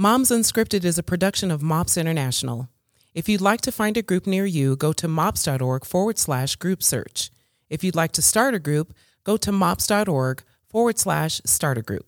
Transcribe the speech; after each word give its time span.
Moms 0.00 0.30
Unscripted 0.30 0.82
is 0.86 0.96
a 0.96 1.02
production 1.02 1.50
of 1.50 1.62
MOPS 1.62 1.98
International. 1.98 2.70
If 3.12 3.28
you'd 3.28 3.42
like 3.42 3.60
to 3.60 3.70
find 3.70 3.98
a 3.98 4.02
group 4.02 4.26
near 4.26 4.46
you, 4.46 4.74
go 4.74 4.94
to 4.94 5.06
mops.org 5.06 5.84
forward 5.84 6.16
slash 6.16 6.56
group 6.56 6.82
search. 6.82 7.30
If 7.68 7.84
you'd 7.84 7.94
like 7.94 8.12
to 8.12 8.22
start 8.22 8.54
a 8.54 8.58
group, 8.58 8.94
go 9.24 9.36
to 9.36 9.52
mops.org 9.52 10.42
forward 10.70 10.98
slash 10.98 11.42
start 11.44 11.76
a 11.76 11.82
group. 11.82 12.06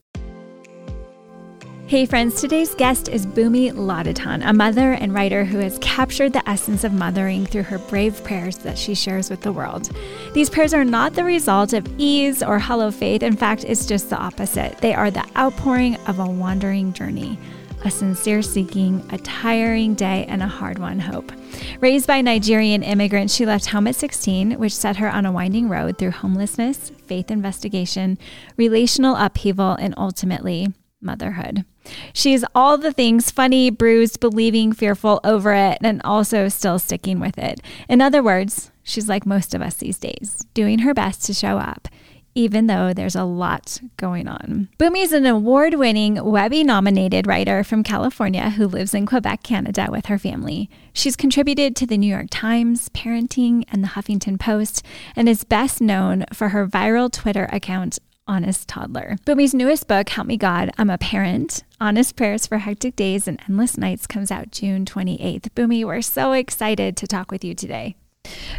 Hey 1.86 2.06
friends, 2.06 2.40
today's 2.40 2.74
guest 2.74 3.08
is 3.08 3.26
Bunmi 3.26 3.70
Laditan, 3.73 4.43
a 4.43 4.54
mother 4.54 4.93
and 4.93 5.12
writer 5.12 5.45
who 5.45 5.59
has 5.59 5.77
captured 5.82 6.32
the 6.32 6.48
essence 6.48 6.84
of 6.84 6.95
mothering 6.95 7.45
through 7.45 7.64
her 7.64 7.77
brave 7.79 8.24
prayers 8.24 8.56
that 8.59 8.79
she 8.79 8.95
shares 8.95 9.29
with 9.29 9.43
the 9.43 9.52
world. 9.52 9.90
These 10.32 10.48
prayers 10.48 10.72
are 10.72 10.84
not 10.84 11.12
the 11.12 11.24
result 11.24 11.74
of 11.74 11.86
ease 11.98 12.43
or 12.43 12.59
hollow 12.59 12.90
faith. 12.90 13.22
In 13.22 13.36
fact, 13.36 13.64
it's 13.64 13.84
just 13.84 14.09
the 14.09 14.16
opposite. 14.16 14.79
They 14.79 14.95
are 14.95 15.11
the 15.11 15.29
outpouring 15.36 15.96
of 16.06 16.20
a 16.20 16.24
wandering 16.24 16.95
journey 16.95 17.38
a 17.85 17.91
sincere 17.91 18.43
seeking, 18.43 19.05
a 19.11 19.19
tiring 19.19 19.95
day, 19.95 20.25
and 20.29 20.43
a 20.43 20.46
hard 20.46 20.79
won 20.79 21.00
hope. 21.00 21.32
Raised 21.81 22.07
by 22.07 22.21
Nigerian 22.21 22.82
immigrants, 22.82 23.35
she 23.35 23.46
left 23.46 23.67
home 23.67 23.86
at 23.86 23.96
16, 23.96 24.53
which 24.59 24.75
set 24.75 24.96
her 24.96 25.11
on 25.11 25.27
a 25.27 25.32
winding 25.32 25.68
road 25.68 25.99
through 25.99 26.13
homelessness, 26.13 26.90
faith 27.07 27.31
investigation, 27.31 28.18
relational 28.57 29.17
upheaval, 29.17 29.73
and 29.75 29.95
ultimately 29.96 30.68
motherhood. 31.00 31.64
She's 32.12 32.45
all 32.55 32.78
the 32.78 32.92
things 32.92 33.31
funny, 33.31 33.70
bruised, 33.70 34.20
believing, 34.20 34.73
fearful, 34.73 35.20
over 35.25 35.53
it, 35.53 35.78
and 35.83 36.01
also 36.05 36.48
still 36.48 36.78
sticking 36.78 37.19
with 37.19 37.39
it. 37.39 37.61
In 37.89 38.01
other 38.01 38.23
words, 38.23 38.70
she's 38.84 39.09
like 39.09 39.27
most 39.27 39.55
of 39.55 39.62
us 39.62 39.75
these 39.77 39.98
days, 39.98 40.47
doing 40.55 40.81
her 40.81 40.95
best 40.95 41.25
to 41.25 41.34
show 41.34 41.59
up 41.59 41.89
even 42.34 42.67
though 42.67 42.92
there's 42.92 43.14
a 43.14 43.25
lot 43.25 43.81
going 43.97 44.28
on. 44.28 44.69
Bunmi 44.78 45.03
is 45.03 45.12
an 45.12 45.27
award 45.27 45.75
winning 45.75 46.23
Webby 46.23 46.64
nominated 46.64 47.27
writer 47.27 47.62
from 47.62 47.83
California 47.83 48.50
who 48.50 48.67
lives 48.67 48.95
in 48.95 49.06
Quebec, 49.06 49.42
Canada 49.42 49.89
with 49.91 50.06
her 50.06 50.19
family. 50.19 50.70
She's 50.92 51.17
contributed 51.17 51.77
to 51.77 51.87
the 51.87 51.98
New 51.98 52.06
York 52.06 52.29
Times, 52.31 52.89
Parenting, 52.91 53.65
and 53.71 53.83
the 53.83 53.89
Huffington 53.89 54.39
Post, 54.39 54.84
and 55.17 55.29
is 55.29 55.45
best 55.45 55.81
known 55.81 56.25
for 56.33 56.51
her 56.51 56.67
viral 56.67 57.12
Twitter 57.12 57.48
account, 57.53 57.98
Honest 58.27 58.69
Toddler. 58.69 59.17
Bunmi's 59.27 59.55
newest 59.55 59.89
book, 59.89 60.09
Help 60.09 60.27
Me 60.27 60.37
God, 60.37 60.71
I'm 60.78 60.91
a 60.91 60.99
Parent 60.99 61.65
Honest 61.81 62.17
Prayers 62.17 62.47
for 62.47 62.59
Hectic 62.59 62.95
Days 62.95 63.27
and 63.27 63.41
Endless 63.49 63.77
Nights, 63.77 64.06
comes 64.06 64.31
out 64.31 64.53
June 64.53 64.84
28th. 64.84 65.51
Bunmi, 65.55 65.84
we're 65.84 66.03
so 66.03 66.33
excited 66.33 66.97
to 66.97 67.06
talk 67.06 67.31
with 67.31 67.45
you 67.45 67.55
today. 67.55 67.97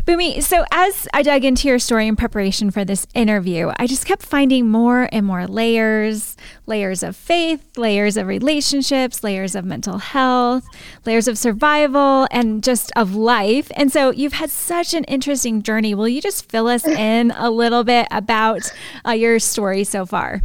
Bunmi, 0.06 0.44
so 0.44 0.66
as 0.72 1.08
I 1.14 1.24
dug 1.24 1.46
into 1.46 1.70
your 1.70 1.80
story 1.80 2.08
in 2.08 2.18
preparation 2.18 2.72
for 2.72 2.84
this 2.84 3.08
interview, 3.14 3.72
I 3.78 3.88
just 3.88 4.06
kept 4.06 4.22
finding 4.22 4.68
more 4.68 5.08
and 5.14 5.26
more 5.26 5.48
layers 5.48 6.36
layers 6.66 7.04
of 7.04 7.16
faith, 7.16 7.78
layers 7.78 8.18
of 8.18 8.28
relationships, 8.28 9.24
layers 9.24 9.56
of 9.56 9.64
mental 9.64 10.00
health, 10.00 10.66
layers 11.06 11.30
of 11.30 11.38
survival, 11.38 12.28
and 12.32 12.62
just 12.64 12.92
of 12.98 13.16
life. 13.16 13.72
And 13.76 13.94
so 13.94 14.12
you've 14.12 14.34
had 14.34 14.50
such 14.50 14.94
an 14.94 15.06
interesting 15.06 15.62
journey. 15.62 15.96
Will 15.96 16.10
you 16.10 16.22
just 16.22 16.50
fill 16.50 16.68
us 16.68 16.86
in 16.88 17.32
a 17.32 17.50
little 17.50 17.86
bit 17.86 18.08
about 18.12 18.62
uh, 19.08 19.12
your 19.12 19.40
story 19.40 19.86
so 19.86 20.06
far? 20.06 20.42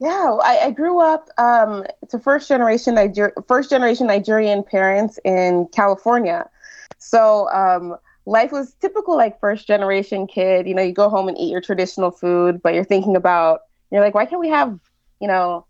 Yeah, 0.00 0.36
I, 0.42 0.60
I 0.66 0.70
grew 0.70 1.00
up. 1.00 1.28
Um, 1.36 1.84
a 2.12 2.18
first 2.18 2.48
generation 2.48 2.94
Niger- 2.94 3.34
first 3.46 3.68
generation 3.68 4.06
Nigerian 4.06 4.62
parents 4.62 5.18
in 5.24 5.66
California. 5.72 6.48
So 6.98 7.50
um, 7.50 7.96
life 8.28 8.52
was 8.52 8.74
typical 8.74 9.16
like 9.16 9.40
first 9.40 9.66
generation 9.66 10.26
kid 10.26 10.68
you 10.68 10.74
know 10.74 10.82
you 10.82 10.92
go 10.92 11.08
home 11.08 11.28
and 11.28 11.38
eat 11.38 11.50
your 11.50 11.62
traditional 11.62 12.10
food 12.10 12.60
but 12.62 12.74
you're 12.74 12.84
thinking 12.84 13.16
about 13.16 13.60
you're 13.90 14.02
like 14.02 14.14
why 14.14 14.26
can't 14.26 14.40
we 14.40 14.48
have 14.48 14.78
you 15.20 15.26
know 15.26 15.64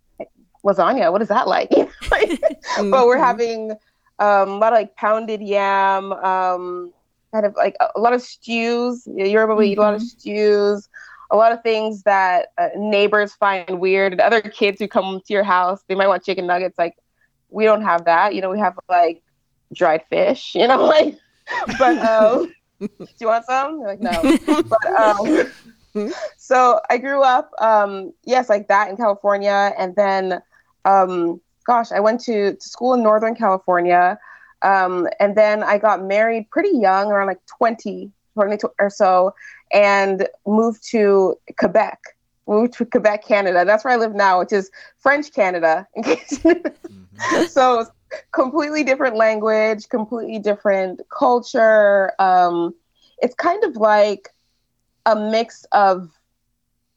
lasagna 0.65 1.13
what 1.13 1.23
is 1.23 1.29
that 1.29 1.47
like 1.47 1.71
mm-hmm. 1.71 2.91
but 2.91 3.07
we're 3.07 3.17
having 3.17 3.71
um, 4.19 4.49
a 4.49 4.57
lot 4.57 4.73
of 4.73 4.79
like 4.79 4.97
pounded 4.97 5.41
yam 5.41 6.13
um, 6.13 6.93
kind 7.33 7.47
of 7.47 7.55
like 7.55 7.77
a, 7.79 7.87
a 7.95 8.01
lot 8.01 8.13
of 8.13 8.21
stews 8.21 9.07
Yoruba 9.07 9.53
mm-hmm. 9.53 9.63
eat 9.63 9.79
a 9.79 9.81
lot 9.81 9.95
of 9.95 10.01
mm-hmm. 10.01 10.19
stews 10.19 10.89
a 11.31 11.37
lot 11.37 11.53
of 11.53 11.63
things 11.63 12.03
that 12.03 12.49
uh, 12.59 12.71
neighbors 12.77 13.35
find 13.35 13.79
weird 13.79 14.13
and 14.13 14.21
other 14.21 14.41
kids 14.41 14.81
who 14.81 14.89
come 14.89 15.21
to 15.25 15.33
your 15.33 15.45
house 15.45 15.85
they 15.87 15.95
might 15.95 16.09
want 16.09 16.25
chicken 16.25 16.49
nuggets 16.49 16.77
like 16.77 16.97
we 17.51 17.65
don't 17.65 17.83
have 17.83 18.05
that 18.07 18.35
you 18.35 18.41
know 18.41 18.51
we 18.51 18.59
have 18.59 18.77
like 18.89 19.23
dried 19.73 20.03
fish 20.11 20.57
you 20.57 20.67
know 20.67 20.85
like 20.97 21.17
but 21.79 21.99
um, 21.99 22.53
do 22.81 22.89
you 23.21 23.27
want 23.27 23.45
some? 23.45 23.79
They're 23.79 23.97
like, 23.97 24.01
no. 24.01 24.63
but 24.63 24.87
um, 24.87 26.11
so 26.37 26.81
I 26.91 26.99
grew 26.99 27.23
up, 27.23 27.51
um, 27.59 28.13
yes, 28.25 28.49
like 28.49 28.69
that 28.69 28.89
in 28.89 28.97
California, 28.97 29.73
and 29.79 29.95
then, 29.97 30.43
um, 30.85 31.41
gosh, 31.67 31.93
I 31.93 32.01
went 32.01 32.21
to, 32.23 32.55
to 32.55 32.69
school 32.69 32.95
in 32.95 33.03
Northern 33.03 33.35
California, 33.35 34.19
um, 34.63 35.09
and 35.21 35.37
then 35.37 35.63
I 35.63 35.79
got 35.79 36.03
married 36.03 36.51
pretty 36.51 36.77
young, 36.77 37.11
around 37.11 37.27
like 37.27 37.45
20, 37.59 38.11
20 38.35 38.59
or 38.79 38.91
so, 38.91 39.35
and 39.73 40.29
moved 40.47 40.89
to 40.91 41.37
Quebec. 41.59 41.99
Moved 42.47 42.75
to 42.75 42.87
Quebec, 42.87 43.27
Canada. 43.27 43.65
That's 43.67 43.85
where 43.85 43.93
I 43.93 43.97
live 43.97 44.15
now, 44.15 44.39
which 44.39 44.53
is 44.53 44.71
French 44.99 45.33
Canada. 45.33 45.87
mm-hmm. 45.97 47.45
So 47.49 47.87
completely 48.33 48.85
different 48.85 49.17
language, 49.17 49.89
completely 49.89 50.39
different 50.39 51.01
culture. 51.17 52.13
Um, 52.19 52.75
it's 53.19 53.35
kind 53.35 53.63
of 53.65 53.77
like 53.77 54.29
a 55.07 55.17
mix 55.17 55.65
of 55.73 56.11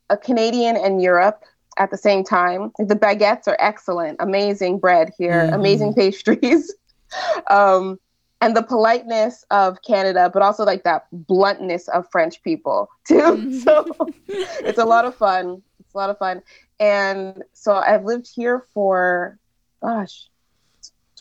a 0.09 0.17
Canadian 0.17 0.75
and 0.75 1.01
Europe 1.01 1.43
at 1.77 1.91
the 1.91 1.97
same 1.97 2.23
time. 2.23 2.71
The 2.77 2.95
baguettes 2.95 3.47
are 3.47 3.57
excellent, 3.59 4.17
amazing 4.19 4.79
bread 4.79 5.11
here, 5.17 5.45
mm-hmm. 5.45 5.53
amazing 5.53 5.93
pastries. 5.93 6.73
um, 7.49 7.99
and 8.41 8.57
the 8.57 8.63
politeness 8.63 9.45
of 9.51 9.81
Canada, 9.83 10.29
but 10.33 10.41
also 10.41 10.65
like 10.65 10.83
that 10.83 11.05
bluntness 11.11 11.87
of 11.89 12.09
French 12.11 12.41
people 12.43 12.89
too. 13.07 13.15
Mm-hmm. 13.15 13.59
so 13.59 13.85
it's 14.27 14.79
a 14.79 14.85
lot 14.85 15.05
of 15.05 15.15
fun. 15.15 15.61
It's 15.79 15.93
a 15.93 15.97
lot 15.97 16.09
of 16.09 16.17
fun. 16.17 16.41
And 16.79 17.43
so 17.53 17.75
I've 17.75 18.03
lived 18.03 18.27
here 18.33 18.65
for, 18.73 19.37
gosh, 19.81 20.27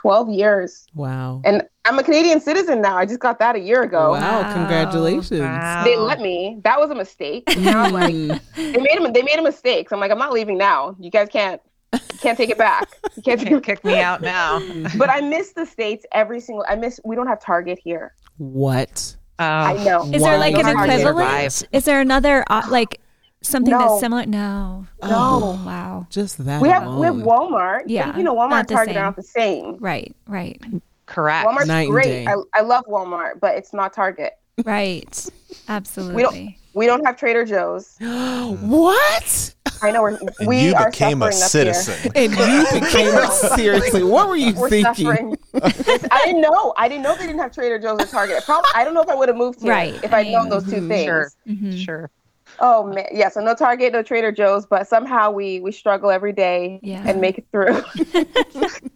12 0.00 0.30
years. 0.30 0.86
Wow. 0.94 1.42
And 1.44 1.62
I'm 1.84 1.98
a 1.98 2.02
Canadian 2.02 2.40
citizen 2.40 2.80
now. 2.80 2.96
I 2.96 3.04
just 3.04 3.20
got 3.20 3.38
that 3.38 3.54
a 3.54 3.58
year 3.58 3.82
ago. 3.82 4.12
Wow, 4.12 4.40
wow. 4.40 4.52
congratulations. 4.54 5.40
Wow. 5.40 5.84
They 5.84 5.94
let 5.98 6.20
me. 6.20 6.58
That 6.64 6.80
was 6.80 6.90
a 6.90 6.94
mistake. 6.94 7.44
now 7.58 7.82
I'm 7.82 7.92
like 7.92 8.14
they 8.56 8.78
made 8.78 8.98
a 8.98 9.12
they 9.12 9.20
made 9.20 9.38
a 9.38 9.42
mistake. 9.42 9.90
So 9.90 9.96
I'm 9.96 10.00
like, 10.00 10.10
I'm 10.10 10.18
not 10.18 10.32
leaving 10.32 10.56
now. 10.56 10.96
You 10.98 11.10
guys 11.10 11.28
can't 11.28 11.60
you 11.92 12.18
can't 12.18 12.38
take 12.38 12.48
it 12.48 12.56
back. 12.56 12.88
You 13.14 13.22
can't 13.22 13.38
take, 13.38 13.62
kick 13.62 13.84
me 13.84 14.00
out 14.00 14.22
now. 14.22 14.60
but 14.96 15.10
I 15.10 15.20
miss 15.20 15.52
the 15.52 15.66
States 15.66 16.06
every 16.12 16.40
single 16.40 16.64
I 16.66 16.76
miss 16.76 16.98
we 17.04 17.14
don't 17.14 17.26
have 17.26 17.40
Target 17.42 17.78
here. 17.78 18.14
What? 18.38 19.16
Uh, 19.38 19.42
I 19.42 19.84
know. 19.84 20.10
Is 20.14 20.22
there 20.22 20.38
like 20.38 20.54
an 20.54 20.66
equivalent? 20.66 21.68
Is 21.72 21.84
there 21.84 22.00
another 22.00 22.42
uh, 22.48 22.62
like 22.70 23.02
Something 23.42 23.72
no. 23.72 23.78
that's 23.78 24.00
similar? 24.00 24.26
No. 24.26 24.86
No. 25.02 25.08
Oh, 25.10 25.62
wow. 25.64 26.06
Just 26.10 26.44
that. 26.44 26.60
We 26.60 26.68
have 26.68 26.84
alone. 26.84 27.00
we 27.00 27.06
have 27.06 27.16
Walmart. 27.16 27.84
Yeah. 27.86 28.16
you 28.16 28.22
know, 28.22 28.34
Walmart 28.34 28.60
and 28.60 28.68
Target 28.68 28.96
are 28.96 29.02
not 29.02 29.16
the 29.16 29.22
same. 29.22 29.76
Right. 29.78 30.14
Right. 30.26 30.62
Correct. 31.06 31.48
Walmart's 31.48 31.66
Night 31.66 31.88
great. 31.88 32.26
I, 32.26 32.34
I 32.54 32.60
love 32.60 32.84
Walmart, 32.86 33.40
but 33.40 33.56
it's 33.56 33.72
not 33.72 33.92
Target. 33.92 34.34
Right. 34.64 35.26
Absolutely. 35.68 36.16
We 36.16 36.22
don't 36.22 36.54
we 36.74 36.86
don't 36.86 37.04
have 37.04 37.16
Trader 37.16 37.44
Joe's. 37.44 37.96
what? 38.00 39.54
I 39.82 39.90
know 39.90 40.02
we're, 40.02 40.18
we 40.46 40.66
you 40.66 40.74
are 40.74 40.90
became 40.90 41.22
a 41.22 41.32
citizen. 41.32 42.12
and 42.14 42.32
you 42.32 42.80
became 42.80 43.16
a 43.16 43.30
seriously. 43.30 44.02
What 44.02 44.28
were 44.28 44.36
you 44.36 44.54
we're 44.54 44.68
thinking? 44.68 45.36
I 45.54 46.22
didn't 46.26 46.42
know. 46.42 46.74
I 46.76 46.88
didn't 46.88 47.02
know 47.02 47.16
they 47.16 47.26
didn't 47.26 47.40
have 47.40 47.52
Trader 47.52 47.78
Joe's 47.78 48.00
or 48.02 48.06
Target. 48.06 48.44
Probably, 48.44 48.70
I 48.74 48.84
don't 48.84 48.94
know 48.94 49.02
if 49.02 49.08
I 49.08 49.14
would 49.14 49.28
have 49.28 49.38
moved 49.38 49.62
here 49.62 49.72
right. 49.72 49.94
if 50.04 50.12
I'd 50.12 50.28
known 50.28 50.48
those 50.48 50.64
2 50.64 50.72
mm-hmm. 50.72 50.88
things. 50.88 51.04
Sure. 51.06 51.30
Mm-hmm. 51.48 51.76
Sure. 51.76 52.10
Oh 52.60 52.84
man, 52.84 53.06
yeah. 53.12 53.28
So 53.30 53.40
no 53.40 53.54
Target, 53.54 53.92
no 53.92 54.02
Trader 54.02 54.32
Joe's, 54.32 54.66
but 54.66 54.86
somehow 54.86 55.30
we 55.30 55.60
we 55.60 55.72
struggle 55.72 56.10
every 56.10 56.32
day 56.32 56.80
yeah. 56.82 57.02
and 57.06 57.20
make 57.20 57.38
it 57.38 57.46
through. 57.50 57.82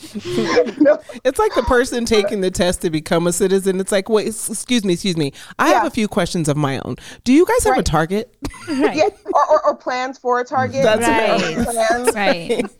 it's 0.14 1.38
like 1.38 1.54
the 1.54 1.64
person 1.66 2.04
taking 2.04 2.40
the 2.40 2.52
test 2.52 2.82
to 2.82 2.90
become 2.90 3.26
a 3.26 3.32
citizen. 3.32 3.80
It's 3.80 3.90
like, 3.90 4.08
wait, 4.08 4.28
excuse 4.28 4.84
me, 4.84 4.92
excuse 4.92 5.16
me. 5.16 5.32
I 5.58 5.70
yeah. 5.70 5.78
have 5.78 5.86
a 5.86 5.90
few 5.90 6.06
questions 6.06 6.48
of 6.48 6.56
my 6.56 6.78
own. 6.84 6.96
Do 7.24 7.32
you 7.32 7.44
guys 7.44 7.64
have 7.64 7.72
right. 7.72 7.80
a 7.80 7.82
Target? 7.82 8.32
Right. 8.68 8.96
Yeah, 8.96 9.08
or, 9.34 9.50
or, 9.50 9.66
or, 9.66 9.74
plans 9.74 10.16
for 10.16 10.38
a 10.40 10.44
Target. 10.44 10.84
That's 10.84 11.02
right. 11.02 11.66
Plans. 11.66 12.14
Right. 12.14 12.64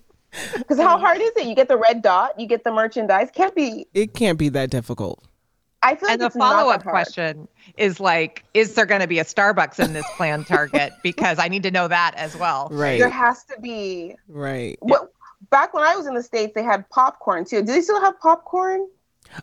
Because 0.58 0.78
how 0.78 0.98
hard 0.98 1.20
is 1.22 1.30
it? 1.36 1.46
You 1.46 1.54
get 1.54 1.68
the 1.68 1.78
red 1.78 2.02
dot, 2.02 2.38
you 2.38 2.46
get 2.46 2.62
the 2.62 2.70
merchandise. 2.70 3.30
Can't 3.34 3.54
be. 3.54 3.86
It 3.94 4.12
can't 4.12 4.38
be 4.38 4.50
that 4.50 4.68
difficult. 4.68 5.26
I 5.82 5.94
feel 5.94 6.08
and 6.08 6.20
like 6.20 6.32
the 6.32 6.38
follow 6.38 6.70
up 6.70 6.82
question 6.82 7.46
is 7.76 8.00
like, 8.00 8.44
is 8.52 8.74
there 8.74 8.86
going 8.86 9.00
to 9.00 9.06
be 9.06 9.20
a 9.20 9.24
Starbucks 9.24 9.82
in 9.82 9.92
this 9.92 10.06
planned 10.16 10.46
Target? 10.46 10.92
because 11.02 11.38
I 11.38 11.48
need 11.48 11.62
to 11.62 11.70
know 11.70 11.88
that 11.88 12.14
as 12.16 12.36
well. 12.36 12.68
Right. 12.70 12.98
There 12.98 13.08
has 13.08 13.44
to 13.44 13.60
be. 13.60 14.16
Right. 14.26 14.76
What, 14.80 15.12
back 15.50 15.74
when 15.74 15.84
I 15.84 15.94
was 15.94 16.06
in 16.06 16.14
the 16.14 16.22
States, 16.22 16.52
they 16.54 16.64
had 16.64 16.88
popcorn 16.90 17.44
too. 17.44 17.60
Do 17.60 17.72
they 17.72 17.80
still 17.80 18.00
have 18.00 18.18
popcorn? 18.20 18.88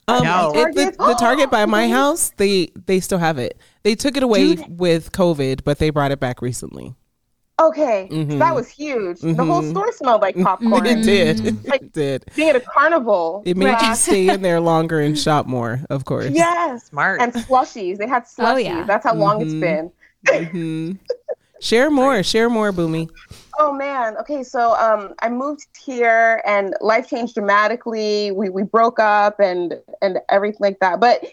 Um, 0.08 0.24
no. 0.24 0.52
the, 0.52 0.96
the, 0.98 1.16
Target 1.20 1.52
by 1.52 1.66
my 1.68 1.88
house, 1.88 2.32
they 2.38 2.72
they 2.88 3.00
still 3.00 3.20
have 3.20 3.38
it. 3.38 3.60
They 3.84 3.94
took 3.94 4.18
it 4.18 4.24
away 4.24 4.56
Dude. 4.56 4.80
with 4.80 5.12
COVID, 5.12 5.64
but 5.64 5.78
they 5.78 5.92
brought 5.92 6.12
it 6.12 6.20
back 6.20 6.42
recently. 6.42 6.96
Okay, 7.58 8.08
so 8.12 8.16
Mhm. 8.18 8.40
that 8.40 8.54
was 8.54 8.68
huge. 8.68 9.22
The 9.22 9.34
whole 9.44 9.62
Mhm. 9.62 9.70
store 9.72 9.92
smelled 9.94 10.22
like 10.22 10.36
popcorn. 10.44 10.86
It 10.86 11.04
did. 11.04 11.38
Mm. 11.38 11.68
Like- 11.70 11.82
It 11.84 11.94
did. 11.94 12.26
Being 12.36 12.50
at 12.50 12.56
a 12.58 12.60
carnival. 12.60 13.44
It 13.46 13.56
made 13.56 13.80
you 13.82 13.96
stay 13.96 14.28
in 14.28 14.42
there 14.42 14.60
longer 14.72 15.00
and 15.00 15.18
shop 15.18 15.46
more, 15.46 15.80
of 15.90 16.04
course. 16.04 16.32
Yes. 16.32 16.88
Smart. 16.88 17.22
And 17.22 17.32
slushies. 17.34 17.98
They 17.98 18.08
had 18.08 18.24
slushies. 18.26 18.54
Oh, 18.54 18.58
yeah. 18.58 18.84
That's 18.86 19.06
how 19.06 19.16
long 19.16 19.42
it's 19.42 19.54
been. 19.54 19.92
hmm 20.28 20.92
Share 21.62 21.90
more. 21.90 22.22
Share 22.24 22.50
more, 22.50 22.74
Bunmi. 22.74 23.10
Oh 23.58 23.72
man. 23.72 24.18
Okay, 24.18 24.44
so 24.44 24.76
um 24.76 25.14
I 25.20 25.30
moved 25.30 25.66
here 25.82 26.42
and 26.46 26.76
life 26.82 27.08
changed 27.08 27.36
dramatically. 27.36 28.32
We 28.32 28.50
we 28.50 28.64
broke 28.64 29.00
up 29.00 29.40
and 29.40 29.80
and 30.02 30.20
everything 30.30 30.58
like 30.60 30.80
that. 30.82 31.00
But 31.00 31.24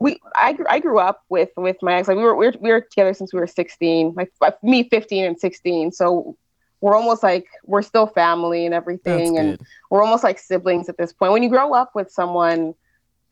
we 0.00 0.20
I 0.36 0.52
grew, 0.52 0.66
I 0.68 0.78
grew 0.80 0.98
up 0.98 1.22
with 1.28 1.50
with 1.56 1.76
my 1.82 1.94
ex. 1.94 2.08
Like 2.08 2.16
we 2.16 2.22
were 2.22 2.36
we 2.36 2.46
were, 2.46 2.54
we 2.60 2.70
were 2.70 2.80
together 2.80 3.14
since 3.14 3.32
we 3.32 3.40
were 3.40 3.46
16. 3.46 4.14
Like 4.16 4.32
me 4.62 4.88
15 4.88 5.24
and 5.24 5.38
16. 5.38 5.92
So 5.92 6.36
we're 6.80 6.94
almost 6.94 7.22
like 7.24 7.46
we're 7.64 7.82
still 7.82 8.06
family 8.06 8.64
and 8.64 8.72
That's 8.72 8.82
everything 8.82 9.38
and 9.38 9.58
good. 9.58 9.66
we're 9.90 10.02
almost 10.02 10.22
like 10.22 10.38
siblings 10.38 10.88
at 10.88 10.96
this 10.96 11.12
point. 11.12 11.32
When 11.32 11.42
you 11.42 11.48
grow 11.48 11.74
up 11.74 11.90
with 11.94 12.10
someone 12.12 12.74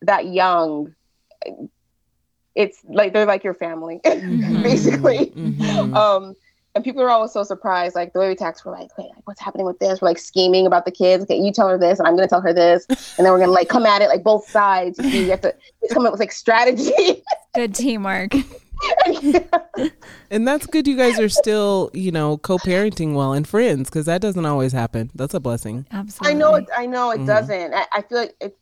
that 0.03 0.27
young, 0.27 0.95
it's 2.55 2.79
like 2.89 3.13
they're 3.13 3.27
like 3.27 3.45
your 3.45 3.55
family, 3.55 4.01
Mhm. 4.05 4.63
basically. 4.63 5.33
Mhm. 5.37 5.95
Um, 5.95 6.35
and 6.77 6.85
people 6.85 7.03
are 7.03 7.09
always 7.11 7.33
so 7.33 7.43
surprised. 7.43 7.97
Like 7.97 8.13
the 8.13 8.19
way 8.21 8.29
we 8.29 8.35
text, 8.37 8.65
we're 8.65 8.73
like, 8.73 8.97
"Wait, 8.99 9.09
like, 9.09 9.27
what's 9.27 9.41
happening 9.41 9.67
with 9.67 9.79
this?" 9.79 10.01
We're 10.01 10.09
like 10.09 10.19
scheming 10.19 10.67
about 10.67 10.85
the 10.85 10.91
kids. 10.93 11.25
Okay, 11.25 11.37
you 11.41 11.51
tell 11.51 11.69
her 11.69 11.79
this, 11.79 11.99
and 11.99 12.07
I'm 12.07 12.15
gonna 12.15 12.29
tell 12.29 12.43
her 12.43 12.53
this, 12.53 12.87
and 13.17 13.25
then 13.25 13.33
we're 13.33 13.39
gonna 13.41 13.51
like 13.51 13.69
come 13.69 13.87
at 13.87 14.03
it 14.03 14.09
like 14.09 14.23
both 14.23 14.47
sides. 14.49 14.99
You, 14.99 15.11
see, 15.11 15.25
you 15.25 15.31
have 15.31 15.41
to 15.41 15.55
come 15.93 16.05
up 16.07 16.13
with 16.13 16.21
like 16.21 16.33
strategy. 16.33 17.25
Good 17.55 17.75
teamwork. 17.75 18.35
And 20.31 20.47
that's 20.47 20.67
good. 20.67 20.87
You 20.87 20.97
guys 20.97 21.19
are 21.19 21.31
still, 21.31 21.91
you 21.95 22.13
know, 22.13 22.37
co-parenting 22.37 23.15
well 23.15 23.33
and 23.33 23.49
friends 23.49 23.89
because 23.89 24.05
that 24.07 24.21
doesn't 24.21 24.45
always 24.45 24.73
happen. 24.73 25.11
That's 25.15 25.33
a 25.33 25.41
blessing. 25.41 25.87
Absolutely. 25.93 26.35
I 26.37 26.39
know 26.39 26.55
it. 26.57 26.65
I 26.77 26.85
know 26.87 27.11
it 27.11 27.21
Mhm. 27.21 27.27
doesn't. 27.27 27.75
I, 27.75 27.87
I 27.93 28.03
feel 28.03 28.19
like 28.19 28.35
it. 28.41 28.59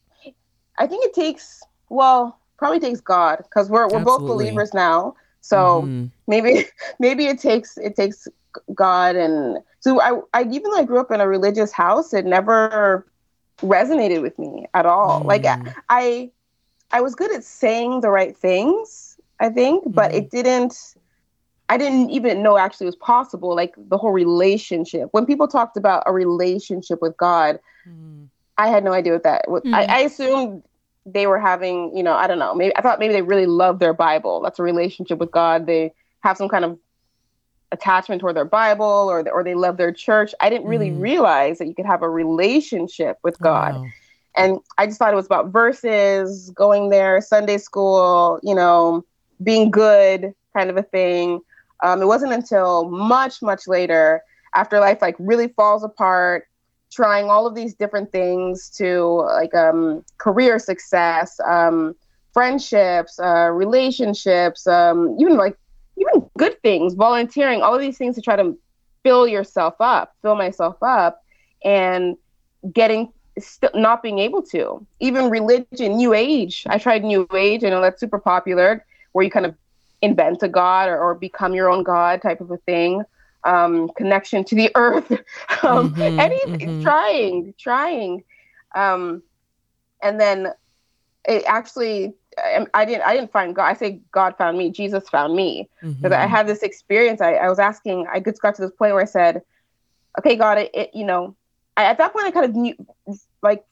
I 0.79 0.87
think 0.87 1.05
it 1.05 1.15
takes. 1.15 1.63
Well, 1.89 2.39
probably 2.59 2.79
takes 2.81 3.01
God 3.01 3.39
because 3.39 3.69
we're 3.71 3.89
we're 3.89 4.05
both 4.05 4.21
believers 4.21 4.73
now. 4.73 5.17
So. 5.45 5.93
Mhm. 5.93 6.11
maybe 6.27 6.65
maybe 6.99 7.27
it 7.27 7.39
takes 7.39 7.77
it 7.79 7.95
takes 7.97 8.29
god 8.75 9.17
and 9.17 9.59
so 9.81 10.01
i 10.01 10.11
i 10.33 10.43
even 10.43 10.71
though 10.71 10.79
i 10.79 10.85
grew 10.85 11.01
up 11.01 11.11
in 11.11 11.21
a 11.21 11.29
religious 11.29 11.73
house 11.73 12.15
it 12.15 12.25
never 12.25 13.07
resonated 13.63 14.23
with 14.23 14.39
me 14.39 14.67
at 14.75 14.87
all 14.87 15.23
like 15.27 15.45
Mm. 15.45 15.75
i 15.89 16.31
i 16.93 17.01
was 17.01 17.15
good 17.15 17.33
at 17.35 17.45
saying 17.45 18.01
the 18.01 18.11
right 18.11 18.37
things 18.37 19.19
i 19.41 19.49
think 19.49 19.85
but 19.95 20.13
Mhm. 20.13 20.17
it 20.19 20.31
didn't 20.31 20.75
i 21.69 21.77
didn't 21.77 22.11
even 22.11 22.43
know 22.43 22.57
actually 22.57 22.87
was 22.87 22.97
possible 22.97 23.55
like 23.55 23.75
the 23.89 23.99
whole 23.99 24.13
relationship 24.13 25.09
when 25.13 25.27
people 25.27 25.47
talked 25.49 25.77
about 25.77 26.03
a 26.07 26.13
relationship 26.13 27.01
with 27.03 27.17
god 27.17 27.59
Mhm. 27.87 28.29
I 28.57 28.69
had 28.69 28.85
no 28.85 28.93
idea 28.93 29.13
what 29.13 29.25
that 29.25 29.51
was. 29.51 29.63
Mm. 29.65 29.75
I, 29.75 29.85
I 29.85 29.99
assumed 30.01 30.63
they 31.07 31.27
were 31.27 31.39
having, 31.39 31.97
you 31.97 32.03
know, 32.03 32.15
I 32.15 32.27
don't 32.27 32.39
know. 32.39 32.55
Maybe 32.55 32.75
I 32.77 32.83
thought 32.83 32.99
maybe 32.99 33.13
they 33.13 33.23
really 33.23 33.47
love 33.47 33.79
their 33.79 33.95
Bible. 33.95 34.41
That's 34.43 34.59
a 34.59 34.63
relationship 34.63 35.19
with 35.19 35.31
God. 35.31 35.67
They 35.67 35.93
have 36.21 36.37
some 36.37 36.49
kind 36.49 36.65
of 36.65 36.79
attachment 37.73 38.21
toward 38.21 38.37
their 38.37 38.45
Bible, 38.45 38.85
or 38.85 39.29
or 39.31 39.43
they 39.43 39.55
love 39.55 39.77
their 39.77 39.93
church. 39.93 40.35
I 40.41 40.49
didn't 40.49 40.67
really 40.67 40.91
Mhm. 40.91 41.01
realize 41.01 41.59
that 41.59 41.67
you 41.67 41.75
could 41.75 41.87
have 41.87 42.03
a 42.03 42.09
relationship 42.09 43.19
with 43.23 43.39
God. 43.41 43.75
Wow. 43.75 43.87
And 44.37 44.61
I 44.79 44.87
just 44.87 44.99
thought 44.99 45.13
it 45.13 45.17
was 45.17 45.27
about 45.27 45.49
verses, 45.49 46.51
going 46.51 46.91
there, 46.91 47.21
Sunday 47.21 47.59
school, 47.59 48.41
you 48.43 48.55
know, 48.55 49.05
being 49.43 49.71
good, 49.71 50.35
kind 50.57 50.71
of 50.71 50.77
a 50.77 50.83
thing. 50.83 51.41
Um, 51.83 52.01
it 52.03 52.07
wasn't 52.07 52.33
until 52.33 52.89
much, 52.89 53.43
much 53.43 53.69
later, 53.69 54.23
after 54.55 54.81
life 54.81 55.03
like 55.03 55.17
really 55.19 55.49
falls 55.49 55.85
apart, 55.85 56.47
trying 56.95 57.29
all 57.29 57.47
of 57.47 57.55
these 57.55 57.75
different 57.75 58.13
things 58.13 58.71
to 58.71 59.23
like 59.27 59.55
um, 59.55 60.05
career 60.19 60.59
success, 60.59 61.41
um, 61.41 61.95
friendships, 62.33 63.19
uh, 63.19 63.51
relationships, 63.53 64.67
um, 64.67 65.17
even 65.19 65.37
like 65.37 65.57
even 65.97 66.29
good 66.39 66.61
things, 66.63 66.95
volunteering, 66.95 67.63
all 67.63 67.75
of 67.75 67.81
these 67.81 67.99
things 67.99 68.15
to 68.17 68.23
try 68.23 68.37
to 68.37 68.57
fill 69.03 69.27
yourself 69.27 69.75
up, 69.81 70.15
fill 70.23 70.35
myself 70.35 70.77
up, 70.83 71.23
and 71.65 72.17
getting 72.73 73.13
st- 73.39 73.75
not 73.75 74.03
being 74.03 74.19
able 74.19 74.43
to. 74.43 74.85
Even 75.01 75.31
religion 75.31 75.97
new 75.97 76.15
age. 76.15 76.65
I 76.69 76.79
tried 76.79 77.05
new 77.05 77.29
age. 77.35 77.65
I 77.65 77.71
know 77.71 77.81
that's 77.81 78.01
super 78.01 78.19
popular 78.19 78.85
where 79.13 79.25
you 79.25 79.31
kind 79.31 79.47
of 79.47 79.55
invent 80.03 80.43
a 80.43 80.49
god 80.49 80.89
or, 80.89 80.99
or 80.99 81.15
become 81.15 81.55
your 81.55 81.71
own 81.71 81.83
god 81.83 82.21
type 82.21 82.41
of 82.41 82.51
a 82.51 82.59
thing 82.59 83.05
um, 83.45 83.91
connection 83.97 84.45
to 84.45 84.55
the 84.55 84.71
earth 84.77 85.11
um, 85.63 85.93
Mhm, 85.95 86.19
anything 86.19 86.75
mhm. 86.77 86.81
trying 86.81 87.55
trying 87.59 88.23
um, 88.75 89.23
and 90.03 90.21
then 90.21 90.49
it 91.27 91.45
actually 91.47 92.15
I, 92.39 92.67
I 92.75 92.85
didn't 92.85 93.03
i 93.03 93.15
didn't 93.15 93.33
find 93.33 93.55
god 93.55 93.67
i 93.67 93.75
say 93.75 94.01
god 94.13 94.37
found 94.37 94.59
me 94.59 94.71
jesus 94.71 95.09
found 95.09 95.35
me 95.35 95.69
because 96.03 96.17
I 96.17 96.27
Mhm. 96.27 96.29
had 96.29 96.47
this 96.47 96.63
experience. 96.63 97.21
I, 97.21 97.35
I 97.35 97.49
was 97.49 97.59
asking, 97.59 98.07
I 98.13 98.21
just 98.21 98.41
got 98.43 98.55
to 98.57 98.63
this 98.63 98.71
point 98.73 98.93
where 98.93 99.03
I 99.03 99.07
said, 99.07 99.43
okay, 100.19 100.37
God, 100.37 100.59
it, 100.59 100.71
it 100.75 100.91
you 100.95 101.05
know, 101.05 101.37
I, 101.77 101.85
at 101.85 101.99
that 101.99 102.13
point 102.13 102.27
I 102.27 102.31
kind 102.31 102.45
of 102.47 102.55
knew, 102.55 102.75
like, 103.43 103.65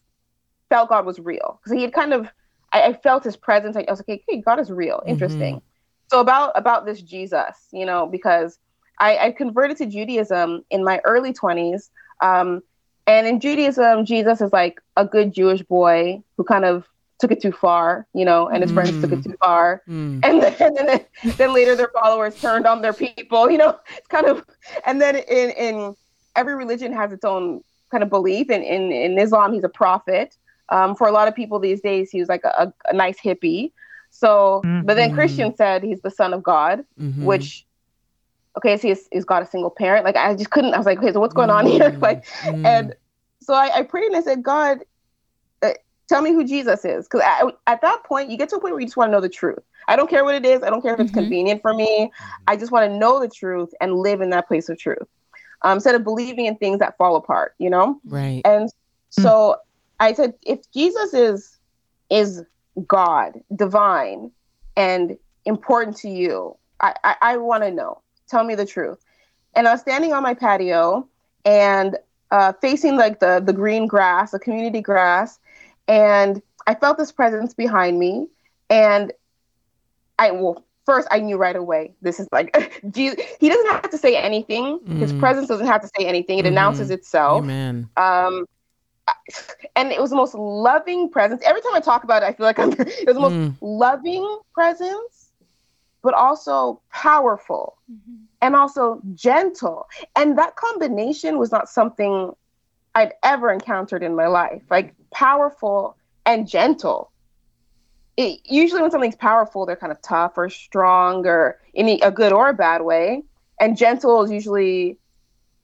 felt 0.71 0.89
God 0.89 1.05
was 1.05 1.19
real 1.19 1.61
because 1.63 1.77
he 1.77 1.83
had 1.83 1.93
kind 1.93 2.13
of, 2.15 2.27
I, 2.73 2.83
I 2.83 2.93
felt 2.95 3.25
his 3.25 3.37
presence. 3.37 3.77
I 3.77 3.85
was 3.89 4.03
like, 4.07 4.23
okay, 4.29 4.41
God 4.41 4.61
is 4.61 4.71
real, 4.71 5.03
interesting. 5.07 5.61
So 6.11 6.21
about 6.21 6.53
about 6.55 6.87
this 6.87 7.03
Jesus, 7.03 7.69
you 7.73 7.87
know, 7.87 8.07
because 8.07 8.59
I, 9.03 9.19
I 9.27 9.31
converted 9.33 9.77
to 9.79 9.87
Judaism 9.87 10.65
in 10.71 10.85
my 10.85 11.01
early 11.05 11.33
twenties, 11.33 11.91
um, 12.23 12.63
and 13.07 13.27
in 13.27 13.41
Judaism, 13.41 14.05
Jesus 14.07 14.41
is 14.41 14.53
like 14.53 14.81
a 14.97 15.05
good 15.05 15.35
Jewish 15.35 15.63
boy 15.63 16.23
who 16.37 16.45
kind 16.45 16.65
of 16.65 16.87
took 17.19 17.33
it 17.33 17.43
too 17.43 17.53
far, 17.53 18.07
you 18.15 18.25
know, 18.25 18.49
and 18.49 18.63
his 18.63 18.73
friends 18.73 19.01
took 19.01 19.13
it 19.13 19.23
too 19.25 19.35
far 19.41 19.83
Mm. 19.89 20.21
and 20.25 20.43
then, 20.43 20.55
and 20.61 20.77
then 20.89 21.01
then 21.39 21.53
later 21.55 21.75
their 21.77 21.91
followers 22.01 22.35
turned 22.37 22.67
on 22.67 22.81
their 22.83 22.93
people 22.93 23.51
you 23.51 23.59
know 23.59 23.77
it's 23.97 24.07
kind 24.09 24.27
of 24.27 24.45
and 24.87 25.01
then 25.03 25.17
in 25.17 25.51
in 25.67 25.95
every 26.37 26.55
religion 26.55 26.93
has 26.93 27.13
its 27.13 27.25
own 27.25 27.61
kind 27.91 28.03
of 28.05 28.11
belief 28.11 28.51
in 28.51 28.63
in, 28.63 28.83
in 28.93 29.19
islam 29.19 29.53
he's 29.53 29.65
a 29.65 29.69
prophet 29.69 30.37
um, 30.69 30.95
for 30.95 31.07
a 31.09 31.13
lot 31.13 31.27
of 31.29 31.35
people 31.35 31.59
these 31.59 31.81
days 31.81 32.11
he 32.11 32.21
was 32.21 32.29
like 32.29 32.45
a, 32.45 32.73
a 32.91 32.93
nice 32.93 33.19
hippie 33.21 33.73
so 34.11 34.63
but 34.87 34.95
then 34.95 35.11
Mhm. 35.11 35.15
christian 35.15 35.57
said 35.57 35.83
he's 35.83 36.01
the 36.03 36.11
son 36.11 36.33
of 36.33 36.43
god 36.43 36.85
Mhm. 37.01 37.25
which 37.31 37.65
okay 38.57 38.77
so 38.77 38.89
is, 38.89 39.09
is 39.13 39.25
god 39.25 39.43
a 39.43 39.47
single 39.47 39.71
parent 39.71 40.05
like 40.05 40.17
i 40.17 40.35
just 40.35 40.51
couldn't 40.51 40.75
i 40.75 40.77
was 40.79 40.87
like 40.87 40.99
okay 40.99 41.13
so 41.13 41.21
what's 41.21 41.35
going 41.35 41.51
on 41.51 41.67
here 41.67 41.91
Mm. 41.91 42.03
like 42.03 42.25
Mm. 42.45 42.67
and 42.67 42.95
so 43.43 43.55
I, 43.55 43.79
I 43.79 43.83
prayed 43.83 44.05
and 44.05 44.15
I 44.17 44.21
said, 44.21 44.43
God, 44.45 44.79
uh, 45.63 45.71
tell 46.09 46.23
me 46.23 46.33
who 46.33 46.45
Jesus 46.47 46.85
is. 46.85 47.09
Because 47.09 47.23
at 47.67 47.81
that 47.81 48.05
point, 48.05 48.31
you 48.31 48.39
get 48.39 48.49
to 48.51 48.57
a 48.57 48.61
point 48.61 48.73
where 48.75 48.81
you 48.81 48.87
just 48.87 48.97
want 48.97 49.09
to 49.09 49.13
know 49.13 49.21
the 49.21 49.29
truth. 49.29 49.59
I 49.89 49.97
don't 49.97 50.09
care 50.09 50.25
what 50.25 50.37
it 50.37 50.47
is. 50.47 50.63
I 50.63 50.71
don't 50.71 50.81
care 50.81 50.95
if 50.95 51.01
it's 51.01 51.11
Mhm. 51.11 51.15
convenient 51.15 51.61
for 51.61 51.75
me. 51.75 52.13
I 52.47 52.55
just 52.57 52.71
want 52.71 52.89
to 52.89 52.97
know 52.97 53.19
the 53.19 53.29
truth 53.29 53.71
and 53.81 53.97
live 53.97 54.21
in 54.21 54.31
that 54.31 54.47
place 54.47 54.69
of 54.69 54.79
truth 54.79 55.09
um, 55.63 55.79
instead 55.79 55.97
of 55.97 56.05
believing 56.05 56.47
in 56.47 56.57
things 56.57 56.79
that 56.79 56.97
fall 56.97 57.17
apart, 57.17 57.55
you 57.59 57.69
know? 57.69 58.01
right. 58.05 58.43
And 58.45 58.71
so 59.11 59.57
I 59.99 60.13
said, 60.13 60.35
if 60.47 60.61
Jesus 60.73 61.13
is 61.15 61.59
is 62.11 62.45
God, 62.87 63.41
divine, 63.57 64.31
and 64.77 65.17
important 65.47 65.97
to 65.99 66.09
you, 66.09 66.57
I, 66.81 66.95
I, 67.03 67.17
I 67.23 67.37
want 67.39 67.65
to 67.65 67.71
know. 67.71 68.02
Tell 68.33 68.45
me 68.45 68.57
the 68.57 68.67
truth. 68.67 69.05
And 69.55 69.69
I 69.69 69.73
was 69.73 69.83
standing 69.83 70.13
on 70.15 70.25
my 70.25 70.35
patio 70.35 71.09
and 71.45 71.99
uh, 72.33 72.53
facing 72.63 72.97
like 72.97 73.21
the 73.21 73.43
the 73.45 73.55
green 73.55 73.87
grass, 73.87 74.33
the 74.33 74.41
community 74.41 74.83
grass, 74.83 75.41
and 75.89 76.43
I 76.67 76.75
felt 76.75 76.99
this 76.99 77.13
presence 77.13 77.55
behind 77.55 77.99
me. 78.01 78.29
And 78.71 79.13
I 80.19 80.33
well, 80.33 80.65
first 80.87 81.09
I 81.11 81.21
knew 81.21 81.37
right 81.39 81.57
away 81.57 81.95
this 82.03 82.21
is 82.21 82.29
like 82.33 82.55
Jesus. 82.91 83.21
He 83.41 83.49
doesn't 83.49 83.71
have 83.71 83.91
to 83.91 83.99
say 83.99 84.17
anything. 84.17 84.81
His 84.99 85.13
Mm. 85.13 85.13
presence 85.13 85.49
doesn't 85.49 85.67
have 85.67 85.83
to 85.83 85.89
say 85.99 86.07
anything. 86.07 86.39
It 86.39 86.47
Mhm. 86.47 86.47
announces 86.47 86.91
itself 86.91 87.47
Amen. 87.47 87.91
um 87.97 88.45
and 89.77 89.91
it 89.93 90.01
was 90.01 90.11
the 90.11 90.17
most 90.17 90.35
loving 90.35 91.11
presence 91.11 91.43
every 91.45 91.61
time 91.63 91.75
i 91.75 91.81
talk 91.81 92.05
about 92.05 92.23
it 92.23 92.27
i 92.27 92.33
feel 92.33 92.47
like 92.47 92.59
i'm 92.59 92.73
it 92.79 93.07
was 93.07 93.15
the 93.15 93.21
most 93.21 93.37
Mm. 93.37 93.59
loving 93.61 94.39
presence 94.55 95.22
but 96.03 96.15
also 96.15 96.81
powerful 96.91 97.79
mm-hmm. 97.91 98.25
and 98.41 98.55
also 98.57 99.01
gentle. 99.15 99.89
And 100.17 100.37
that 100.37 100.57
combination 100.57 101.39
was 101.39 101.51
not 101.51 101.69
something 101.69 102.33
i'd 102.95 103.15
ever 103.23 103.51
encountered 103.51 104.03
in 104.03 104.15
my 104.15 104.27
life. 104.27 104.63
Like 104.71 104.95
powerful 105.13 105.97
and 106.27 106.47
gentle. 106.47 107.11
It, 108.17 108.41
usually 108.45 108.83
when 108.83 108.91
something's 108.91 109.17
powerful 109.17 109.65
they're 109.65 109.77
kind 109.77 109.93
of 109.93 110.03
tough 110.03 110.33
or 110.37 110.51
strong 110.51 111.27
or 111.27 111.59
in 111.73 111.89
a 111.89 112.11
good 112.11 112.33
or 112.33 112.49
a 112.51 112.55
bad 112.55 112.83
way. 112.83 113.23
And 113.61 113.77
gentle 113.77 114.23
is 114.23 114.31
usually 114.31 114.99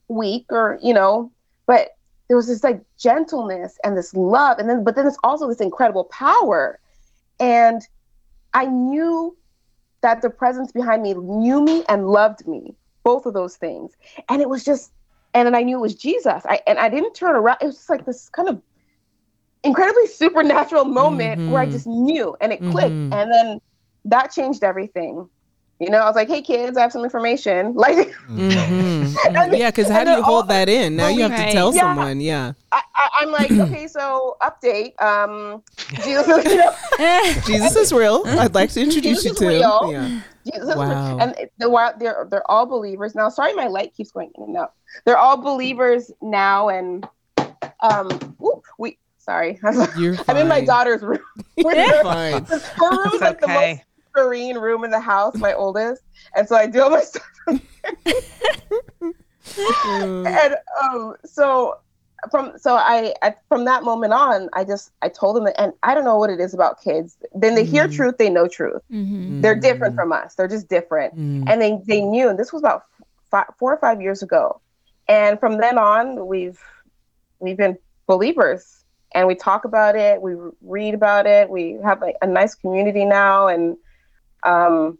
weak 0.09 0.47
or 0.51 0.79
you 0.83 0.95
know 0.95 1.31
but 1.67 1.91
there 2.29 2.37
was 2.37 2.47
this 2.47 2.63
like 2.63 2.83
gentleness 2.99 3.79
and 3.85 3.97
this 3.97 4.15
love. 4.15 4.59
And 4.59 4.71
then 4.71 4.85
but 4.85 4.95
then 4.95 5.05
there's 5.05 5.19
also 5.25 5.49
this 5.49 5.61
incredible 5.61 6.05
power. 6.05 6.79
And 7.41 7.83
i 8.55 8.65
knew 8.65 9.37
that 10.01 10.23
the 10.23 10.31
presence 10.31 10.73
behind 10.73 11.03
me 11.03 11.15
knew 11.15 11.61
me 11.61 11.85
and 11.89 12.09
loved 12.09 12.47
me 12.47 12.75
both 13.03 13.27
of 13.27 13.35
those 13.35 13.57
things. 13.57 13.93
And 14.29 14.43
it 14.43 14.49
was 14.49 14.65
just, 14.65 14.93
and 15.35 15.47
then 15.47 15.55
I 15.55 15.63
knew 15.63 15.79
it 15.79 15.81
was 15.81 15.95
Jesus. 15.95 16.43
I 16.45 16.61
and 16.67 16.79
I 16.79 16.89
didn't 16.89 17.15
turn 17.15 17.35
around. 17.37 17.59
It 17.61 17.67
was 17.67 17.77
just 17.77 17.91
like 17.91 18.05
this 18.05 18.29
kind 18.29 18.49
of 18.49 18.61
incredibly 19.65 20.07
supernatural 20.23 20.85
moment 20.85 21.41
mm-hmm. 21.41 21.51
where 21.51 21.63
I 21.63 21.65
mm-hmm. 21.65 21.73
just 21.73 21.87
knew 21.87 22.37
and 22.41 22.53
it 22.53 22.61
clicked. 22.61 22.91
Mm-hmm. 22.91 23.13
And 23.13 23.33
then 23.33 23.61
that 24.07 24.33
changed 24.33 24.65
everything. 24.65 25.29
You 25.81 25.91
know, 25.91 25.99
I 25.99 26.07
was 26.07 26.17
like, 26.17 26.29
"Hey, 26.29 26.43
kids, 26.43 26.77
I 26.77 26.83
have 26.83 26.93
some 26.93 27.05
information." 27.05 27.75
Like, 27.79 28.09
mm-hmm. 28.29 29.55
yeah, 29.55 29.71
because 29.71 29.89
how 29.89 30.03
do 30.05 30.11
you 30.11 30.23
hold 30.23 30.43
all, 30.43 30.49
that 30.49 30.69
in? 30.69 30.97
Now 30.97 31.09
you 31.09 31.23
have 31.23 31.31
right. 31.31 31.47
to 31.47 31.53
tell 31.53 31.75
yeah. 31.75 31.83
someone. 31.83 32.21
Yeah, 32.21 32.53
I, 32.73 32.83
am 33.23 33.31
like, 33.31 33.51
okay, 33.53 33.87
so 33.87 34.37
update. 34.43 35.01
Um, 35.01 35.63
Jesus, 36.05 36.27
you 36.27 36.57
know? 36.99 37.35
Jesus 37.47 37.77
is 37.77 37.93
real. 37.93 38.23
I'd 38.27 38.55
like 38.55 38.71
to 38.73 38.81
introduce 38.81 39.23
Jesus 39.23 39.41
you 39.41 39.49
to. 39.49 39.55
Real. 39.55 39.93
Yeah. 39.93 40.21
Jesus 40.45 40.77
wow. 40.77 41.19
And 41.19 41.35
the, 41.59 41.69
while 41.69 41.95
they're 41.99 42.27
they're 42.31 42.51
all 42.51 42.67
believers 42.67 43.15
now. 43.15 43.29
Sorry, 43.29 43.53
my 43.55 43.67
light 43.67 43.95
keeps 43.95 44.11
going 44.11 44.31
in 44.35 44.45
and 44.45 44.57
out. 44.57 44.73
They're 45.05 45.19
all 45.19 45.37
believers 45.37 46.11
now, 46.21 46.69
and 46.69 47.07
um, 47.81 48.37
we 48.79 48.99
sorry. 49.19 49.59
I'm 49.63 50.37
in 50.37 50.49
my 50.49 50.65
daughter's 50.65 51.03
room. 51.03 51.21
You're 51.57 52.03
fine. 52.03 52.45
Her 52.45 52.91
room 52.91 53.15
is 53.15 53.21
like 53.21 53.43
okay. 53.43 53.47
the 53.47 53.75
most 53.77 53.81
serene 54.19 54.59
room 54.59 54.85
in 54.85 54.91
the 54.91 55.01
house, 55.01 55.37
my 55.37 55.53
oldest, 55.53 56.03
and 56.35 56.49
so 56.49 56.57
I 56.57 56.67
do 56.67 56.83
all 56.83 56.91
my 56.91 57.01
stuff. 57.03 57.23
and 59.87 60.57
um, 60.83 61.17
so 61.25 61.79
from 62.31 62.59
so 62.59 62.75
I, 62.75 63.15
I, 63.23 63.35
from 63.49 63.65
that 63.67 63.85
moment 63.85 64.13
on, 64.13 64.49
I 64.53 64.65
just 64.65 64.93
I 65.03 65.09
told 65.09 65.37
them 65.37 65.45
that, 65.45 65.61
and 65.61 65.73
I 65.83 65.95
don't 65.95 66.05
know 66.05 66.19
what 66.19 66.31
it 66.31 66.41
is 66.41 66.55
about 66.55 66.83
kids. 66.83 67.17
Then 67.35 67.55
they 67.55 67.63
mm-hmm. 67.63 67.73
hear 67.73 67.89
truth, 67.89 68.19
they 68.19 68.31
know 68.31 68.49
truth. 68.49 68.83
Mm-hmm. 68.91 69.41
They're 69.41 69.59
different 69.59 69.95
from 69.95 70.13
us. 70.13 70.35
They're 70.35 70.49
just 70.49 70.69
different, 70.69 71.15
mm-hmm. 71.15 71.49
and 71.49 71.61
they 71.61 71.79
they 71.87 72.01
knew. 72.01 72.29
And 72.29 72.39
this 72.39 72.53
was 72.53 72.63
about 72.63 72.83
five, 73.31 73.47
four 73.59 73.73
or 73.73 73.79
five 73.79 74.01
years 74.01 74.23
ago, 74.23 74.61
and 75.09 75.39
from 75.39 75.59
then 75.59 75.79
on, 75.79 76.27
we've 76.27 76.61
we've 77.39 77.57
been 77.57 77.79
believers, 78.07 78.85
and 79.15 79.27
we 79.27 79.35
talk 79.35 79.65
about 79.65 79.97
it, 79.97 80.21
we 80.21 80.35
read 80.63 80.95
about 80.95 81.27
it, 81.27 81.49
we 81.49 81.79
have 81.85 82.01
like 82.01 82.17
a 82.21 82.27
nice 82.27 82.55
community 82.55 83.05
now, 83.05 83.47
and 83.47 83.77
um, 84.43 84.99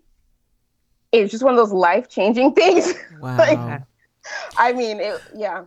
it's 1.13 1.31
just 1.31 1.43
one 1.43 1.55
of 1.55 1.59
those 1.59 1.73
life 1.73 2.09
changing 2.09 2.53
things. 2.55 2.95
Wow. 3.21 3.37
like, 3.39 3.83
I 4.59 4.73
mean, 4.73 5.01
it, 5.01 5.21
yeah. 5.35 5.65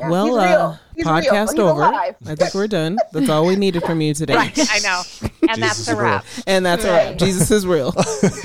yeah. 0.00 0.08
Well, 0.08 0.36
uh, 0.36 0.76
podcast 0.98 1.56
over. 1.58 1.82
I 1.82 2.12
think 2.34 2.54
we're 2.54 2.66
done. 2.66 2.98
That's 3.12 3.28
all 3.28 3.46
we 3.46 3.54
needed 3.54 3.84
from 3.84 4.00
you 4.00 4.14
today. 4.14 4.34
Right, 4.34 4.58
I 4.58 4.78
know. 4.80 5.02
And 5.48 5.62
that's 5.62 5.86
a 5.88 5.96
wrap. 5.96 6.24
And 6.46 6.66
that's 6.66 6.84
right. 6.84 6.90
a 6.90 7.10
wrap. 7.10 7.18
Jesus 7.18 7.50
is 7.50 7.66
real. 7.66 7.92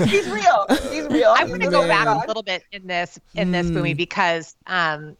He's 0.06 0.28
real. 0.28 0.66
He's 0.90 1.06
real. 1.06 1.34
I 1.36 1.44
want 1.44 1.62
to 1.62 1.70
go 1.70 1.86
back 1.86 2.06
a 2.06 2.26
little 2.26 2.42
bit 2.42 2.62
in 2.72 2.86
this 2.86 3.18
in 3.34 3.52
this 3.52 3.66
mm. 3.66 3.72
movie 3.72 3.94
because 3.94 4.56
um, 4.66 5.16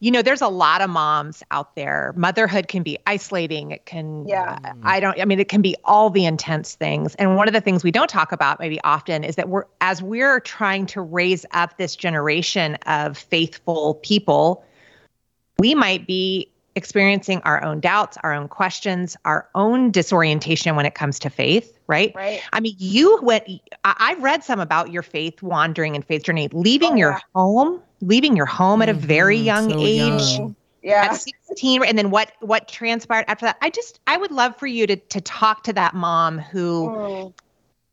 you 0.00 0.12
know, 0.12 0.22
there's 0.22 0.42
a 0.42 0.48
lot 0.48 0.80
of 0.80 0.90
moms 0.90 1.42
out 1.50 1.74
there. 1.74 2.12
Motherhood 2.16 2.68
can 2.68 2.84
be 2.84 2.98
isolating. 3.06 3.72
It 3.72 3.84
can, 3.84 4.26
yeah. 4.28 4.58
Uh, 4.62 4.72
I 4.82 5.00
don't, 5.00 5.20
I 5.20 5.24
mean, 5.24 5.40
it 5.40 5.48
can 5.48 5.60
be 5.60 5.74
all 5.84 6.08
the 6.08 6.24
intense 6.24 6.76
things. 6.76 7.16
And 7.16 7.34
one 7.36 7.48
of 7.48 7.54
the 7.54 7.60
things 7.60 7.82
we 7.82 7.90
don't 7.90 8.08
talk 8.08 8.30
about 8.30 8.60
maybe 8.60 8.80
often 8.84 9.24
is 9.24 9.34
that 9.36 9.48
we're, 9.48 9.64
as 9.80 10.00
we're 10.00 10.38
trying 10.40 10.86
to 10.86 11.00
raise 11.00 11.44
up 11.50 11.78
this 11.78 11.96
generation 11.96 12.76
of 12.86 13.18
faithful 13.18 13.94
people, 13.94 14.64
we 15.58 15.74
might 15.74 16.06
be 16.06 16.48
experiencing 16.76 17.40
our 17.44 17.64
own 17.64 17.80
doubts, 17.80 18.16
our 18.22 18.32
own 18.32 18.46
questions, 18.46 19.16
our 19.24 19.48
own 19.56 19.90
disorientation 19.90 20.76
when 20.76 20.86
it 20.86 20.94
comes 20.94 21.18
to 21.18 21.28
faith, 21.28 21.76
right? 21.88 22.12
Right. 22.14 22.40
I 22.52 22.60
mean, 22.60 22.76
you 22.78 23.18
went, 23.20 23.48
I've 23.82 24.22
read 24.22 24.44
some 24.44 24.60
about 24.60 24.92
your 24.92 25.02
faith 25.02 25.42
wandering 25.42 25.96
and 25.96 26.04
faith 26.04 26.22
journey, 26.22 26.48
leaving 26.52 26.92
oh, 26.92 26.96
your 26.96 27.20
home 27.34 27.82
leaving 28.00 28.36
your 28.36 28.46
home 28.46 28.82
at 28.82 28.88
a 28.88 28.94
very 28.94 29.36
mm-hmm. 29.36 29.46
young 29.46 29.70
so 29.70 29.80
age. 29.80 30.38
Young. 30.38 30.56
Yeah. 30.82 31.08
At 31.10 31.16
16 31.16 31.84
and 31.84 31.98
then 31.98 32.10
what 32.10 32.32
what 32.40 32.68
transpired 32.68 33.24
after 33.28 33.46
that. 33.46 33.58
I 33.60 33.70
just 33.70 34.00
I 34.06 34.16
would 34.16 34.30
love 34.30 34.56
for 34.56 34.66
you 34.66 34.86
to 34.86 34.96
to 34.96 35.20
talk 35.20 35.64
to 35.64 35.72
that 35.72 35.94
mom 35.94 36.38
who 36.38 36.88
mm. 36.88 37.34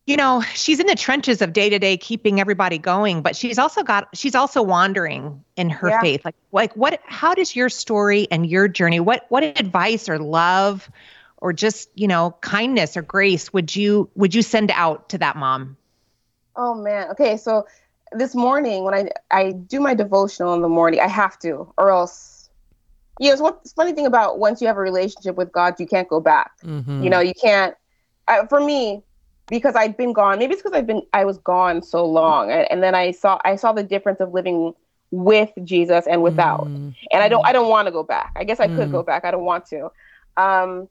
you 0.05 0.15
know, 0.15 0.41
she's 0.53 0.79
in 0.79 0.85
the 0.85 0.95
trenches 0.95 1.41
of 1.41 1.51
day 1.51 1.69
to 1.69 1.79
day 1.79 1.97
keeping 1.97 2.39
everybody 2.39 2.77
going, 2.77 3.21
but 3.21 3.35
she's 3.35 3.57
also 3.57 3.81
got 3.83 4.07
she's 4.13 4.35
also 4.35 4.61
wandering 4.61 5.43
in 5.55 5.69
her 5.71 5.89
yeah. 5.89 6.01
faith. 6.01 6.23
Like 6.23 6.35
like 6.51 6.73
what 6.75 7.01
how 7.05 7.33
does 7.33 7.55
your 7.55 7.69
story 7.69 8.27
and 8.29 8.45
your 8.45 8.67
journey 8.67 8.99
what 8.99 9.25
what 9.29 9.43
advice 9.43 10.07
or 10.07 10.19
love 10.19 10.89
or 11.37 11.53
just, 11.53 11.89
you 11.95 12.07
know, 12.07 12.35
kindness 12.41 12.95
or 12.95 13.01
grace 13.01 13.51
would 13.51 13.75
you 13.75 14.09
would 14.15 14.35
you 14.35 14.41
send 14.41 14.71
out 14.71 15.09
to 15.09 15.17
that 15.17 15.35
mom? 15.35 15.75
Oh 16.55 16.75
man. 16.75 17.09
Okay, 17.11 17.35
so 17.35 17.65
this 18.17 18.35
morning 18.35 18.83
when 18.83 18.93
I 18.93 19.09
I 19.31 19.51
do 19.51 19.79
my 19.79 19.93
devotional 19.93 20.53
in 20.53 20.61
the 20.61 20.69
morning, 20.69 20.99
I 20.99 21.07
have 21.07 21.37
to, 21.39 21.71
or 21.77 21.91
else. 21.91 22.31
You 23.17 23.33
know, 23.33 23.41
what's 23.41 23.71
funny 23.71 23.93
thing 23.93 24.05
about 24.05 24.39
once 24.39 24.59
you 24.59 24.67
have 24.67 24.75
a 24.75 24.81
relationship 24.81 25.37
with 25.37 25.49
God, 25.53 25.79
you 25.79 25.87
can't 25.87 26.09
go 26.09 26.19
back. 26.19 26.51
Mm-hmm. 26.63 27.01
You 27.01 27.09
know, 27.09 27.21
you 27.21 27.33
can't. 27.33 27.73
Uh, 28.27 28.45
for 28.47 28.59
me, 28.59 29.03
because 29.47 29.75
I'd 29.75 29.95
been 29.95 30.13
gone. 30.13 30.39
Maybe 30.39 30.53
it's 30.53 30.61
because 30.61 30.77
I've 30.77 30.87
been 30.87 31.01
I 31.13 31.25
was 31.25 31.37
gone 31.37 31.81
so 31.81 32.05
long, 32.05 32.51
and, 32.51 32.69
and, 32.69 32.83
then 32.83 32.95
I 32.95 33.11
saw 33.11 33.39
I 33.45 33.55
saw 33.55 33.71
the 33.71 33.83
difference 33.83 34.19
of 34.19 34.33
living 34.33 34.73
with 35.11 35.51
Jesus 35.63 36.07
and 36.07 36.23
without. 36.23 36.65
Mm-hmm. 36.65 36.89
And 37.11 37.23
I 37.23 37.29
don't 37.29 37.45
I 37.45 37.51
don't 37.51 37.69
want 37.69 37.87
to 37.87 37.91
go 37.91 38.03
back. 38.03 38.33
I 38.35 38.43
guess 38.43 38.59
I 38.59 38.67
mm-hmm. 38.67 38.77
could 38.77 38.91
go 38.91 39.03
back. 39.03 39.25
I 39.25 39.31
don't 39.31 39.45
want 39.45 39.65
to. 39.67 39.91
Um, 40.37 40.89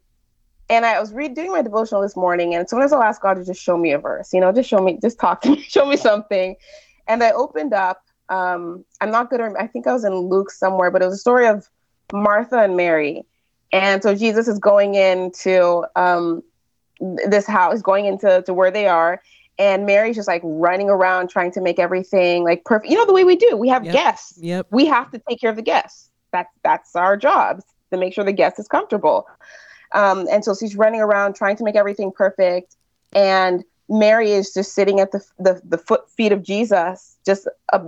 and 0.71 0.87
I 0.87 0.99
was 0.99 1.12
redoing 1.12 1.50
my 1.50 1.62
devotional 1.62 2.00
this 2.00 2.16
morning, 2.16 2.54
and 2.54 2.69
sometimes 2.69 2.93
I'll 2.93 3.02
ask 3.02 3.21
God 3.21 3.35
to 3.35 3.45
just 3.45 3.62
show 3.62 3.76
me 3.76 3.93
a 3.93 3.99
verse. 3.99 4.33
You 4.33 4.40
know, 4.40 4.52
just 4.52 4.69
show 4.69 4.83
me, 4.83 4.99
just 5.00 5.19
talk 5.19 5.43
to 5.43 5.50
me, 5.50 5.61
show 5.69 5.87
me 5.87 5.97
something. 5.97 6.57
And 7.06 7.23
I 7.23 7.32
opened 7.32 7.73
up. 7.73 8.02
Um, 8.28 8.84
I'm 9.00 9.11
not 9.11 9.30
good. 9.30 9.40
I 9.40 9.66
think 9.66 9.87
I 9.87 9.92
was 9.92 10.04
in 10.04 10.14
Luke 10.14 10.50
somewhere, 10.50 10.90
but 10.90 11.02
it 11.02 11.06
was 11.06 11.14
a 11.14 11.18
story 11.18 11.46
of 11.46 11.68
Martha 12.12 12.58
and 12.58 12.76
Mary. 12.76 13.25
And 13.73 14.02
so 14.02 14.14
Jesus 14.14 14.49
is 14.49 14.58
going 14.58 14.94
into 14.94 15.84
um, 15.96 16.42
this 17.00 17.46
house, 17.46 17.82
going 17.82 18.06
into 18.06 18.42
to 18.46 18.54
where 18.54 18.70
they 18.70 18.87
are, 18.87 19.20
and 19.58 19.87
Mary's 19.87 20.16
just 20.16 20.28
like 20.28 20.42
running 20.44 20.88
around 20.88 21.28
trying 21.28 21.52
to 21.52 21.61
make 21.61 21.78
everything 21.78 22.44
like 22.44 22.64
perfect. 22.64 22.90
You 22.90 22.96
know 22.96 23.06
the 23.06 23.12
way 23.12 23.25
we 23.25 23.37
do. 23.37 23.56
We 23.56 23.68
have 23.68 23.84
yep. 23.84 23.92
guests. 23.92 24.38
Yep. 24.40 24.68
We 24.70 24.87
have 24.87 25.11
to 25.12 25.20
take 25.28 25.40
care 25.40 25.50
of 25.50 25.56
the 25.56 25.62
guests. 25.62 26.11
That's 26.32 26.52
that's 26.62 26.96
our 26.96 27.16
job 27.16 27.61
to 27.92 27.99
make 27.99 28.14
sure 28.14 28.25
the 28.25 28.32
guest 28.32 28.58
is 28.58 28.66
comfortable. 28.66 29.26
Um, 29.92 30.26
and 30.30 30.44
so 30.44 30.54
she's 30.54 30.75
running 30.75 31.00
around 31.00 31.34
trying 31.34 31.56
to 31.56 31.64
make 31.64 31.76
everything 31.76 32.11
perfect. 32.11 32.75
And 33.12 33.64
Mary 33.88 34.33
is 34.33 34.53
just 34.53 34.75
sitting 34.75 35.00
at 35.00 35.12
the 35.12 35.25
the, 35.38 35.61
the 35.64 35.79
foot 35.79 36.11
feet 36.11 36.33
of 36.33 36.43
Jesus, 36.43 37.17
just 37.25 37.49
uh, 37.73 37.81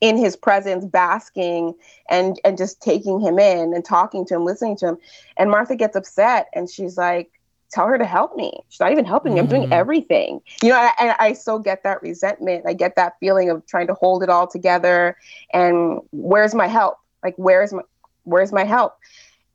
in 0.00 0.16
his 0.16 0.36
presence, 0.36 0.84
basking 0.84 1.74
and 2.08 2.40
and 2.44 2.56
just 2.56 2.80
taking 2.80 3.20
him 3.20 3.38
in 3.38 3.74
and 3.74 3.84
talking 3.84 4.24
to 4.26 4.34
him, 4.34 4.44
listening 4.44 4.76
to 4.78 4.88
him. 4.88 4.98
And 5.36 5.50
Martha 5.50 5.76
gets 5.76 5.96
upset 5.96 6.48
and 6.54 6.70
she's 6.70 6.96
like, 6.96 7.30
"Tell 7.70 7.86
her 7.86 7.98
to 7.98 8.04
help 8.04 8.36
me. 8.36 8.52
She's 8.68 8.80
not 8.80 8.92
even 8.92 9.04
helping 9.04 9.34
me. 9.34 9.40
I'm 9.40 9.46
doing 9.46 9.64
mm-hmm. 9.64 9.72
everything." 9.72 10.40
You 10.62 10.70
know, 10.70 10.90
and 10.98 11.10
I, 11.10 11.16
I 11.18 11.32
so 11.32 11.58
get 11.58 11.82
that 11.82 12.02
resentment. 12.02 12.64
I 12.66 12.72
get 12.72 12.96
that 12.96 13.14
feeling 13.18 13.50
of 13.50 13.66
trying 13.66 13.88
to 13.88 13.94
hold 13.94 14.22
it 14.22 14.30
all 14.30 14.46
together. 14.46 15.16
And 15.52 16.00
where's 16.12 16.54
my 16.54 16.68
help? 16.68 16.98
Like, 17.22 17.34
where's 17.36 17.72
my 17.72 17.82
where's 18.22 18.52
my 18.52 18.64
help? 18.64 18.96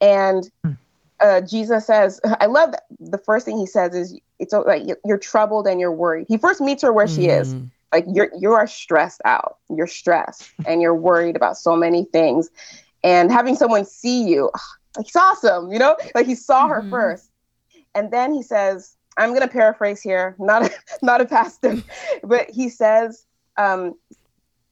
And 0.02 0.50
mm 0.66 0.78
uh, 1.20 1.42
Jesus 1.42 1.86
says, 1.86 2.20
I 2.40 2.46
love 2.46 2.72
that 2.72 2.84
the 3.00 3.18
first 3.18 3.46
thing 3.46 3.58
he 3.58 3.66
says 3.66 3.96
is, 3.96 4.20
it's 4.40 4.54
like 4.54 4.84
you're 5.06 5.18
troubled 5.18 5.68
and 5.68 5.80
you're 5.80 5.92
worried. 5.92 6.28
He 6.30 6.38
first 6.38 6.62
meets 6.62 6.82
her 6.84 6.94
where 6.94 7.08
mm. 7.08 7.16
she 7.16 7.28
is. 7.28 7.54
Mm. 7.54 7.70
Like 7.92 8.06
you're 8.08 8.30
you 8.38 8.54
are 8.54 8.68
stressed 8.68 9.22
out. 9.26 9.58
You're 9.70 9.88
stressed 9.88 10.52
and 10.66 10.82
you're 10.82 10.96
worried 10.96 11.36
about 11.36 11.58
so 11.58 11.76
many 11.76 12.06
things. 12.06 12.50
And 13.04 13.32
having 13.32 13.56
someone 13.56 13.86
see 13.86 14.24
you, 14.28 14.52
like 14.98 15.08
it's 15.08 15.16
awesome, 15.16 15.72
you 15.72 15.80
know? 15.80 15.98
Like 16.16 16.26
he 16.26 16.36
saw 16.36 16.68
her 16.68 16.82
mm-hmm. 16.82 16.92
first. 16.92 17.32
And 17.96 18.12
then 18.12 18.34
he 18.34 18.44
says, 18.44 18.96
I'm 19.18 19.34
gonna 19.34 19.48
paraphrase 19.48 20.02
here, 20.02 20.36
not 20.40 20.64
a, 20.64 20.72
not 21.02 21.22
a 21.22 21.26
pastor, 21.26 21.78
but 22.24 22.50
he 22.50 22.70
says, 22.70 23.26
um, 23.58 23.96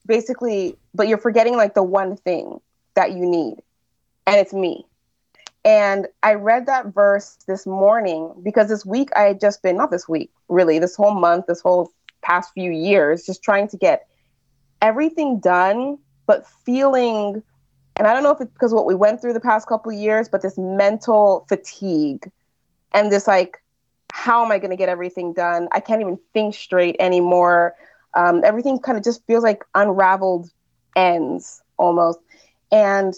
basically, 0.06 0.76
but 0.94 1.08
you're 1.08 1.18
forgetting 1.18 1.56
like 1.56 1.74
the 1.74 1.82
one 1.82 2.16
thing 2.16 2.60
that 2.94 3.12
you 3.12 3.26
need, 3.26 3.58
and 4.26 4.36
it's 4.36 4.54
me. 4.54 4.86
And 5.68 6.06
I 6.22 6.32
read 6.32 6.64
that 6.64 6.94
verse 6.94 7.36
this 7.46 7.66
morning 7.66 8.32
because 8.42 8.70
this 8.70 8.86
week 8.86 9.10
I 9.14 9.24
had 9.24 9.38
just 9.38 9.62
been, 9.62 9.76
not 9.76 9.90
this 9.90 10.08
week, 10.08 10.30
really, 10.48 10.78
this 10.78 10.96
whole 10.96 11.12
month, 11.12 11.44
this 11.46 11.60
whole 11.60 11.92
past 12.22 12.54
few 12.54 12.70
years, 12.70 13.26
just 13.26 13.42
trying 13.42 13.68
to 13.68 13.76
get 13.76 14.06
everything 14.80 15.40
done, 15.40 15.98
but 16.26 16.46
feeling, 16.64 17.42
and 17.96 18.06
I 18.06 18.14
don't 18.14 18.22
know 18.22 18.30
if 18.30 18.40
it's 18.40 18.50
because 18.50 18.72
what 18.72 18.86
we 18.86 18.94
went 18.94 19.20
through 19.20 19.34
the 19.34 19.40
past 19.40 19.68
couple 19.68 19.92
of 19.92 19.98
years, 19.98 20.26
but 20.26 20.40
this 20.40 20.56
mental 20.56 21.44
fatigue 21.50 22.30
and 22.92 23.12
this 23.12 23.26
like, 23.26 23.62
how 24.10 24.42
am 24.42 24.50
I 24.50 24.58
going 24.58 24.70
to 24.70 24.76
get 24.76 24.88
everything 24.88 25.34
done? 25.34 25.68
I 25.72 25.80
can't 25.80 26.00
even 26.00 26.18
think 26.32 26.54
straight 26.54 26.96
anymore. 26.98 27.74
Um, 28.14 28.40
everything 28.42 28.78
kind 28.78 28.96
of 28.96 29.04
just 29.04 29.22
feels 29.26 29.44
like 29.44 29.66
unraveled 29.74 30.48
ends 30.96 31.62
almost. 31.76 32.20
And 32.72 33.12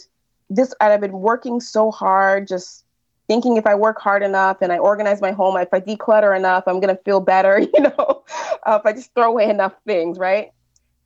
this 0.50 0.74
and 0.80 0.92
I've 0.92 1.00
been 1.00 1.12
working 1.12 1.60
so 1.60 1.90
hard, 1.90 2.48
just 2.48 2.84
thinking 3.28 3.56
if 3.56 3.66
I 3.66 3.76
work 3.76 4.00
hard 4.00 4.24
enough 4.24 4.58
and 4.60 4.72
I 4.72 4.78
organize 4.78 5.20
my 5.20 5.30
home, 5.30 5.56
if 5.56 5.72
I 5.72 5.80
declutter 5.80 6.36
enough, 6.36 6.64
I'm 6.66 6.80
gonna 6.80 6.98
feel 7.04 7.20
better. 7.20 7.60
You 7.72 7.82
know, 7.82 8.24
uh, 8.66 8.78
if 8.80 8.84
I 8.84 8.92
just 8.92 9.14
throw 9.14 9.30
away 9.30 9.48
enough 9.48 9.72
things, 9.86 10.18
right? 10.18 10.50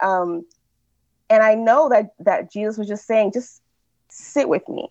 Um, 0.01 0.45
and 1.29 1.43
I 1.43 1.55
know 1.55 1.91
that 1.91 2.15
that 2.21 2.51
Jesus 2.51 2.79
was 2.79 2.89
just 2.89 3.07
saying, 3.07 3.33
just 3.33 3.61
sit 4.09 4.49
with 4.49 4.67
me, 4.69 4.89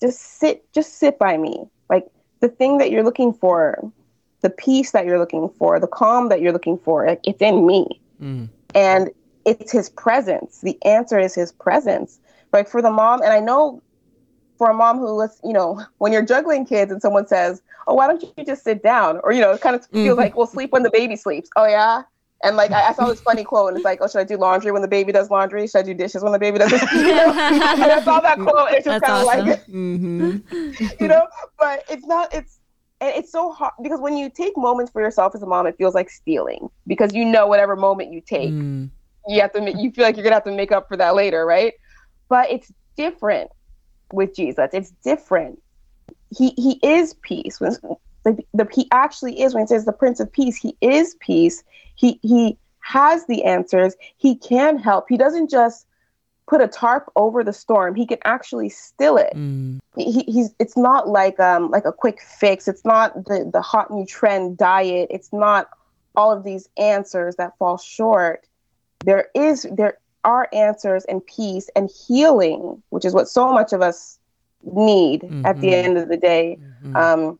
just 0.00 0.20
sit, 0.20 0.70
just 0.72 0.98
sit 0.98 1.18
by 1.18 1.36
me, 1.36 1.64
like 1.88 2.06
the 2.40 2.48
thing 2.48 2.78
that 2.78 2.90
you're 2.90 3.04
looking 3.04 3.32
for, 3.32 3.92
the 4.40 4.50
peace 4.50 4.90
that 4.90 5.06
you're 5.06 5.18
looking 5.18 5.48
for, 5.48 5.78
the 5.78 5.86
calm 5.86 6.28
that 6.28 6.40
you're 6.40 6.52
looking 6.52 6.78
for, 6.78 7.06
like, 7.06 7.20
it's 7.24 7.40
in 7.40 7.66
me, 7.66 8.00
mm. 8.20 8.48
and 8.74 9.10
it's 9.44 9.70
His 9.70 9.88
presence. 9.88 10.60
The 10.60 10.76
answer 10.84 11.18
is 11.18 11.34
His 11.34 11.52
presence. 11.52 12.18
Like 12.52 12.68
for 12.68 12.82
the 12.82 12.90
mom, 12.90 13.22
and 13.22 13.32
I 13.32 13.40
know 13.40 13.82
for 14.58 14.70
a 14.70 14.74
mom 14.74 14.98
who 14.98 15.16
was, 15.16 15.38
you 15.44 15.52
know, 15.52 15.82
when 15.98 16.12
you're 16.12 16.24
juggling 16.24 16.64
kids 16.64 16.90
and 16.90 17.02
someone 17.02 17.26
says, 17.26 17.62
"Oh, 17.86 17.94
why 17.94 18.06
don't 18.06 18.22
you 18.22 18.44
just 18.44 18.64
sit 18.64 18.82
down?" 18.82 19.20
or 19.22 19.32
you 19.32 19.40
know, 19.40 19.52
it 19.52 19.60
kind 19.60 19.76
of 19.76 19.86
feels 19.86 20.10
mm-hmm. 20.10 20.18
like, 20.18 20.36
"Well, 20.36 20.46
sleep 20.46 20.72
when 20.72 20.82
the 20.82 20.90
baby 20.90 21.16
sleeps." 21.16 21.50
Oh 21.56 21.66
yeah. 21.66 22.02
And 22.42 22.56
like 22.56 22.70
I, 22.70 22.88
I, 22.88 22.92
saw 22.92 23.06
this 23.06 23.20
funny 23.20 23.44
quote, 23.44 23.68
and 23.68 23.76
it's 23.78 23.84
like, 23.84 24.00
"Oh, 24.02 24.08
should 24.08 24.18
I 24.18 24.24
do 24.24 24.36
laundry 24.36 24.70
when 24.70 24.82
the 24.82 24.88
baby 24.88 25.10
does 25.10 25.30
laundry? 25.30 25.66
Should 25.66 25.78
I 25.78 25.82
do 25.82 25.94
dishes 25.94 26.22
when 26.22 26.32
the 26.32 26.38
baby 26.38 26.58
does?" 26.58 26.70
You 26.92 27.14
know? 27.14 27.30
and 27.30 27.92
I 27.92 28.02
saw 28.04 28.20
that 28.20 28.38
quote, 28.38 28.68
and 28.68 28.76
it's 28.76 28.84
just 28.84 29.02
kind 29.02 29.22
of 29.22 29.28
awesome. 29.28 29.46
like, 29.46 29.66
mm-hmm. 29.68 31.02
you 31.02 31.08
know. 31.08 31.26
But 31.58 31.84
it's 31.88 32.06
not. 32.06 32.32
It's 32.34 32.58
and 33.00 33.14
it's 33.14 33.32
so 33.32 33.52
hard 33.52 33.72
because 33.82 34.00
when 34.00 34.16
you 34.16 34.30
take 34.30 34.56
moments 34.56 34.92
for 34.92 35.00
yourself 35.00 35.34
as 35.34 35.42
a 35.42 35.46
mom, 35.46 35.66
it 35.66 35.76
feels 35.76 35.94
like 35.94 36.10
stealing 36.10 36.68
because 36.86 37.14
you 37.14 37.24
know 37.24 37.46
whatever 37.46 37.74
moment 37.74 38.12
you 38.12 38.20
take, 38.20 38.50
mm. 38.50 38.90
you 39.28 39.40
have 39.40 39.52
to. 39.52 39.72
You 39.72 39.90
feel 39.90 40.04
like 40.04 40.16
you're 40.16 40.24
gonna 40.24 40.36
have 40.36 40.44
to 40.44 40.52
make 40.52 40.72
up 40.72 40.88
for 40.88 40.96
that 40.98 41.14
later, 41.14 41.46
right? 41.46 41.74
But 42.28 42.50
it's 42.50 42.72
different 42.96 43.50
with 44.12 44.34
Jesus. 44.34 44.70
It's 44.72 44.90
different. 45.04 45.60
He 46.36 46.50
he 46.56 46.80
is 46.82 47.14
peace. 47.22 47.60
When 47.60 47.76
the, 48.24 48.38
the 48.52 48.68
he 48.72 48.88
actually 48.90 49.40
is 49.40 49.54
when 49.54 49.64
it 49.64 49.68
says 49.68 49.84
the 49.84 49.92
Prince 49.92 50.20
of 50.20 50.32
Peace, 50.32 50.56
he 50.56 50.76
is 50.80 51.16
peace. 51.20 51.62
He 51.94 52.18
he 52.22 52.58
has 52.80 53.26
the 53.26 53.44
answers. 53.44 53.94
He 54.16 54.36
can 54.36 54.78
help. 54.78 55.06
He 55.08 55.16
doesn't 55.16 55.50
just 55.50 55.86
put 56.48 56.60
a 56.60 56.68
tarp 56.68 57.10
over 57.16 57.42
the 57.42 57.52
storm. 57.52 57.94
He 57.94 58.06
can 58.06 58.18
actually 58.24 58.68
still 58.68 59.16
it. 59.16 59.32
Mm. 59.34 59.80
He, 59.96 60.22
he's 60.28 60.54
it's 60.58 60.76
not 60.76 61.08
like 61.08 61.38
um 61.40 61.70
like 61.70 61.84
a 61.84 61.92
quick 61.92 62.20
fix. 62.20 62.68
It's 62.68 62.84
not 62.84 63.14
the 63.24 63.48
the 63.52 63.62
hot 63.62 63.90
new 63.90 64.06
trend 64.06 64.58
diet. 64.58 65.08
It's 65.10 65.32
not 65.32 65.68
all 66.14 66.32
of 66.32 66.44
these 66.44 66.68
answers 66.76 67.36
that 67.36 67.56
fall 67.58 67.78
short. 67.78 68.46
There 69.04 69.28
is 69.34 69.66
there 69.70 69.98
our 70.26 70.48
answers 70.52 71.04
and 71.06 71.24
peace 71.24 71.70
and 71.74 71.88
healing, 72.06 72.82
which 72.90 73.04
is 73.04 73.14
what 73.14 73.28
so 73.28 73.52
much 73.52 73.72
of 73.72 73.80
us 73.80 74.18
need 74.62 75.22
mm-hmm. 75.22 75.46
at 75.46 75.60
the 75.60 75.68
mm-hmm. 75.68 75.86
end 75.86 75.98
of 75.98 76.08
the 76.08 76.16
day. 76.16 76.58
Mm-hmm. 76.60 76.96
Um, 76.96 77.38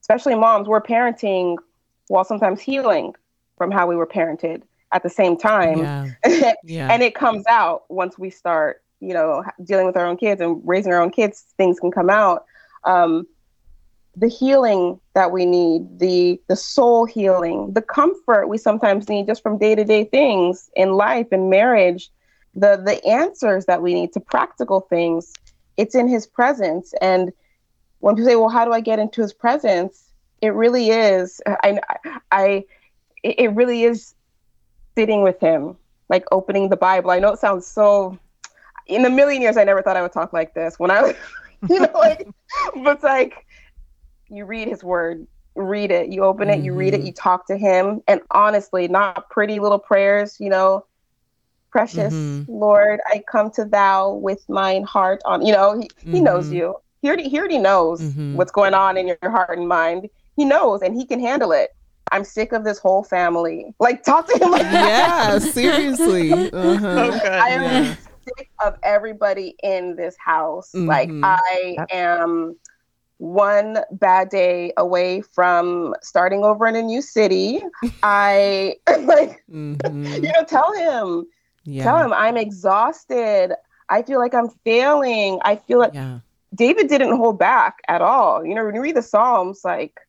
especially 0.00 0.34
moms, 0.34 0.68
we're 0.68 0.82
parenting 0.82 1.56
while 2.08 2.24
sometimes 2.24 2.60
healing 2.60 3.14
from 3.56 3.70
how 3.70 3.86
we 3.86 3.96
were 3.96 4.06
parented 4.06 4.62
at 4.92 5.02
the 5.02 5.08
same 5.08 5.38
time. 5.38 5.78
Yeah. 5.78 6.52
yeah. 6.64 6.92
and 6.92 7.02
it 7.02 7.14
comes 7.14 7.44
out 7.48 7.84
once 7.88 8.18
we 8.18 8.28
start, 8.30 8.82
you 9.00 9.14
know, 9.14 9.44
dealing 9.64 9.86
with 9.86 9.96
our 9.96 10.06
own 10.06 10.16
kids 10.16 10.40
and 10.40 10.60
raising 10.64 10.92
our 10.92 11.00
own 11.00 11.10
kids, 11.10 11.44
things 11.56 11.78
can 11.78 11.90
come 11.90 12.10
out. 12.10 12.44
Um, 12.84 13.26
the 14.16 14.28
healing 14.28 14.98
that 15.14 15.30
we 15.30 15.44
need, 15.44 15.98
the 15.98 16.40
the 16.48 16.56
soul 16.56 17.04
healing, 17.04 17.74
the 17.74 17.82
comfort 17.82 18.48
we 18.48 18.56
sometimes 18.56 19.08
need 19.08 19.26
just 19.26 19.42
from 19.42 19.58
day 19.58 19.74
to 19.74 19.84
day 19.84 20.04
things 20.04 20.70
in 20.74 20.94
life 20.94 21.26
and 21.30 21.50
marriage, 21.50 22.10
the 22.56 22.80
the 22.84 23.04
answers 23.06 23.66
that 23.66 23.82
we 23.82 23.94
need 23.94 24.12
to 24.12 24.18
practical 24.18 24.80
things 24.80 25.32
it's 25.76 25.94
in 25.94 26.08
his 26.08 26.26
presence 26.26 26.92
and 27.00 27.32
when 28.00 28.16
people 28.16 28.28
say 28.28 28.36
well 28.36 28.48
how 28.48 28.64
do 28.64 28.72
i 28.72 28.80
get 28.80 28.98
into 28.98 29.20
his 29.20 29.32
presence 29.32 30.10
it 30.40 30.48
really 30.54 30.88
is 30.90 31.40
i 31.62 31.78
i 32.32 32.64
it 33.22 33.52
really 33.52 33.84
is 33.84 34.14
sitting 34.96 35.22
with 35.22 35.38
him 35.38 35.76
like 36.08 36.24
opening 36.32 36.68
the 36.68 36.76
bible 36.76 37.10
i 37.10 37.18
know 37.18 37.32
it 37.32 37.38
sounds 37.38 37.66
so 37.66 38.18
in 38.86 39.04
a 39.04 39.10
million 39.10 39.42
years 39.42 39.56
i 39.56 39.64
never 39.64 39.82
thought 39.82 39.96
i 39.96 40.02
would 40.02 40.12
talk 40.12 40.32
like 40.32 40.54
this 40.54 40.78
when 40.78 40.90
i 40.90 41.02
was 41.02 41.14
you 41.68 41.80
know 41.80 41.90
like 41.94 42.26
but 42.82 42.94
it's 42.94 43.04
like 43.04 43.46
you 44.28 44.44
read 44.44 44.66
his 44.66 44.82
word 44.82 45.26
read 45.54 45.90
it 45.90 46.12
you 46.12 46.22
open 46.22 46.48
it 46.48 46.56
mm-hmm. 46.56 46.64
you 46.64 46.74
read 46.74 46.94
it 46.94 46.98
mm-hmm. 46.98 47.06
you 47.06 47.12
talk 47.12 47.46
to 47.46 47.56
him 47.56 48.00
and 48.08 48.20
honestly 48.30 48.88
not 48.88 49.28
pretty 49.30 49.58
little 49.58 49.78
prayers 49.78 50.36
you 50.38 50.48
know 50.48 50.84
precious 51.76 52.14
mm-hmm. 52.14 52.50
Lord, 52.50 53.00
I 53.06 53.22
come 53.30 53.50
to 53.50 53.66
thou 53.66 54.14
with 54.14 54.48
mine 54.48 54.84
heart 54.84 55.20
on, 55.26 55.44
you 55.44 55.52
know, 55.52 55.78
he, 55.78 55.88
mm-hmm. 55.88 56.12
he 56.14 56.20
knows 56.20 56.46
mm-hmm. 56.46 56.54
you. 56.54 56.76
He 57.02 57.08
already, 57.08 57.28
he 57.28 57.38
already 57.38 57.58
knows 57.58 58.00
mm-hmm. 58.00 58.34
what's 58.34 58.50
going 58.50 58.72
on 58.72 58.96
in 58.96 59.06
your 59.06 59.18
heart 59.22 59.58
and 59.58 59.68
mind. 59.68 60.08
He 60.36 60.46
knows 60.46 60.80
and 60.80 60.96
he 60.96 61.04
can 61.04 61.20
handle 61.20 61.52
it. 61.52 61.76
I'm 62.12 62.24
sick 62.24 62.52
of 62.52 62.64
this 62.64 62.78
whole 62.78 63.04
family. 63.04 63.74
Like, 63.78 64.04
talk 64.04 64.26
to 64.28 64.38
him 64.38 64.52
like 64.52 64.62
Yeah, 64.72 65.38
seriously. 65.38 66.32
Uh-huh. 66.32 67.10
Okay, 67.14 67.28
I 67.28 67.48
am 67.48 67.62
yeah. 67.62 67.96
sick 68.24 68.50
of 68.64 68.78
everybody 68.82 69.54
in 69.62 69.96
this 69.96 70.16
house. 70.16 70.72
Like, 70.72 71.10
mm-hmm. 71.10 71.24
I 71.26 71.76
am 71.90 72.56
one 73.18 73.78
bad 73.92 74.30
day 74.30 74.72
away 74.78 75.20
from 75.20 75.94
starting 76.00 76.42
over 76.42 76.66
in 76.66 76.76
a 76.76 76.82
new 76.82 77.02
city. 77.02 77.60
I 78.02 78.76
like, 78.88 79.42
mm-hmm. 79.50 80.24
you 80.24 80.32
know, 80.32 80.44
tell 80.44 80.72
him 80.72 81.26
yeah. 81.66 81.84
Tell 81.84 81.98
him 81.98 82.12
I'm 82.12 82.36
exhausted. 82.36 83.52
I 83.88 84.02
feel 84.02 84.18
like 84.18 84.34
I'm 84.34 84.48
failing. 84.64 85.38
I 85.44 85.56
feel 85.56 85.78
like 85.78 85.94
yeah. 85.94 86.20
David 86.54 86.88
didn't 86.88 87.16
hold 87.16 87.38
back 87.38 87.78
at 87.88 88.00
all. 88.00 88.44
You 88.44 88.54
know, 88.54 88.64
when 88.64 88.74
you 88.74 88.80
read 88.80 88.96
the 88.96 89.02
Psalms, 89.02 89.60
like 89.64 90.00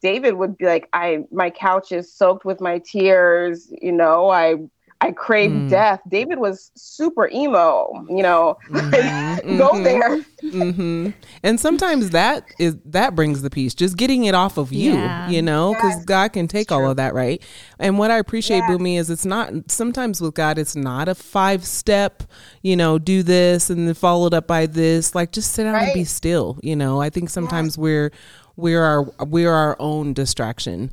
David 0.00 0.34
would 0.34 0.56
be 0.56 0.66
like, 0.66 0.88
I 0.92 1.24
my 1.30 1.50
couch 1.50 1.92
is 1.92 2.12
soaked 2.12 2.44
with 2.44 2.60
my 2.60 2.78
tears, 2.78 3.72
you 3.80 3.92
know, 3.92 4.30
I 4.30 4.56
I 5.00 5.10
crave 5.10 5.50
mm. 5.50 5.68
death. 5.68 6.00
David 6.08 6.38
was 6.38 6.70
super 6.76 7.28
emo, 7.28 8.06
you 8.08 8.22
know. 8.22 8.56
Mm-hmm. 8.70 9.58
Go 9.58 9.70
mm-hmm. 9.70 9.82
there. 9.82 10.24
Mm-hmm. 10.52 11.10
And 11.42 11.58
sometimes 11.58 12.10
that 12.10 12.44
is 12.58 12.76
that 12.86 13.14
brings 13.14 13.42
the 13.42 13.50
peace, 13.50 13.74
just 13.74 13.96
getting 13.96 14.24
it 14.24 14.34
off 14.34 14.58
of 14.58 14.72
you, 14.72 14.94
yeah. 14.94 15.28
you 15.28 15.42
know, 15.42 15.74
because 15.74 15.96
yes. 15.96 16.04
God 16.04 16.32
can 16.32 16.48
take 16.48 16.70
all 16.70 16.88
of 16.88 16.96
that, 16.96 17.14
right? 17.14 17.42
And 17.78 17.98
what 17.98 18.10
I 18.10 18.18
appreciate, 18.18 18.58
yes. 18.58 18.70
Bunmi, 18.70 18.98
is 18.98 19.10
it's 19.10 19.26
not 19.26 19.52
sometimes 19.70 20.20
with 20.20 20.34
God, 20.34 20.58
it's 20.58 20.76
not 20.76 21.08
a 21.08 21.14
five 21.14 21.64
step, 21.64 22.22
you 22.62 22.76
know, 22.76 22.98
do 22.98 23.22
this 23.22 23.70
and 23.70 23.86
then 23.88 23.94
followed 23.94 24.34
up 24.34 24.46
by 24.46 24.66
this. 24.66 25.14
Like 25.14 25.32
just 25.32 25.52
sit 25.52 25.64
down 25.64 25.74
right. 25.74 25.84
and 25.88 25.94
be 25.94 26.04
still, 26.04 26.58
you 26.62 26.76
know. 26.76 27.00
I 27.00 27.10
think 27.10 27.30
sometimes 27.30 27.72
yes. 27.72 27.78
we're 27.78 28.12
we're 28.56 28.82
our 28.82 29.02
we're 29.24 29.52
our 29.52 29.76
own 29.78 30.12
distraction 30.12 30.92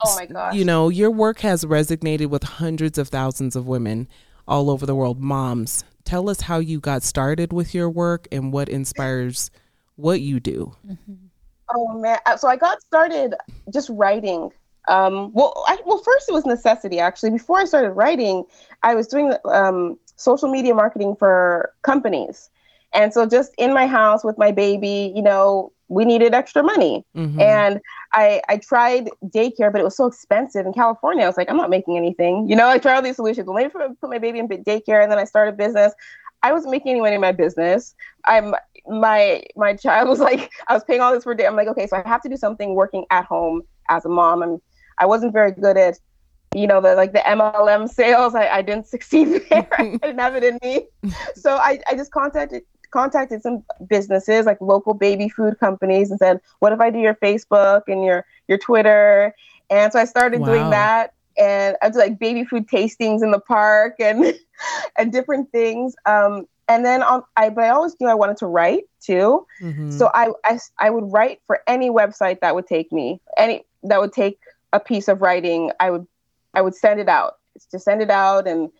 Oh 0.00 0.16
my 0.16 0.26
gosh. 0.26 0.54
You 0.54 0.64
know, 0.64 0.88
your 0.88 1.10
work 1.10 1.40
has 1.40 1.64
resonated 1.64 2.28
with 2.28 2.42
hundreds 2.42 2.98
of 2.98 3.08
thousands 3.08 3.56
of 3.56 3.66
women 3.66 4.08
all 4.46 4.70
over 4.70 4.86
the 4.86 4.94
world, 4.94 5.20
moms. 5.20 5.84
Tell 6.08 6.30
us 6.30 6.40
how 6.40 6.58
you 6.58 6.80
got 6.80 7.02
started 7.02 7.52
with 7.52 7.74
your 7.74 7.90
work 7.90 8.28
and 8.32 8.50
what 8.50 8.70
inspires 8.70 9.50
what 9.96 10.22
you 10.22 10.40
do. 10.40 10.74
Mm-hmm. 10.90 11.12
Oh 11.74 11.98
man, 11.98 12.18
uh, 12.24 12.38
so 12.38 12.48
I 12.48 12.56
got 12.56 12.80
started 12.80 13.34
just 13.70 13.90
writing. 13.90 14.50
Um, 14.88 15.30
well, 15.34 15.62
I, 15.66 15.76
well, 15.84 15.98
first 15.98 16.30
it 16.30 16.32
was 16.32 16.46
necessity 16.46 16.98
actually. 16.98 17.32
Before 17.32 17.58
I 17.58 17.66
started 17.66 17.90
writing, 17.90 18.44
I 18.82 18.94
was 18.94 19.06
doing 19.06 19.34
um, 19.44 19.98
social 20.16 20.50
media 20.50 20.74
marketing 20.74 21.14
for 21.14 21.74
companies, 21.82 22.48
and 22.94 23.12
so 23.12 23.26
just 23.26 23.52
in 23.58 23.74
my 23.74 23.86
house 23.86 24.24
with 24.24 24.38
my 24.38 24.50
baby, 24.50 25.12
you 25.14 25.20
know, 25.20 25.72
we 25.88 26.06
needed 26.06 26.32
extra 26.32 26.62
money. 26.62 27.04
Mm-hmm. 27.14 27.38
And 27.38 27.80
I, 28.12 28.40
I 28.48 28.56
tried 28.56 29.10
daycare, 29.24 29.70
but 29.70 29.80
it 29.80 29.84
was 29.84 29.96
so 29.96 30.06
expensive 30.06 30.64
in 30.64 30.72
California. 30.72 31.24
I 31.24 31.26
was 31.26 31.36
like, 31.36 31.50
I'm 31.50 31.56
not 31.56 31.70
making 31.70 31.96
anything. 31.96 32.48
You 32.48 32.56
know, 32.56 32.68
I 32.68 32.78
tried 32.78 32.96
all 32.96 33.02
these 33.02 33.16
solutions. 33.16 33.46
Well, 33.46 33.56
maybe 33.56 33.70
put 33.70 34.10
my 34.10 34.18
baby 34.18 34.38
in 34.38 34.48
daycare 34.48 35.02
and 35.02 35.12
then 35.12 35.18
I 35.18 35.24
started 35.24 35.54
a 35.54 35.56
business. 35.56 35.92
I 36.42 36.52
wasn't 36.52 36.70
making 36.70 36.92
any 36.92 37.00
money 37.00 37.16
in 37.16 37.20
my 37.20 37.32
business. 37.32 37.94
I'm 38.24 38.54
my 38.86 39.42
my 39.56 39.74
child 39.74 40.08
was 40.08 40.20
like, 40.30 40.50
I 40.68 40.74
was 40.74 40.84
paying 40.84 41.00
all 41.00 41.12
this 41.12 41.24
for 41.24 41.34
day. 41.34 41.46
I'm 41.46 41.56
like, 41.56 41.68
okay, 41.68 41.86
so 41.86 41.96
I 41.96 42.08
have 42.08 42.22
to 42.22 42.28
do 42.28 42.36
something 42.36 42.74
working 42.74 43.04
at 43.10 43.24
home 43.24 43.62
as 43.90 44.04
a 44.04 44.08
mom. 44.08 44.42
And 44.42 44.60
I 44.98 45.06
wasn't 45.06 45.32
very 45.32 45.52
good 45.52 45.76
at, 45.76 45.98
you 46.54 46.66
know, 46.66 46.80
the 46.80 46.94
like 46.94 47.12
the 47.12 47.18
MLM 47.20 47.88
sales. 47.88 48.34
I, 48.34 48.48
I 48.48 48.62
didn't 48.62 48.86
succeed 48.94 49.42
there. 49.50 49.68
I 49.78 49.96
didn't 50.02 50.18
have 50.18 50.34
it 50.34 50.44
in 50.44 50.58
me. 50.62 50.86
So 51.34 51.56
I, 51.56 51.80
I 51.88 51.94
just 51.94 52.10
contacted 52.12 52.62
contacted 52.90 53.42
some 53.42 53.64
businesses 53.88 54.46
like 54.46 54.60
local 54.60 54.94
baby 54.94 55.28
food 55.28 55.58
companies 55.58 56.10
and 56.10 56.18
said, 56.18 56.40
"What 56.60 56.72
if 56.72 56.80
I 56.80 56.90
do 56.90 56.98
your 56.98 57.14
Facebook 57.14 57.82
and 57.88 58.04
your 58.04 58.24
your 58.46 58.58
Twitter?" 58.58 59.34
And 59.70 59.92
so 59.92 59.98
I 59.98 60.04
started 60.04 60.40
wow. 60.40 60.46
doing 60.46 60.70
that, 60.70 61.12
and 61.38 61.76
I 61.82 61.90
did 61.90 61.98
like 61.98 62.18
baby 62.18 62.44
food 62.44 62.68
tastings 62.68 63.22
in 63.22 63.30
the 63.30 63.40
park 63.40 63.96
and 64.00 64.34
and 64.96 65.12
different 65.12 65.50
things. 65.52 65.94
Um, 66.06 66.46
and 66.68 66.84
then 66.84 67.02
on, 67.02 67.22
I, 67.36 67.48
but 67.48 67.64
I 67.64 67.70
always 67.70 67.96
knew 67.98 68.08
I 68.08 68.14
wanted 68.14 68.36
to 68.38 68.46
write 68.46 68.84
too. 69.00 69.46
Mm-hmm. 69.62 69.90
So 69.90 70.10
I, 70.14 70.32
I 70.44 70.58
I 70.78 70.90
would 70.90 71.10
write 71.12 71.40
for 71.46 71.60
any 71.66 71.90
website 71.90 72.40
that 72.40 72.54
would 72.54 72.66
take 72.66 72.92
me, 72.92 73.20
any 73.36 73.64
that 73.84 74.00
would 74.00 74.12
take 74.12 74.38
a 74.72 74.80
piece 74.80 75.08
of 75.08 75.22
writing. 75.22 75.72
I 75.80 75.90
would 75.90 76.06
I 76.54 76.60
would 76.60 76.74
send 76.74 77.00
it 77.00 77.08
out, 77.08 77.38
just 77.70 77.84
send 77.84 78.02
it 78.02 78.10
out 78.10 78.46
and 78.46 78.70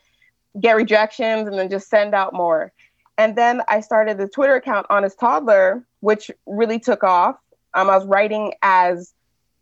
get 0.61 0.77
rejections, 0.77 1.49
and 1.49 1.59
then 1.59 1.71
just 1.71 1.89
send 1.89 2.15
out 2.15 2.35
more. 2.35 2.73
And 3.19 3.37
then 3.37 3.63
I 3.69 3.81
started 3.81 4.17
the 4.17 4.29
Twitter 4.29 4.55
account 4.55 4.87
Honest 4.89 5.19
Toddler, 5.19 5.85
which 6.01 6.31
really 6.47 6.79
took 6.79 7.03
off. 7.05 7.37
Um, 7.75 7.91
I 7.91 7.97
was 7.97 8.07
writing 8.07 8.55
as 8.63 9.13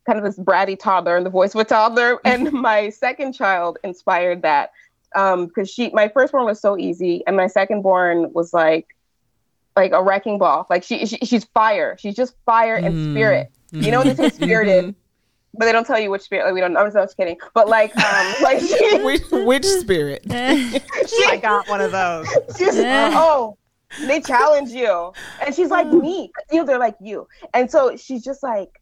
kind 0.07 0.19
of 0.19 0.25
this 0.25 0.39
bratty 0.39 0.79
toddler 0.79 1.17
and 1.17 1.27
the 1.27 1.31
voice 1.31 1.55
of 1.55 1.61
a 1.61 1.65
toddler. 1.65 2.21
And 2.25 2.53
my 2.53 2.91
second 2.91 3.33
child 3.33 3.79
inspired 3.83 4.43
that. 4.43 4.71
um 5.17 5.47
because 5.47 5.71
she 5.71 5.91
my 5.91 6.09
firstborn 6.09 6.45
was 6.45 6.61
so 6.61 6.77
easy 6.77 7.23
and 7.27 7.37
my 7.37 7.47
secondborn 7.47 8.33
was 8.33 8.53
like 8.53 8.87
like 9.77 9.93
a 9.93 10.03
wrecking 10.03 10.37
ball 10.39 10.67
like 10.69 10.83
she, 10.83 11.07
she 11.07 11.17
she's 11.19 11.45
fire 11.55 11.97
she's 11.99 12.15
just 12.17 12.35
fire 12.45 12.77
and 12.77 12.95
Mm. 12.97 13.11
spirit 13.11 13.51
you 13.73 13.91
know 13.93 13.99
when 14.01 14.09
they 14.09 14.15
say 14.17 14.29
spirited 14.43 14.95
but 15.59 15.65
they 15.65 15.73
don't 15.73 15.87
tell 15.87 15.99
you 15.99 16.11
which 16.11 16.23
spirit 16.23 16.45
like 16.45 16.55
we 16.55 16.61
don't 16.61 16.77
i'm 16.77 16.93
just 16.93 17.17
kidding. 17.17 17.37
But 17.55 17.69
like 17.69 17.97
um 17.97 18.35
like 18.43 18.61
she, 18.61 19.03
which, 19.03 19.23
which 19.31 19.65
spirit? 19.65 20.25
I 20.31 21.39
got 21.41 21.69
one 21.69 21.81
of 21.81 21.93
those. 21.93 22.29
she's 22.57 22.75
oh 22.77 23.57
they 24.07 24.21
challenge 24.21 24.71
you. 24.71 25.13
And 25.45 25.55
she's 25.55 25.71
like 25.71 25.89
me. 25.89 26.31
You 26.51 26.59
know 26.59 26.65
they're 26.65 26.79
like 26.79 26.97
you. 27.01 27.29
And 27.55 27.71
so 27.71 27.97
she's 27.97 28.23
just 28.25 28.43
like 28.43 28.81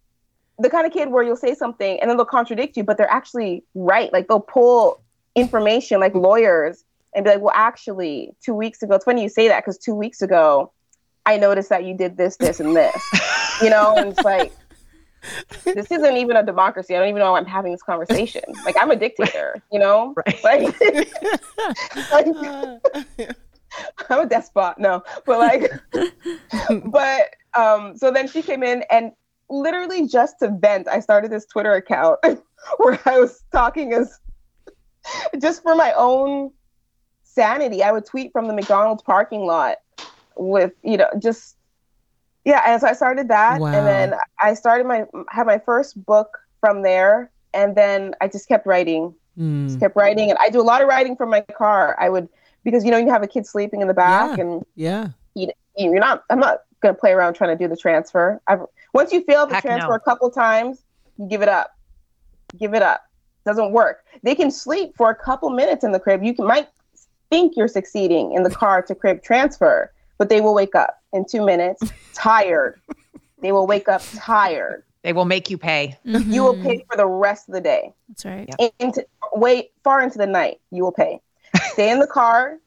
the 0.59 0.71
kind 0.71 0.87
of 0.87 0.93
kid 0.93 1.11
where 1.11 1.23
you'll 1.23 1.37
say 1.37 1.55
something 1.55 2.01
and 2.01 2.09
then 2.09 2.17
they'll 2.17 2.27
contradict 2.27 2.77
you 2.77 2.85
but 2.85 2.97
they're 2.97 3.11
actually 3.11 3.65
right. 3.75 4.13
Like 4.13 4.29
they'll 4.29 4.41
pull 4.41 5.03
information 5.35 6.01
like 6.01 6.15
lawyers 6.15 6.85
and 7.15 7.25
be 7.25 7.31
like 7.31 7.41
well 7.41 7.55
actually 7.55 8.31
two 8.45 8.55
weeks 8.55 8.83
ago 8.83 8.95
it's 8.95 9.05
funny 9.05 9.23
you 9.23 9.29
say 9.29 9.49
that 9.49 9.61
because 9.61 9.77
two 9.79 9.95
weeks 9.95 10.23
ago 10.23 10.73
i 11.27 11.37
noticed 11.37 11.69
that 11.69 11.85
you 11.85 11.97
did 11.97 12.17
this 12.17 12.37
this 12.37 12.61
and 12.61 12.77
this. 12.77 13.03
You 13.61 13.71
know 13.71 13.95
and 13.97 14.11
it's 14.11 14.23
like 14.23 14.53
this 15.65 15.91
isn't 15.91 16.17
even 16.17 16.37
a 16.37 16.43
democracy 16.43 16.95
i 16.95 16.99
don't 16.99 17.09
even 17.09 17.21
know 17.21 17.33
why 17.33 17.39
i'm 17.39 17.47
having 17.47 17.73
this 17.73 17.83
conversation 17.83 18.43
like 18.65 18.77
i'm 18.81 18.91
a 18.91 18.97
dictator 18.97 19.63
you 19.73 19.79
know 19.79 20.15
Right. 20.45 20.45
like, 20.45 20.81
like 22.13 23.37
I'm 24.11 24.21
a 24.21 24.27
despot. 24.27 24.79
No, 24.79 25.03
but 25.27 25.39
like, 25.39 25.73
but 26.87 27.35
um, 27.55 27.97
so 27.97 28.11
then 28.11 28.29
she 28.29 28.43
came 28.43 28.63
in 28.63 28.85
and 28.91 29.13
literally 29.51 30.07
just 30.07 30.39
to 30.41 30.49
vent, 30.49 30.89
I 30.89 31.01
started 31.01 31.31
this 31.31 31.47
Twitter 31.47 31.73
account 31.75 32.21
where 32.77 32.99
I 33.05 33.19
was 33.19 33.43
talking 33.53 33.93
as 33.93 34.19
just 35.41 35.63
for 35.63 35.75
my 35.75 35.93
own 35.97 36.51
sanity. 37.25 37.83
I 37.83 37.93
would 37.93 38.07
tweet 38.07 38.33
from 38.33 38.47
the 38.47 38.55
McDonald's 38.55 39.03
parking 39.03 39.45
lot 39.45 39.79
with, 40.37 40.73
you 40.83 40.97
know, 40.97 41.09
just 41.21 41.57
yeah. 42.45 42.63
And 42.67 42.81
so 42.81 42.87
I 42.89 42.93
started 42.93 43.29
that, 43.29 43.61
Wow. 43.61 43.73
and 43.73 43.87
then 43.87 44.15
I 44.41 44.55
started 44.55 44.87
my 44.87 45.05
had 45.31 45.47
my 45.47 45.59
first 45.59 46.05
book 46.05 46.39
from 46.61 46.83
there, 46.83 47.31
and 47.53 47.75
then 47.77 48.15
I 48.21 48.29
just 48.29 48.49
kept 48.49 48.67
writing 48.67 49.15
Mm. 49.37 49.67
just 49.67 49.81
kept 49.81 49.97
writing 49.97 50.31
and 50.31 50.39
i 50.41 50.49
do 50.49 50.61
a 50.61 50.63
lot 50.63 50.81
of 50.81 50.87
writing 50.87 51.17
from 51.17 51.29
my 51.29 51.41
car 51.41 51.97
i 51.99 52.09
would 52.09 52.29
because 52.63 52.85
you 52.85 52.93
know 52.93 52.99
you 52.99 53.11
have 53.11 53.25
a 53.25 53.27
kid 53.27 53.45
sleeping 53.49 53.81
in 53.81 53.89
the 53.89 53.93
back 53.95 54.39
Yeah. 54.39 54.45
and 54.45 54.65
Yeah. 54.77 55.09
you, 55.35 55.49
you're 55.77 55.99
not 55.99 56.23
i'm 56.31 56.39
not 56.39 56.61
going 56.83 56.95
to 56.95 57.01
play 57.01 57.11
around 57.11 57.35
trying 57.35 57.51
to 57.51 57.61
do 57.61 57.67
the 57.69 57.77
transfer 57.77 58.41
I've, 58.47 58.61
once 58.93 59.13
you 59.13 59.25
fail 59.25 59.45
the 59.49 59.55
Heck 59.57 59.65
transfer 59.65 59.89
no. 59.89 59.95
a 59.97 59.99
couple 59.99 60.31
times 60.31 60.85
you 61.19 61.27
give 61.27 61.43
it 61.43 61.49
up 61.49 61.73
give 62.57 62.75
it 62.75 62.83
up 62.83 63.03
doesn't 63.45 63.73
work 63.73 64.05
they 64.23 64.37
can 64.37 64.53
sleep 64.53 64.95
for 64.97 65.11
a 65.11 65.17
couple 65.17 65.51
minutes 65.51 65.83
in 65.83 65.91
the 65.91 65.99
crib 65.99 66.23
you 66.23 66.33
can, 66.33 66.47
might 66.47 66.69
think 67.29 67.57
you're 67.57 67.67
succeeding 67.67 68.35
in 68.35 68.45
the 68.45 68.51
car 68.51 68.83
to 68.83 68.95
crib 68.95 69.21
transfer 69.25 69.91
but 70.19 70.29
they 70.29 70.41
will 70.41 70.55
wake 70.55 70.75
up 70.75 70.97
in 71.13 71.25
two 71.29 71.45
minutes 71.45 71.83
tired 72.15 72.81
they 73.43 73.53
will 73.53 73.67
wake 73.67 73.89
up 73.89 74.03
tired 74.17 74.85
They 75.03 75.13
will 75.13 75.25
make 75.27 75.51
you 75.51 75.59
pay. 75.59 75.99
you 76.05 76.43
will 76.43 76.57
pay 76.57 76.85
for 76.91 76.97
the 76.97 77.07
rest 77.07 77.49
of 77.49 77.55
the 77.55 77.61
day 77.61 77.93
That's 78.09 78.25
right. 78.25 78.49
Yeah. 78.59 78.69
into 78.79 79.07
way 79.35 79.71
far 79.83 80.03
into 80.03 80.19
the 80.19 80.27
night 80.27 80.61
you 80.71 80.83
will 80.85 80.93
pay 80.93 81.21
stay 81.73 81.91
in 81.91 81.99
the 81.99 82.07
car 82.07 82.59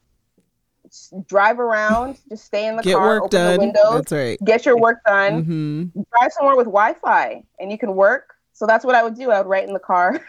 drive 1.27 1.59
around 1.59 2.17
just 2.29 2.45
stay 2.45 2.67
in 2.67 2.75
the 2.77 2.83
Get 2.83 2.95
car 2.95 3.07
work 3.07 3.23
open 3.25 3.41
the 3.41 3.51
done. 3.51 3.59
windows 3.59 3.95
That's 3.95 4.11
right. 4.11 4.39
get 4.45 4.65
your 4.65 4.77
work 4.79 4.99
done 5.05 5.43
hmm 5.43 5.83
drive 6.13 6.31
somewhere 6.31 6.55
with 6.55 6.65
wi-fi 6.67 7.43
and 7.59 7.71
you 7.71 7.77
can 7.77 7.95
work 7.95 8.33
so 8.53 8.65
that's 8.67 8.85
what 8.85 8.95
i 8.95 9.03
would 9.03 9.15
do 9.15 9.31
i 9.31 9.39
would 9.39 9.47
write 9.49 9.67
in 9.67 9.73
the 9.73 9.79
car 9.79 10.19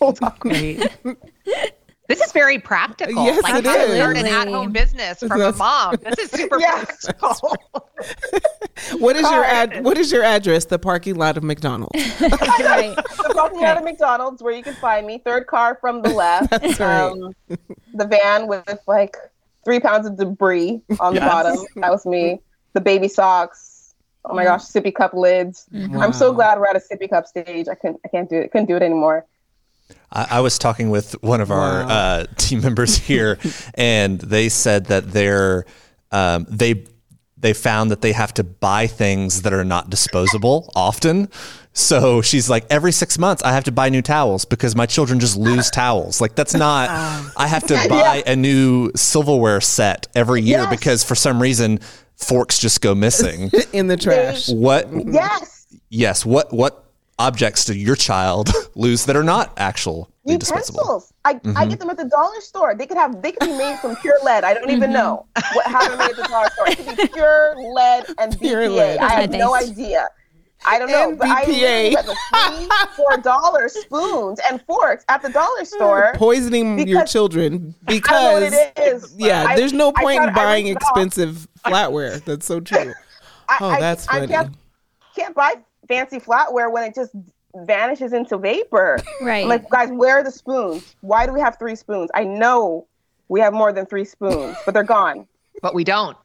Great. 0.40 0.82
This 2.06 2.20
is 2.20 2.32
very 2.32 2.58
practical. 2.58 3.24
Yes, 3.24 3.42
like 3.42 3.56
it 3.56 3.66
how 3.66 3.76
to 3.78 3.94
start 3.96 4.16
an 4.18 4.26
at-home 4.26 4.72
business 4.72 5.20
from 5.20 5.38
That's- 5.38 5.54
a 5.54 5.58
mom. 5.58 5.96
This 6.02 6.18
is 6.18 6.30
super 6.30 6.60
Yeah. 6.60 6.84
practical. 6.84 7.56
What 8.98 9.16
is 9.16 9.22
your 9.22 9.44
ad? 9.44 9.84
What 9.84 9.96
is 9.96 10.10
your 10.12 10.22
address? 10.24 10.64
The 10.66 10.78
parking 10.78 11.14
lot 11.14 11.36
of 11.36 11.42
McDonald's. 11.44 11.94
right. 12.20 12.94
the 12.96 13.32
parking 13.34 13.60
lot 13.60 13.78
of 13.78 13.84
mcdonald's 13.84 14.42
where 14.42 14.52
you 14.52 14.62
can 14.62 14.74
find 14.74 15.06
me 15.06 15.18
third 15.18 15.46
car 15.46 15.78
from 15.80 16.02
the 16.02 16.10
left 16.10 16.50
That's 16.50 16.78
right. 16.80 17.00
um, 17.10 17.32
the 17.94 18.06
van 18.06 18.46
with 18.48 18.78
like 18.86 19.16
three 19.64 19.80
pounds 19.80 20.06
of 20.06 20.16
debris 20.16 20.82
on 21.00 21.14
the 21.14 21.20
bottom 21.20 21.56
that 21.76 21.90
was 21.90 22.04
me 22.04 22.40
the 22.74 22.80
baby 22.80 23.08
socks 23.08 23.94
oh 24.24 24.34
my 24.34 24.44
gosh 24.44 24.62
sippy 24.62 24.94
cup 24.94 25.14
lids 25.14 25.66
i'm 25.72 26.12
so 26.12 26.32
glad 26.32 26.58
we're 26.58 26.66
at 26.66 26.76
a 26.76 26.80
sippy 26.80 27.08
cup 27.08 27.26
stage 27.26 27.68
i 27.68 27.74
couldn't 27.74 28.00
i 28.04 28.08
can't 28.08 28.28
do 28.28 28.36
it 28.36 28.50
couldn't 28.50 28.66
do 28.66 28.76
it 28.76 28.82
anymore 28.82 29.24
I, 30.12 30.26
I 30.30 30.40
was 30.40 30.58
talking 30.58 30.90
with 30.90 31.12
one 31.22 31.40
of 31.40 31.50
our 31.50 31.84
Wow. 31.84 31.88
uh, 31.88 32.26
team 32.36 32.60
members 32.62 32.96
here, 32.96 33.38
and 33.74 34.18
they 34.20 34.48
said 34.48 34.86
that 34.86 35.10
they're 35.10 35.64
um, 36.12 36.46
they 36.48 36.84
they 37.36 37.52
found 37.52 37.90
that 37.90 38.00
they 38.00 38.12
have 38.12 38.32
to 38.34 38.44
buy 38.44 38.86
things 38.86 39.42
that 39.42 39.52
are 39.52 39.64
not 39.64 39.90
disposable 39.90 40.72
often. 40.74 41.28
So 41.74 42.22
she's 42.22 42.48
like, 42.48 42.64
every 42.70 42.92
six 42.92 43.18
months 43.18 43.42
I 43.42 43.52
have 43.52 43.64
to 43.64 43.72
buy 43.72 43.88
new 43.90 44.00
towels 44.00 44.44
because 44.46 44.74
my 44.76 44.86
children 44.86 45.18
just 45.20 45.36
lose 45.36 45.70
towels. 45.70 46.20
Like 46.20 46.36
that's 46.36 46.54
not. 46.54 46.88
I 47.36 47.46
have 47.48 47.66
to 47.66 47.74
buy 47.88 48.22
a 48.26 48.34
new 48.36 48.92
silverware 48.94 49.60
set 49.60 50.06
every 50.14 50.40
year 50.40 50.60
Yes. 50.60 50.70
because 50.70 51.04
for 51.04 51.14
some 51.16 51.42
reason 51.42 51.80
forks 52.16 52.58
just 52.60 52.80
go 52.80 52.94
missing. 52.94 53.50
in 53.72 53.88
the 53.88 53.96
trash. 53.96 54.48
what? 54.48 54.88
yes 54.90 55.66
Yes. 55.90 56.24
What? 56.24 56.52
What 56.52 56.83
objects 57.18 57.64
to 57.66 57.76
your 57.76 57.96
child 57.96 58.50
lose 58.74 59.04
that 59.06 59.16
are 59.16 59.24
not 59.24 59.52
actual 59.56 60.10
disposable? 60.26 60.80
utensils 60.80 61.12
I, 61.24 61.30
I 61.30 61.34
mm-hmm. 61.34 61.68
get 61.70 61.78
them 61.78 61.90
at 61.90 61.96
the 61.96 62.06
dollar 62.06 62.40
store 62.40 62.74
they 62.74 62.86
could 62.86 62.96
have 62.96 63.22
they 63.22 63.32
could 63.32 63.48
be 63.48 63.56
made 63.56 63.78
from 63.78 63.94
pure 63.96 64.16
lead 64.24 64.42
i 64.44 64.52
don't 64.54 64.70
even 64.70 64.90
mm-hmm. 64.90 64.92
know 64.94 65.26
what, 65.52 65.66
how 65.66 65.86
they're 65.86 65.96
made 65.96 66.10
at 66.10 66.16
the 66.16 66.22
dollar 66.24 66.48
store 66.50 66.68
it 66.68 66.78
could 66.78 66.96
be 66.96 67.06
pure 67.08 67.54
lead 67.74 68.06
and 68.18 68.38
Pure 68.40 68.62
bpa 68.62 68.76
lead. 68.76 68.98
i 68.98 69.20
have 69.20 69.30
no 69.30 69.54
idea 69.54 70.08
I 70.66 70.78
don't 70.78 70.90
know, 70.90 71.10
And 71.10 71.18
but 71.18 71.28
I 71.28 71.44
BPA. 71.44 71.50
literally 71.60 71.94
got 71.94 72.06
the 72.06 72.16
three, 72.56 72.96
four 72.96 73.16
dollar 73.18 73.68
spoons 73.68 74.40
and 74.48 74.62
forks 74.62 75.04
at 75.10 75.20
the 75.20 75.28
dollar 75.28 75.60
mm, 75.60 75.66
store. 75.66 76.12
Poisoning 76.16 76.78
your 76.78 77.00
Because- 77.00 77.12
children 77.12 77.74
I 77.86 77.92
know 77.92 77.96
because 77.96 78.42
what 78.42 78.52
it 78.54 78.72
is. 78.78 79.14
yeah, 79.18 79.44
I- 79.46 79.56
there's 79.56 79.74
no 79.74 79.92
point 79.92 80.16
tried- 80.16 80.28
in 80.28 80.34
buying 80.34 80.64
ripped 80.68 80.82
it 80.82 80.84
off. 80.86 80.90
expensive 80.92 81.48
flatware. 81.66 82.24
That's 82.24 82.46
so 82.46 82.60
true. 82.60 82.94
I, 83.48 83.56
Oh, 83.60 83.68
I- 83.68 83.80
that's 83.80 84.08
I 84.08 84.20
funny. 84.20 84.28
can't, 84.28 84.54
can't 85.14 85.34
buy 85.34 85.54
fancy 85.88 86.18
flatware 86.18 86.70
when 86.72 86.84
it 86.84 86.94
just 86.94 87.12
vanishes 87.54 88.12
into 88.12 88.36
vapor. 88.38 88.98
Right. 89.22 89.42
I'm 89.42 89.48
like, 89.48 89.68
guys, 89.70 89.90
where 89.92 90.18
are 90.18 90.24
the 90.24 90.30
spoons? 90.30 90.96
Why 91.00 91.26
do 91.26 91.32
we 91.32 91.40
have 91.40 91.58
three 91.58 91.76
spoons? 91.76 92.10
I 92.14 92.24
know 92.24 92.86
we 93.28 93.40
have 93.40 93.52
more 93.52 93.72
than 93.72 93.86
three 93.86 94.04
spoons, 94.04 94.56
but 94.64 94.74
they're 94.74 94.82
gone. 94.82 95.26
But 95.62 95.74
we 95.74 95.84
don't. 95.84 96.16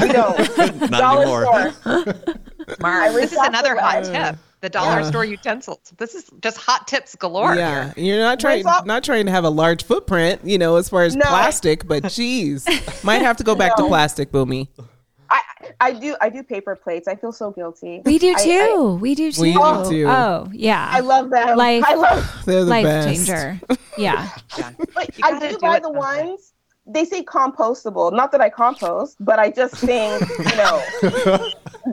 We 0.00 0.08
don't. 0.08 0.38
Not 0.90 0.90
Dollar 0.90 1.22
anymore. 1.46 1.72
store. 1.72 2.04
Mark, 2.80 3.12
this 3.12 3.32
is 3.32 3.38
another 3.38 3.76
hot 3.76 4.04
tip. 4.04 4.36
The 4.60 4.68
dollar 4.68 5.00
Yeah. 5.02 5.08
store 5.08 5.24
utensils. 5.24 5.78
This 5.98 6.16
is 6.16 6.28
just 6.42 6.56
hot 6.56 6.88
tips 6.88 7.14
galore. 7.14 7.54
Yeah, 7.54 7.92
you're 7.96 8.18
not 8.18 8.40
trying 8.40 8.56
Rinse 8.64 8.66
off- 8.66 8.86
not 8.86 9.04
trying 9.04 9.26
to 9.26 9.30
have 9.30 9.44
a 9.44 9.50
large 9.50 9.84
footprint, 9.84 10.40
you 10.42 10.58
know, 10.58 10.74
as 10.76 10.88
far 10.88 11.04
as 11.04 11.14
No. 11.14 11.26
plastic. 11.26 11.86
But 11.86 12.08
geez, 12.08 12.66
might 13.04 13.22
have 13.22 13.36
to 13.36 13.44
go 13.44 13.54
back 13.54 13.76
to 13.76 13.82
No. 13.82 13.88
plastic, 13.88 14.32
Bunmi. 14.32 14.66
I, 15.30 15.40
I 15.80 15.92
do 15.92 16.16
I 16.20 16.28
do 16.30 16.42
paper 16.42 16.74
plates. 16.76 17.06
I 17.08 17.14
feel 17.16 17.32
so 17.32 17.50
guilty. 17.50 18.00
We 18.04 18.18
do 18.18 18.34
I- 18.36 18.42
too. 18.44 18.98
we 19.00 19.14
do 19.14 19.30
too. 19.32 19.42
We 19.42 19.52
do 19.52 19.84
too. 19.88 20.06
Oh, 20.08 20.48
yeah. 20.52 20.88
I, 20.90 20.98
I 20.98 21.00
love 21.00 21.30
them. 21.30 21.56
Life- 21.58 21.84
I 21.86 21.94
love 21.94 22.42
They're 22.46 22.64
the 22.64 22.70
Life 22.70 22.84
best. 22.84 23.26
changer. 23.26 23.60
Yeah. 23.98 24.28
But 24.94 25.18
You 25.18 25.24
I 25.24 25.38
do 25.40 25.48
do 25.50 25.58
buy 25.58 25.80
the 25.80 25.86
someday. 25.86 25.98
ones 25.98 26.52
they 26.86 27.04
say 27.04 27.22
compostable. 27.24 28.12
Not 28.12 28.30
that 28.32 28.40
I 28.40 28.48
compost, 28.48 29.16
but 29.20 29.38
I 29.40 29.50
just 29.50 29.74
think 29.74 30.22
you 30.38 30.56
know 30.56 30.82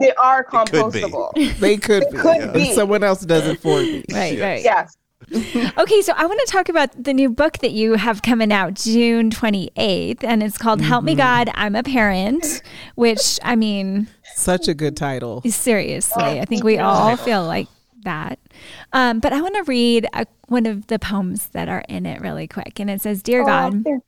they 0.00 0.12
are 0.14 0.44
could 0.44 0.70
be. 0.70 0.78
compostable. 0.78 1.58
They 1.58 1.76
could 1.76 2.04
be. 2.10 2.16
could 2.16 2.40
but 2.42 2.54
be. 2.54 2.72
Someone 2.74 3.02
else 3.02 3.22
does 3.26 3.46
it 3.48 3.60
for 3.60 3.80
me. 3.80 4.04
Right, 4.12 4.38
right. 4.40 4.62
Yes. 4.62 4.96
Okay, 5.78 6.02
so 6.02 6.12
I 6.16 6.24
want 6.26 6.40
to 6.46 6.52
talk 6.52 6.68
about 6.68 7.02
the 7.04 7.12
new 7.12 7.28
book 7.28 7.58
that 7.58 7.72
you 7.72 7.94
have 7.94 8.22
coming 8.22 8.52
out 8.52 8.74
June 8.74 9.30
28th, 9.30 10.22
and 10.24 10.42
it's 10.42 10.56
called 10.58 10.80
Help 10.80 11.00
Mm-hmm. 11.00 11.06
Me 11.06 11.14
God, 11.16 11.50
I'm 11.54 11.74
a 11.74 11.82
Parent, 11.82 12.62
which, 12.94 13.38
I 13.42 13.56
mean, 13.56 14.08
Such 14.34 14.68
a 14.68 14.74
good 14.74 14.96
title. 14.96 15.42
seriously, 15.42 16.22
I 16.40 16.44
think 16.44 16.62
we 16.64 16.78
all 16.78 17.16
feel 17.16 17.44
like 17.44 17.68
that. 18.04 18.38
Um, 18.92 19.18
but 19.20 19.32
I 19.32 19.40
want 19.42 19.56
to 19.56 19.64
read 19.64 20.06
a, 20.12 20.26
one 20.48 20.64
of 20.66 20.86
the 20.86 20.98
poems 20.98 21.48
that 21.48 21.68
are 21.68 21.84
in 21.88 22.06
it 22.06 22.20
really 22.20 22.46
quick. 22.46 22.78
And 22.80 22.88
it 22.88 23.00
says, 23.02 23.22
Dear 23.22 23.44
God, 23.44 23.84
Oh, 23.86 24.00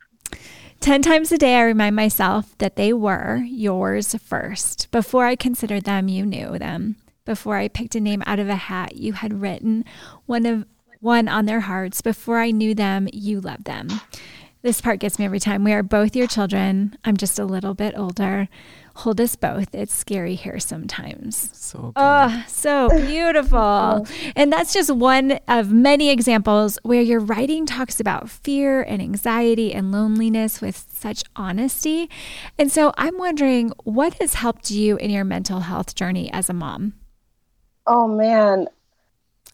10 0.81 1.03
times 1.03 1.33
a 1.33 1.39
day 1.39 1.57
I 1.57 1.63
remind 1.63 1.97
myself 1.97 2.57
that 2.59 2.77
they 2.77 2.93
were 2.93 3.43
yours 3.45 4.15
first. 4.15 4.89
Before 4.93 5.27
I 5.27 5.35
considered 5.35 5.83
them, 5.85 6.09
you 6.09 6.25
knew 6.25 6.59
them. 6.59 6.97
Before 7.25 7.57
I 7.57 7.67
picked 7.69 7.95
a 7.97 8.01
name 8.01 8.23
out 8.25 8.39
of 8.39 8.49
a 8.49 8.55
hat, 8.57 8.95
you 8.97 9.13
had 9.15 9.41
written 9.43 9.85
one 10.27 10.47
of 10.47 10.65
one 11.01 11.29
on 11.29 11.47
their 11.47 11.61
hearts. 11.61 12.01
Before 12.01 12.39
I 12.39 12.51
knew 12.51 12.75
them, 12.75 13.09
you 13.13 13.41
loved 13.41 13.65
them. 13.65 13.89
This 14.61 14.81
part 14.81 14.99
gets 14.99 15.21
me 15.21 15.25
every 15.25 15.39
time. 15.39 15.63
We 15.63 15.73
are 15.73 15.85
both 15.85 16.17
your 16.17 16.27
children. 16.27 16.97
I'm 17.05 17.17
just 17.17 17.39
a 17.39 17.45
little 17.45 17.75
bit 17.75 17.97
older. 17.97 18.49
hold 18.97 19.21
us 19.21 19.37
both. 19.37 19.73
It's 19.73 19.95
scary 19.95 20.35
here 20.35 20.59
sometimes. 20.59 21.51
So 21.53 21.79
good. 21.79 21.93
Oh, 21.97 22.45
so 22.49 22.89
beautiful. 22.89 24.05
and 24.37 24.53
that's 24.53 24.73
just 24.73 24.91
one 24.91 25.39
of 25.47 25.71
many 25.71 26.11
examples 26.11 26.77
where 26.83 27.01
your 27.01 27.21
writing 27.21 27.67
talks 27.67 28.01
about 28.01 28.29
fear 28.29 28.83
and 28.83 29.01
anxiety 29.01 29.73
and 29.73 29.93
loneliness 29.93 30.61
with 30.61 30.89
such 30.93 31.23
honesty. 31.37 32.11
And 32.59 32.73
so 32.73 32.93
I'm 32.99 33.17
wondering 33.17 33.71
what 33.85 34.15
has 34.15 34.35
helped 34.35 34.73
you 34.73 34.97
in 34.97 35.11
your 35.11 35.25
mental 35.25 35.61
health 35.61 35.95
journey 35.95 36.33
as 36.33 36.51
a 36.51 36.53
mom? 36.53 36.95
Oh 37.87 38.09
man, 38.09 38.67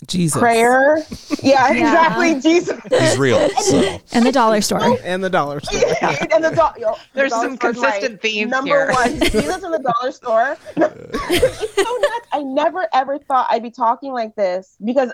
Jesus. 0.07 0.41
prayer. 0.41 0.99
Yeah, 1.43 1.71
exactly. 1.73 2.41
Jesus. 2.41 2.81
He's 2.89 3.19
real. 3.19 3.51
So. 3.51 3.99
And 4.13 4.25
the 4.25 4.33
dollar 4.33 4.63
store. 4.63 4.97
And 5.05 5.23
the 5.23 5.29
dollar 5.29 5.61
store. 5.61 5.81
and 6.33 6.43
the 6.43 6.51
do- 6.51 6.81
yo, 6.81 6.93
the 6.93 6.99
There's 7.13 7.33
dollar 7.33 7.49
some 7.49 7.57
store's 7.57 7.77
my 7.77 7.91
consistent 7.91 8.23
themes 8.23 8.51
Number 8.51 8.87
here. 8.87 8.93
one, 8.93 9.11
Jesus 9.31 9.63
in 9.63 9.71
the 9.71 9.79
dollar 9.79 10.11
store. 10.13 10.57
it's 10.77 11.75
so 11.75 11.83
nuts. 11.83 12.29
I 12.33 12.43
never 12.45 12.89
ever 12.95 13.19
thought 13.19 13.47
I'd 13.51 13.63
be 13.63 13.71
talking 13.71 14.13
like 14.13 14.35
this 14.37 14.77
because, 14.83 15.13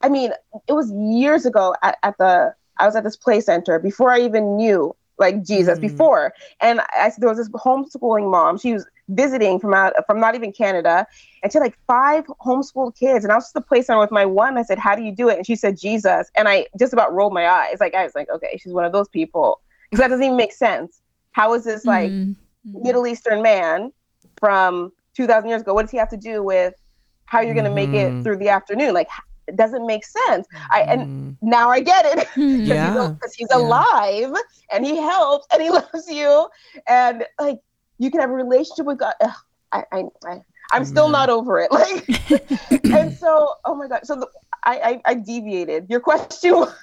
I 0.00 0.08
mean, 0.08 0.32
it 0.66 0.72
was 0.72 0.90
years 0.92 1.44
ago 1.44 1.74
at, 1.82 1.98
at 2.02 2.16
the 2.18 2.54
I 2.78 2.86
was 2.86 2.96
at 2.96 3.04
this 3.04 3.16
play 3.16 3.40
center 3.40 3.78
before 3.78 4.10
I 4.10 4.20
even 4.20 4.56
knew 4.56 4.94
like 5.18 5.42
Jesus 5.44 5.78
Mm. 5.78 5.82
before, 5.82 6.32
and 6.60 6.80
I 6.80 7.10
there 7.18 7.28
was 7.28 7.38
this 7.38 7.48
homeschooling 7.50 8.30
mom. 8.30 8.58
She 8.58 8.72
was 8.72 8.86
visiting 9.08 9.58
from 9.60 9.72
out 9.74 9.94
from 10.06 10.20
not 10.20 10.34
even 10.34 10.52
Canada, 10.52 11.06
and 11.42 11.52
she 11.52 11.58
had 11.58 11.62
like 11.64 11.78
five 11.86 12.24
homeschooled 12.44 12.96
kids. 12.98 13.24
And 13.24 13.32
I 13.32 13.36
was 13.36 13.44
just 13.44 13.54
the 13.54 13.60
play 13.60 13.82
center 13.82 14.00
with 14.00 14.10
my 14.10 14.26
one. 14.26 14.58
I 14.58 14.62
said, 14.62 14.78
"How 14.78 14.94
do 14.94 15.02
you 15.02 15.14
do 15.14 15.28
it?" 15.28 15.36
And 15.36 15.46
she 15.46 15.56
said, 15.56 15.78
"Jesus." 15.78 16.30
And 16.36 16.48
I 16.48 16.66
just 16.78 16.92
about 16.92 17.12
rolled 17.14 17.32
my 17.32 17.48
eyes. 17.48 17.76
Like 17.80 17.94
I 17.94 18.04
was 18.04 18.14
like, 18.14 18.28
"Okay, 18.30 18.58
she's 18.60 18.72
one 18.72 18.84
of 18.84 18.92
those 18.92 19.08
people," 19.08 19.60
because 19.90 20.02
that 20.02 20.08
doesn't 20.08 20.24
even 20.24 20.36
make 20.36 20.52
sense. 20.52 21.00
How 21.32 21.54
is 21.54 21.64
this 21.64 21.84
like? 21.84 22.12
Mhm. 22.12 22.82
Middle 22.82 23.06
Eastern 23.06 23.42
man 23.42 23.92
from 24.40 24.90
2,000 25.14 25.48
years 25.48 25.62
ago. 25.62 25.72
What 25.72 25.82
does 25.82 25.92
he 25.92 25.98
have 25.98 26.08
to 26.10 26.16
do 26.16 26.42
with 26.42 26.74
how 27.26 27.40
you're 27.40 27.54
going 27.54 27.64
to 27.64 27.70
make 27.70 27.92
Mhm. 27.92 28.18
it 28.18 28.24
through 28.24 28.38
the 28.38 28.48
afternoon? 28.48 28.92
Like, 28.92 29.08
it 29.46 29.56
doesn't 29.56 29.86
make 29.86 30.04
sense. 30.04 30.46
I 30.70 30.80
and 30.82 31.00
Mm. 31.06 31.36
now 31.42 31.70
I 31.70 31.80
get 31.80 32.04
it 32.06 32.26
Mhm. 32.36 32.66
Yeah. 32.66 33.08
because 33.14 33.34
he's 33.34 33.48
Yeah. 33.50 33.58
alive 33.58 34.32
and 34.72 34.84
he 34.84 34.96
helps 34.96 35.46
and 35.52 35.62
he 35.62 35.70
loves 35.80 36.08
you 36.10 36.48
and 36.88 37.24
like 37.40 37.58
you 37.98 38.10
can 38.10 38.20
have 38.20 38.30
a 38.30 38.34
relationship 38.34 38.86
with 38.86 38.98
God. 38.98 39.14
Ugh, 39.20 39.30
I, 39.72 39.84
I, 39.92 40.02
I 40.26 40.40
I'm 40.72 40.84
still 40.84 41.08
not 41.08 41.30
over 41.30 41.60
it. 41.60 41.70
Like, 41.76 42.84
and 42.92 43.12
so, 43.16 43.54
oh 43.64 43.74
my 43.76 43.86
God. 43.86 44.00
So 44.04 44.16
the, 44.16 44.26
I, 44.64 45.00
I, 45.06 45.10
I 45.12 45.14
deviated. 45.14 45.86
Your 45.88 46.00
question 46.00 46.54
was, 46.56 46.74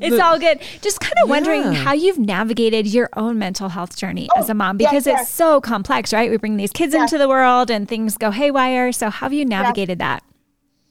It's 0.00 0.20
all 0.20 0.36
good. 0.36 0.60
Just 0.82 0.98
kind 0.98 1.14
of 1.22 1.28
wondering 1.30 1.62
Yeah. 1.62 1.74
how 1.74 1.92
you've 1.92 2.18
navigated 2.18 2.88
your 2.88 3.08
own 3.14 3.38
mental 3.38 3.68
health 3.68 3.96
journey 3.96 4.28
as 4.36 4.50
a 4.50 4.54
mom 4.54 4.78
because 4.78 5.06
yes. 5.06 5.22
it's 5.22 5.30
so 5.30 5.60
complex, 5.60 6.12
right? 6.12 6.28
We 6.28 6.38
bring 6.38 6.56
these 6.56 6.72
kids 6.72 6.92
Yes. 6.92 7.02
into 7.12 7.18
the 7.22 7.28
world 7.28 7.70
and 7.70 7.88
things 7.88 8.16
go 8.18 8.32
haywire. 8.32 8.90
So, 8.90 9.10
how 9.10 9.26
have 9.26 9.32
you 9.32 9.44
navigated 9.44 10.00
that? 10.00 10.24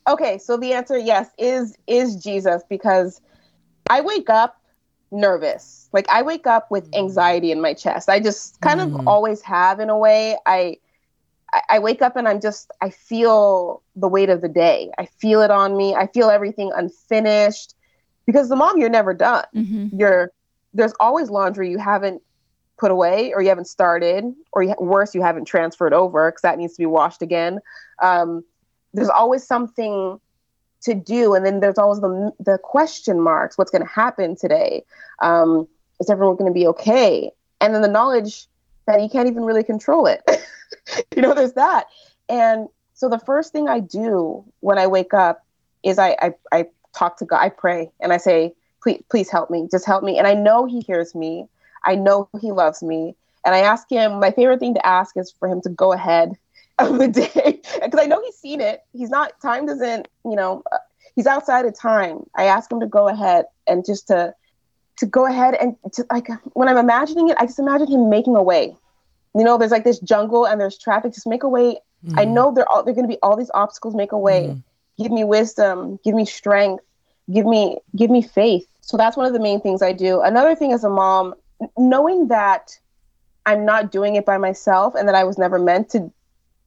Okay. 0.07 0.37
So 0.37 0.57
the 0.57 0.73
answer, 0.73 0.97
yes, 0.97 1.29
is, 1.37 1.75
is 1.87 2.15
Jesus 2.17 2.63
because 2.69 3.21
I 3.89 4.01
wake 4.01 4.29
up 4.29 4.55
nervous. 5.11 5.89
Like 5.93 6.07
I 6.09 6.21
wake 6.23 6.47
up 6.47 6.67
with 6.71 6.87
anxiety 6.95 7.51
in 7.51 7.61
my 7.61 7.73
chest. 7.73 8.09
I 8.09 8.19
just 8.19 8.59
kind 8.61 8.79
Mm. 8.79 8.85
of 8.93 8.95
always 9.05 9.41
have 9.43 9.79
in 9.79 9.89
a 9.89 9.97
way. 9.97 10.37
I, 10.45 10.77
I 11.69 11.79
wake 11.79 12.01
up 12.01 12.15
and 12.15 12.27
I'm 12.27 12.39
just 12.41 12.71
I 12.81 12.89
feel 12.89 13.83
the 13.95 14.07
weight 14.07 14.29
of 14.29 14.41
the 14.41 14.49
day. 14.49 14.91
I 14.97 15.05
feel 15.05 15.41
it 15.41 15.51
on 15.51 15.75
me. 15.77 15.95
I 15.95 16.07
feel 16.07 16.29
everything 16.29 16.71
unfinished 16.75 17.75
because 18.25 18.49
the 18.49 18.55
mom 18.55 18.77
you're 18.77 18.89
never 18.89 19.13
done. 19.13 19.45
hmm 19.53 19.87
You're 19.91 20.31
there's 20.73 20.93
always 20.99 21.29
laundry 21.29 21.69
you 21.69 21.77
haven't 21.77 22.21
put 22.79 22.91
away 22.91 23.33
or 23.33 23.41
you 23.41 23.49
haven't 23.49 23.67
started 23.67 24.25
or 24.53 24.63
you, 24.63 24.73
worse 24.79 25.13
you 25.13 25.21
haven't 25.21 25.45
transferred 25.45 25.93
over 25.93 26.31
because 26.31 26.41
that 26.41 26.57
needs 26.57 26.73
to 26.75 26.81
be 26.81 26.85
washed 26.87 27.21
again. 27.21 27.59
Um, 28.01 28.43
there's 28.93 29.09
always 29.09 29.45
something 29.45 30.19
to 30.83 30.93
do 30.93 31.33
and 31.33 31.45
then 31.45 31.61
there's 31.61 31.77
always 31.77 32.01
the 32.01 32.31
the 32.39 32.57
question 32.61 33.19
marks 33.21 33.57
what's 33.57 33.71
going 33.71 33.83
to 33.83 33.89
happen 33.89 34.35
today? 34.35 34.83
Um, 35.21 35.67
is 35.99 36.09
everyone 36.09 36.35
going 36.35 36.51
to 36.51 36.53
be 36.53 36.67
okay? 36.67 37.31
And 37.61 37.73
then 37.73 37.81
the 37.81 37.87
knowledge 37.87 38.47
that 38.85 39.01
you 39.01 39.09
can't 39.09 39.27
even 39.27 39.43
really 39.43 39.63
control 39.63 40.05
it. 40.07 40.21
You 41.15 41.21
know 41.21 41.33
there's 41.33 41.53
that. 41.53 41.85
And 42.27 42.67
so 42.93 43.09
the 43.09 43.19
first 43.19 43.51
thing 43.51 43.67
i 43.67 43.79
do 43.79 44.43
when 44.61 44.77
i 44.77 44.87
wake 44.87 45.13
up 45.13 45.45
is 45.83 45.99
i 45.99 46.15
i, 46.21 46.33
I 46.51 46.65
talk 46.95 47.17
to 47.19 47.25
god 47.25 47.39
i 47.41 47.49
pray 47.49 47.89
and 47.99 48.13
i 48.13 48.17
say 48.17 48.53
please 48.81 49.03
please 49.09 49.29
help 49.29 49.49
me 49.49 49.67
just 49.71 49.85
help 49.85 50.03
me. 50.03 50.17
And 50.17 50.27
i 50.27 50.33
know 50.33 50.65
he 50.65 50.81
hears 50.81 51.15
me. 51.15 51.47
I 51.85 51.95
know 51.95 52.29
he 52.39 52.51
loves 52.51 52.81
me. 52.81 53.15
And 53.45 53.53
i 53.55 53.59
ask 53.59 53.89
him 53.89 54.19
my 54.19 54.31
favorite 54.31 54.59
thing 54.59 54.73
to 54.75 54.85
ask 54.85 55.17
is 55.17 55.33
for 55.37 55.47
him 55.47 55.61
to 55.61 55.69
go 55.69 55.93
ahead 55.93 56.37
of 56.79 56.97
the 56.97 57.07
day 57.07 57.61
because 57.83 57.99
I 57.99 58.05
know 58.05 58.21
he's 58.23 58.35
seen 58.35 58.61
it. 58.61 58.81
He's 58.93 59.09
not 59.09 59.33
time 59.41 59.65
doesn't 59.65 60.07
you 60.25 60.35
know 60.35 60.63
uh, 60.71 60.77
he's 61.15 61.27
outside 61.27 61.65
of 61.65 61.77
time. 61.77 62.25
I 62.35 62.45
ask 62.45 62.71
him 62.71 62.79
to 62.79 62.87
go 62.87 63.07
ahead 63.07 63.45
and 63.67 63.85
just 63.85 64.07
to 64.07 64.33
to 64.97 65.05
go 65.05 65.25
ahead 65.25 65.55
and 65.55 65.75
to 65.93 66.05
like 66.11 66.27
when 66.53 66.67
I'm 66.67 66.77
imagining 66.77 67.29
it, 67.29 67.37
I 67.39 67.45
just 67.45 67.59
imagine 67.59 67.87
him 67.87 68.09
making 68.09 68.35
a 68.35 68.43
way. 68.43 68.75
You 69.35 69.43
know, 69.43 69.57
there's 69.57 69.71
like 69.71 69.83
this 69.83 69.99
jungle 69.99 70.45
and 70.45 70.59
there's 70.59 70.77
traffic. 70.77 71.13
Just 71.13 71.27
make 71.27 71.43
a 71.43 71.49
way. 71.49 71.77
I 72.17 72.25
know 72.25 72.53
there 72.53 72.69
are 72.69 72.83
there 72.83 72.93
going 72.93 73.05
to 73.07 73.13
be 73.13 73.19
all 73.23 73.35
these 73.35 73.51
obstacles. 73.53 73.95
Make 73.95 74.11
a 74.11 74.17
way. 74.17 74.49
Mhm. 74.49 74.63
Give 74.97 75.11
me 75.11 75.23
wisdom. 75.23 75.99
Give 76.03 76.13
me 76.13 76.25
strength. 76.25 76.83
Give 77.31 77.45
me 77.45 77.77
give 77.95 78.11
me 78.11 78.21
faith. 78.21 78.67
So 78.81 78.97
that's 78.97 79.17
one 79.17 79.25
of 79.25 79.33
the 79.33 79.39
main 79.39 79.61
things 79.61 79.81
I 79.81 79.93
do. 79.93 80.21
Another 80.21 80.55
thing 80.55 80.73
as 80.73 80.83
a 80.83 80.89
mom, 80.89 81.33
knowing 81.77 82.27
that 82.27 82.77
I'm 83.45 83.65
not 83.65 83.91
doing 83.91 84.15
it 84.15 84.25
by 84.25 84.37
myself 84.37 84.95
and 84.95 85.07
that 85.07 85.15
I 85.15 85.23
was 85.23 85.37
never 85.37 85.57
meant 85.57 85.89
to 85.91 86.11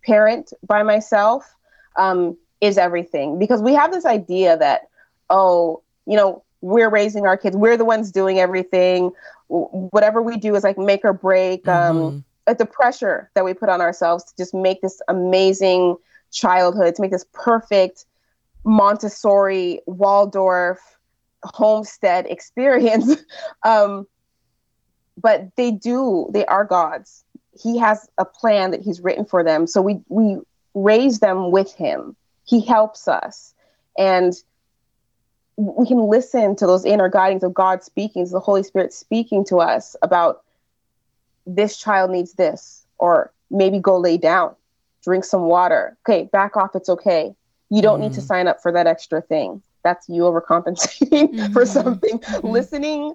parent 0.06 0.52
by 0.66 0.82
myself 0.82 1.56
um, 1.96 2.36
is 2.60 2.78
everything. 2.78 3.38
Because 3.38 3.62
we 3.62 3.74
have 3.74 3.92
this 3.92 4.06
idea 4.06 4.56
that 4.58 4.82
oh 5.30 5.82
you 6.06 6.16
know 6.16 6.42
we're 6.62 6.90
raising 6.90 7.26
our 7.26 7.36
kids 7.36 7.56
we're 7.56 7.76
the 7.76 7.84
ones 7.84 8.12
doing 8.12 8.38
everything 8.38 9.10
whatever 9.48 10.22
we 10.22 10.36
do 10.36 10.54
is 10.54 10.64
like 10.64 10.78
make 10.78 11.04
or 11.04 11.12
break 11.12 11.66
um, 11.68 11.96
Mhm. 11.96 12.24
like 12.46 12.58
the 12.58 12.66
pressure 12.66 13.30
that 13.34 13.44
we 13.44 13.54
put 13.54 13.68
on 13.68 13.80
ourselves 13.80 14.24
to 14.24 14.36
just 14.36 14.54
make 14.54 14.80
this 14.82 15.00
amazing 15.08 15.96
childhood 16.32 16.94
to 16.96 17.02
make 17.02 17.12
this 17.12 17.26
perfect 17.32 18.06
montessori 18.64 19.80
waldorf 19.86 20.80
homestead 21.44 22.26
experience. 22.30 23.16
Um, 23.64 24.06
but 25.16 25.48
they 25.56 25.70
do 25.70 26.28
they 26.32 26.44
are 26.46 26.64
gods 26.64 27.24
he 27.58 27.78
has 27.78 28.08
a 28.18 28.24
plan 28.24 28.70
that 28.70 28.82
he's 28.82 29.00
written 29.00 29.24
for 29.24 29.42
them. 29.44 29.66
So 29.66 29.80
we 29.82 30.00
we 30.08 30.38
raise 30.74 31.20
them 31.20 31.50
with 31.50 31.72
him. 31.74 32.16
He 32.44 32.60
helps 32.60 33.08
us. 33.08 33.54
And 33.98 34.34
we 35.56 35.86
can 35.86 36.08
listen 36.08 36.54
to 36.56 36.66
those 36.66 36.84
inner 36.84 37.08
guidings 37.08 37.42
of 37.42 37.54
god 37.54 37.82
speaking 37.82 38.26
to 38.26 38.30
the 38.30 38.40
holy 38.40 38.62
spirit 38.62 38.92
speaking 38.92 39.42
to 39.46 39.56
us 39.58 39.96
about 40.02 40.42
this 41.46 41.78
child 41.78 42.10
needs 42.10 42.34
this 42.34 42.84
or 42.98 43.32
maybe 43.50 43.78
go 43.78 43.98
lay 43.98 44.18
down 44.18 44.54
drink 45.02 45.24
some 45.24 45.42
water. 45.42 45.96
Okay 46.06 46.28
back 46.32 46.56
off 46.56 46.74
it's 46.74 46.88
okay. 46.88 47.34
You 47.70 47.80
don't 47.80 48.00
need 48.00 48.12
to 48.14 48.20
Mhm. 48.20 48.24
sign 48.26 48.48
up 48.48 48.60
for 48.60 48.70
that 48.72 48.86
extra 48.86 49.22
thing. 49.22 49.62
That's 49.82 50.08
you 50.08 50.22
overcompensating 50.22 51.52
for 51.52 51.62
Mhm. 51.62 51.66
something. 51.68 52.18
Mhm. 52.18 52.42
listening 52.52 53.14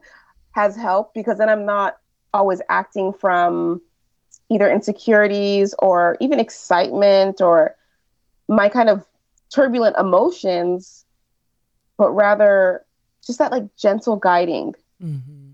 has 0.53 0.75
helped 0.75 1.13
because 1.13 1.37
then 1.37 1.47
i'm 1.49 1.65
not 1.65 1.97
always 2.33 2.61
acting 2.69 3.13
from 3.13 3.81
either 4.51 4.69
insecurities 4.69 5.73
or 5.79 6.17
even 6.19 6.39
excitement 6.39 7.39
or 7.39 7.73
my 8.49 8.67
kind 8.67 8.89
of 8.89 9.05
turbulent 9.49 9.95
emotions, 9.97 11.05
but 11.97 12.11
rather 12.11 12.85
just 13.25 13.39
that 13.39 13.51
like 13.51 13.63
gentle 13.77 14.17
guiding. 14.17 14.75
Mhm. 15.01 15.53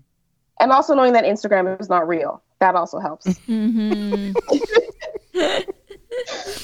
And 0.60 0.72
also 0.72 0.94
knowing 0.94 1.12
that 1.12 1.24
Instagram 1.24 1.80
is 1.80 1.88
not 1.88 2.08
real. 2.08 2.42
That 2.58 2.74
also 2.74 2.98
helps. 2.98 3.38
hmm 3.46 4.32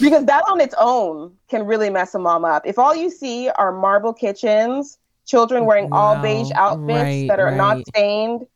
because 0.01 0.25
that 0.25 0.43
on 0.49 0.61
its 0.61 0.75
own 0.79 1.33
can 1.49 1.65
really 1.67 1.89
mess 1.89 2.15
a 2.15 2.19
mom 2.19 2.45
up. 2.45 2.67
If 2.67 2.79
all 2.79 2.97
you 2.97 3.11
see 3.11 3.49
are 3.51 3.71
marble 3.71 4.13
kitchens, 4.13 4.99
children 5.27 5.67
wearing 5.67 5.89
all 5.93 6.21
beige 6.21 6.51
outfits 6.57 6.81
Right, 6.89 7.27
that 7.29 7.39
are 7.39 7.57
not 7.57 7.87
stained, 7.87 8.47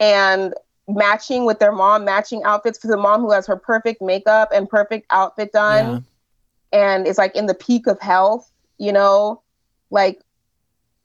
and 0.00 0.54
matching 0.88 1.44
with 1.44 1.58
their 1.58 1.72
mom, 1.72 2.04
matching 2.04 2.42
outfits 2.44 2.78
for 2.78 2.86
the 2.88 2.96
mom 2.96 3.20
who 3.20 3.32
has 3.32 3.46
her 3.46 3.56
perfect 3.56 4.00
makeup 4.00 4.50
and 4.54 4.68
perfect 4.68 5.06
outfit 5.10 5.52
done, 5.52 6.04
and 6.72 7.06
is 7.06 7.18
like 7.18 7.34
in 7.34 7.46
the 7.46 7.54
peak 7.54 7.86
of 7.86 8.00
health, 8.00 8.50
you 8.78 8.92
know, 8.92 9.42
like 9.90 10.20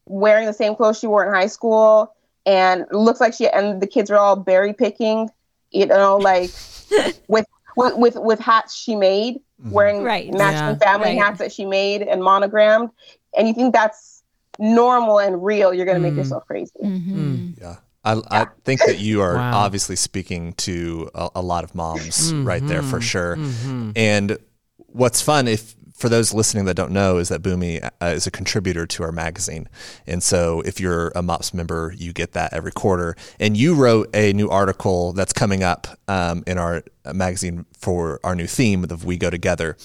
wearing 0.06 0.46
the 0.46 0.54
same 0.54 0.76
clothes 0.76 1.00
she 1.00 1.08
wore 1.08 1.26
in 1.26 1.34
high 1.34 1.48
school, 1.48 2.13
and 2.46 2.86
looks 2.91 3.20
like 3.20 3.34
she 3.34 3.48
and 3.48 3.82
the 3.82 3.88
kids 3.88 4.12
are 4.12 4.17
all 4.17 4.36
berry 4.36 4.74
picking, 4.74 5.30
you 5.72 5.86
know, 5.86 6.17
like 6.17 6.52
with 7.28 7.46
with 7.76 7.96
with, 7.96 8.15
with 8.15 8.39
hats 8.39 8.76
she 8.76 8.96
made 8.96 9.39
wearing 9.60 10.04
Right. 10.04 10.32
matching 10.34 10.67
Yeah. 10.67 10.76
family 10.76 11.10
Right. 11.10 11.20
hats 11.20 11.39
that 11.39 11.52
she 11.52 11.65
made 11.65 12.02
and 12.02 12.24
monogrammed, 12.24 12.89
and 13.38 13.48
you 13.48 13.54
think 13.54 13.74
that's 13.74 14.24
normal 14.60 15.20
and 15.20 15.44
real, 15.44 15.74
you're 15.74 15.86
gonna 15.86 16.00
make 16.00 16.13
Mm. 16.13 16.17
yourself 16.17 16.46
crazy. 16.46 16.72
hmm 16.82 17.15
Mm. 17.15 17.60
Yeah. 17.60 17.78
I, 18.04 18.16
yeah. 18.16 18.22
I 18.30 18.48
think 18.64 18.82
that 18.86 19.00
you 19.00 19.22
are 19.22 19.36
wow. 19.36 19.60
obviously 19.60 19.96
speaking 19.96 20.54
to 20.54 21.10
a, 21.14 21.30
a 21.36 21.42
lot 21.42 21.64
of 21.64 21.76
moms 21.76 22.32
mm-hmm. 22.32 22.48
right 22.48 22.66
there 22.66 22.82
for 22.82 23.00
sure. 23.00 23.36
Mm-hmm. 23.36 23.92
And 23.96 24.38
what's 24.78 25.22
fun 25.22 25.48
if 25.48 25.76
for 26.02 26.10
those 26.10 26.34
listening 26.34 26.66
that 26.66 26.74
don't 26.74 26.92
know 26.92 27.18
is 27.18 27.30
that 27.30 27.44
Bunmi 27.44 27.88
uh, 28.02 28.06
is 28.06 28.26
a 28.26 28.32
contributor 28.32 28.88
to 28.88 29.04
our 29.04 29.12
magazine. 29.12 29.70
And 30.08 30.24
so 30.24 30.62
if 30.62 30.80
you're 30.80 31.10
a 31.10 31.22
MOPS 31.22 31.54
member, 31.54 31.94
you 31.96 32.12
get 32.12 32.32
that 32.32 32.54
every 32.54 32.72
quarter. 32.72 33.16
And 33.40 33.56
you 33.56 33.76
wrote 33.76 34.10
a 34.16 34.34
new 34.34 34.50
article 34.50 35.14
that's 35.14 35.32
coming 35.32 35.62
up 35.62 35.88
um, 36.08 36.44
in 36.48 36.58
our 36.58 36.84
magazine 37.14 37.68
for 37.78 38.20
our 38.24 38.36
new 38.36 38.48
theme 38.48 38.84
of 38.86 39.06
We 39.06 39.16
Go 39.16 39.30
Together. 39.30 39.78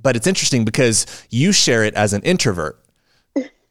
But 0.00 0.16
it's 0.16 0.26
interesting 0.26 0.66
because 0.66 1.06
you 1.30 1.50
share 1.52 1.82
it 1.82 1.94
as 1.94 2.12
an 2.12 2.22
introvert 2.22 2.78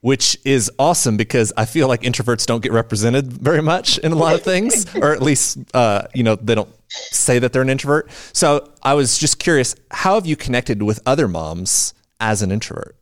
which 0.01 0.37
is 0.45 0.71
awesome 0.77 1.17
because 1.17 1.51
I 1.57 1.65
feel 1.65 1.87
like 1.87 2.01
introverts 2.01 2.45
don't 2.45 2.61
get 2.61 2.71
represented 2.71 3.31
very 3.31 3.61
much 3.61 3.97
in 3.97 4.11
a 4.11 4.15
lot 4.15 4.35
of 4.35 4.43
things, 4.43 4.85
or 5.01 5.11
at 5.11 5.21
least, 5.21 5.57
uh, 5.73 6.03
you 6.13 6.23
know, 6.23 6.35
they 6.35 6.55
don't 6.55 6.69
say 6.89 7.39
that 7.39 7.53
they're 7.53 7.61
an 7.61 7.69
introvert. 7.69 8.09
So 8.33 8.71
I 8.83 8.93
was 8.93 9.17
just 9.17 9.39
curious, 9.39 9.75
how 9.91 10.15
have 10.15 10.25
you 10.25 10.35
connected 10.35 10.83
with 10.83 10.99
other 11.05 11.27
moms 11.27 11.93
as 12.19 12.41
an 12.41 12.51
introvert? 12.51 12.95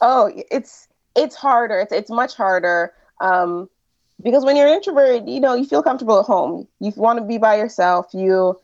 Oh, 0.00 0.30
it's 0.50 0.88
it's 1.16 1.34
harder. 1.34 1.80
It's 1.80 1.92
it's 1.92 2.10
much 2.10 2.34
harder 2.34 2.92
um, 3.20 3.68
because 4.22 4.44
when 4.44 4.56
you're 4.56 4.68
an 4.68 4.74
introvert, 4.74 5.26
you 5.26 5.40
know, 5.40 5.54
you 5.54 5.64
feel 5.64 5.82
comfortable 5.82 6.20
at 6.20 6.26
home. 6.26 6.68
You 6.80 6.92
want 6.96 7.18
to 7.18 7.24
be 7.24 7.38
by 7.38 7.56
yourself. 7.56 8.06
You 8.12 8.60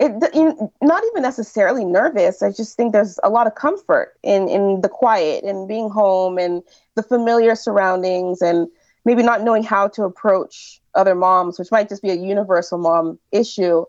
it, 0.00 0.34
you, 0.34 0.72
not 0.80 1.04
even 1.10 1.22
necessarily 1.22 1.84
nervous. 1.84 2.42
I 2.42 2.50
just 2.50 2.74
think 2.74 2.92
there's 2.92 3.18
a 3.22 3.28
lot 3.28 3.46
of 3.46 3.54
comfort 3.54 4.14
in 4.22 4.48
in 4.48 4.80
the 4.80 4.88
quiet 4.88 5.44
and 5.44 5.68
being 5.68 5.90
home 5.90 6.38
and 6.38 6.62
the 6.94 7.02
familiar 7.02 7.54
surroundings 7.54 8.40
and 8.40 8.66
maybe 9.04 9.22
not 9.22 9.42
knowing 9.42 9.62
how 9.62 9.88
to 9.88 10.04
approach 10.04 10.80
other 10.94 11.14
moms, 11.14 11.58
which 11.58 11.70
might 11.70 11.88
just 11.88 12.02
be 12.02 12.10
a 12.10 12.14
universal 12.14 12.78
mom 12.78 13.18
issue. 13.30 13.84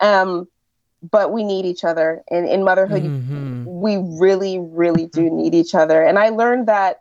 Um, 0.00 0.48
but 1.10 1.32
we 1.32 1.44
need 1.44 1.66
each 1.66 1.84
other 1.84 2.22
in, 2.30 2.46
in 2.46 2.64
motherhood. 2.64 3.02
Mm-hmm. 3.02 3.64
We 3.66 3.96
really, 4.18 4.58
really 4.58 5.06
do 5.06 5.30
need 5.30 5.54
each 5.54 5.74
other. 5.74 6.02
And 6.02 6.18
I 6.18 6.30
learned 6.30 6.68
that 6.68 7.00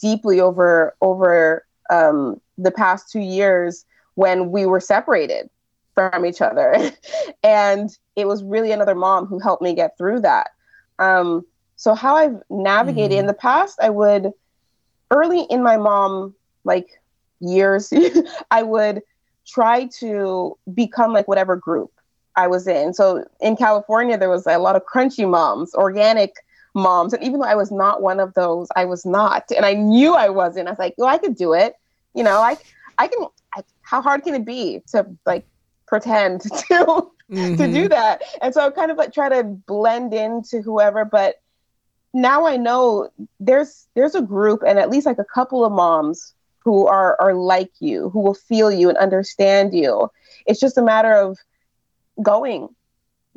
deeply 0.00 0.40
over 0.40 0.94
over 1.00 1.66
um, 1.90 2.40
the 2.56 2.70
past 2.70 3.10
two 3.10 3.20
years 3.20 3.84
when 4.14 4.52
we 4.52 4.64
were 4.64 4.80
separated 4.80 5.50
from 5.94 6.24
each 6.24 6.40
other. 6.40 6.92
and 7.42 7.96
it 8.16 8.26
was 8.26 8.42
really 8.42 8.72
another 8.72 8.94
mom 8.94 9.26
who 9.26 9.38
helped 9.38 9.62
me 9.62 9.74
get 9.74 9.96
through 9.96 10.20
that. 10.20 10.48
Um, 10.98 11.44
so 11.76 11.94
how 11.94 12.16
I've 12.16 12.40
navigated 12.48 13.12
mm-hmm. 13.12 13.20
in 13.20 13.26
the 13.26 13.34
past, 13.34 13.78
I 13.82 13.90
would 13.90 14.32
early 15.10 15.42
in 15.50 15.62
my 15.62 15.76
mom 15.76 16.34
like 16.64 17.00
years, 17.40 17.92
I 18.50 18.62
would 18.62 19.02
try 19.46 19.86
to 19.98 20.56
become 20.72 21.12
like 21.12 21.28
whatever 21.28 21.56
group 21.56 21.92
I 22.36 22.46
was 22.46 22.66
in. 22.66 22.94
So 22.94 23.24
in 23.40 23.56
California, 23.56 24.16
there 24.16 24.30
was 24.30 24.46
a 24.46 24.58
lot 24.58 24.76
of 24.76 24.82
crunchy 24.86 25.28
moms, 25.28 25.74
organic 25.74 26.36
moms. 26.74 27.12
And 27.12 27.22
even 27.22 27.40
though 27.40 27.46
I 27.46 27.54
was 27.54 27.70
not 27.70 28.02
one 28.02 28.20
of 28.20 28.34
those, 28.34 28.68
I 28.76 28.84
was 28.84 29.04
not. 29.04 29.50
And 29.54 29.66
I 29.66 29.74
knew 29.74 30.14
I 30.14 30.28
wasn't. 30.28 30.68
I 30.68 30.70
was 30.70 30.78
like, 30.78 30.94
"Oh, 30.98 31.06
I 31.06 31.18
could 31.18 31.36
do 31.36 31.52
it. 31.52 31.74
You 32.14 32.22
know, 32.22 32.38
I, 32.38 32.56
I 32.98 33.08
can, 33.08 33.26
I, 33.54 33.62
how 33.82 34.00
hard 34.00 34.22
can 34.22 34.34
it 34.34 34.44
be 34.44 34.82
to 34.88 35.06
like 35.26 35.46
pretend 35.92 36.40
to 36.40 36.48
mm-hmm. 36.48 37.56
to 37.56 37.56
do 37.56 37.64
mm-hmm. 37.66 37.88
that. 37.88 38.22
And 38.40 38.54
so 38.54 38.66
I 38.66 38.70
kind 38.70 38.90
of 38.90 38.96
like 38.96 39.12
try 39.12 39.28
to 39.28 39.44
blend 39.44 40.14
into 40.14 40.62
whoever, 40.62 41.04
but 41.04 41.42
now 42.14 42.46
I 42.46 42.56
know 42.56 43.10
there's 43.38 43.86
there's 43.94 44.14
a 44.14 44.22
group 44.22 44.62
and 44.66 44.78
at 44.78 44.88
least 44.88 45.04
like 45.04 45.18
a 45.18 45.24
couple 45.24 45.66
of 45.66 45.72
moms 45.72 46.32
who 46.60 46.86
are 46.86 47.20
are 47.20 47.34
like 47.34 47.72
you, 47.78 48.08
who 48.08 48.20
will 48.20 48.32
feel 48.32 48.72
you 48.72 48.88
and 48.88 48.96
understand 48.96 49.74
you. 49.74 50.10
It's 50.46 50.60
just 50.60 50.78
a 50.78 50.82
matter 50.82 51.12
of 51.12 51.36
going 52.22 52.70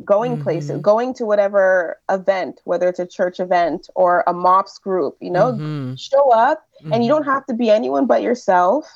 going 0.06 0.36
mm-hmm. 0.36 0.44
places, 0.44 0.80
going 0.82 1.14
to 1.16 1.26
whatever 1.26 2.00
event, 2.10 2.62
whether 2.64 2.88
it's 2.88 3.00
a 3.00 3.08
church 3.08 3.42
event 3.42 3.90
or 3.96 4.24
a 4.28 4.34
MOPS 4.34 4.80
group, 4.80 5.18
you 5.20 5.32
know, 5.32 5.52
mm-hmm. 5.52 5.96
show 5.96 6.32
up 6.32 6.66
and 6.80 7.04
you 7.04 7.12
mm-hmm. 7.12 7.24
don't 7.24 7.26
have 7.26 7.46
to 7.48 7.54
be 7.54 7.70
anyone 7.70 8.06
but 8.06 8.22
yourself. 8.22 8.88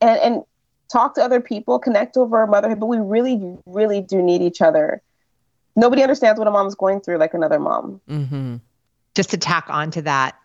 And 0.00 0.18
and 0.18 0.42
talk 0.90 1.14
to 1.14 1.22
other 1.22 1.40
people, 1.40 1.78
connect 1.78 2.16
over 2.16 2.46
motherhood, 2.46 2.80
but 2.80 2.86
we 2.86 2.98
really, 2.98 3.56
really 3.66 4.00
do 4.00 4.22
need 4.22 4.42
each 4.42 4.60
other. 4.60 5.00
Nobody 5.76 6.02
understands 6.02 6.38
what 6.38 6.48
a 6.48 6.50
mom's 6.50 6.74
going 6.74 7.00
through 7.00 7.18
like 7.18 7.34
another 7.34 7.60
mom. 7.60 8.00
Mm-hmm. 8.08 8.56
Just 9.14 9.30
to 9.30 9.38
tack 9.38 9.66
on 9.68 9.90
to 9.92 10.02
that, 10.02 10.36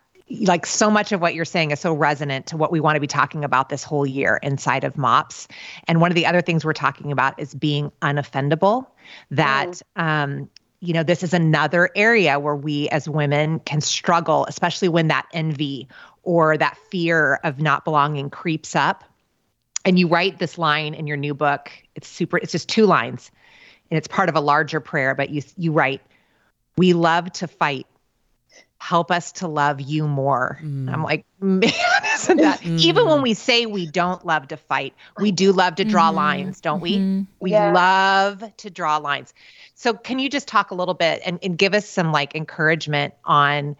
like 0.41 0.65
so 0.65 0.89
much 0.89 1.11
of 1.11 1.21
what 1.21 1.35
you're 1.35 1.45
saying 1.45 1.71
is 1.71 1.79
so 1.79 1.93
resonant 1.93 2.47
to 2.47 2.57
what 2.57 2.71
we 2.71 2.79
want 2.79 2.95
to 2.95 2.99
be 2.99 3.07
talking 3.07 3.43
about 3.43 3.69
this 3.69 3.83
whole 3.83 4.05
year 4.05 4.39
inside 4.41 4.83
of 4.83 4.97
MOPS. 4.97 5.47
And 5.87 6.01
one 6.01 6.11
of 6.11 6.15
the 6.15 6.25
other 6.25 6.41
things 6.41 6.65
we're 6.65 6.73
talking 6.73 7.11
about 7.11 7.39
is 7.39 7.53
being 7.53 7.91
unoffendable. 8.01 8.87
That, 9.31 9.67
mm. 9.67 9.81
um, 10.01 10.49
you 10.79 10.93
know, 10.93 11.03
this 11.03 11.21
is 11.23 11.33
another 11.33 11.89
area 11.95 12.39
where 12.39 12.55
we 12.55 12.89
as 12.89 13.07
women 13.07 13.59
can 13.61 13.81
struggle, 13.81 14.45
especially 14.47 14.89
when 14.89 15.07
that 15.09 15.27
envy 15.33 15.87
or 16.23 16.57
that 16.57 16.77
fear 16.89 17.39
of 17.43 17.61
not 17.61 17.85
belonging 17.85 18.29
creeps 18.29 18.75
up 18.75 19.03
and 19.85 19.99
you 19.99 20.07
write 20.07 20.39
this 20.39 20.57
line 20.57 20.93
in 20.93 21.07
your 21.07 21.17
new 21.17 21.33
book 21.33 21.71
it's 21.93 22.07
super 22.07 22.37
it's 22.37 22.51
just 22.51 22.67
two 22.67 22.85
lines 22.85 23.31
and 23.89 23.97
it's 23.97 24.07
part 24.07 24.27
of 24.27 24.35
a 24.35 24.41
larger 24.41 24.79
prayer 24.79 25.15
but 25.15 25.29
you 25.29 25.41
you 25.55 25.71
write 25.71 26.01
we 26.77 26.93
love 26.93 27.31
to 27.31 27.47
fight 27.47 27.85
help 28.77 29.09
us 29.09 29.31
to 29.31 29.47
love 29.47 29.79
you 29.79 30.07
more 30.07 30.59
mm. 30.61 30.91
i'm 30.91 31.03
like 31.03 31.25
man 31.39 31.71
isn't 32.13 32.37
that 32.37 32.59
mm. 32.61 32.79
even 32.79 33.05
when 33.05 33.21
we 33.21 33.33
say 33.33 33.65
we 33.65 33.85
don't 33.85 34.25
love 34.25 34.47
to 34.47 34.57
fight 34.57 34.93
we 35.19 35.31
do 35.31 35.51
love 35.51 35.75
to 35.75 35.85
draw 35.85 36.11
mm. 36.11 36.15
lines 36.15 36.59
don't 36.59 36.81
we 36.81 36.97
mm-hmm. 36.97 37.21
we 37.39 37.51
yeah. 37.51 37.71
love 37.71 38.43
to 38.57 38.69
draw 38.69 38.97
lines 38.97 39.33
so 39.75 39.93
can 39.93 40.19
you 40.19 40.29
just 40.29 40.47
talk 40.47 40.71
a 40.71 40.75
little 40.75 40.93
bit 40.93 41.21
and, 41.25 41.39
and 41.41 41.57
give 41.57 41.73
us 41.73 41.87
some 41.87 42.11
like 42.11 42.35
encouragement 42.35 43.13
on 43.23 43.75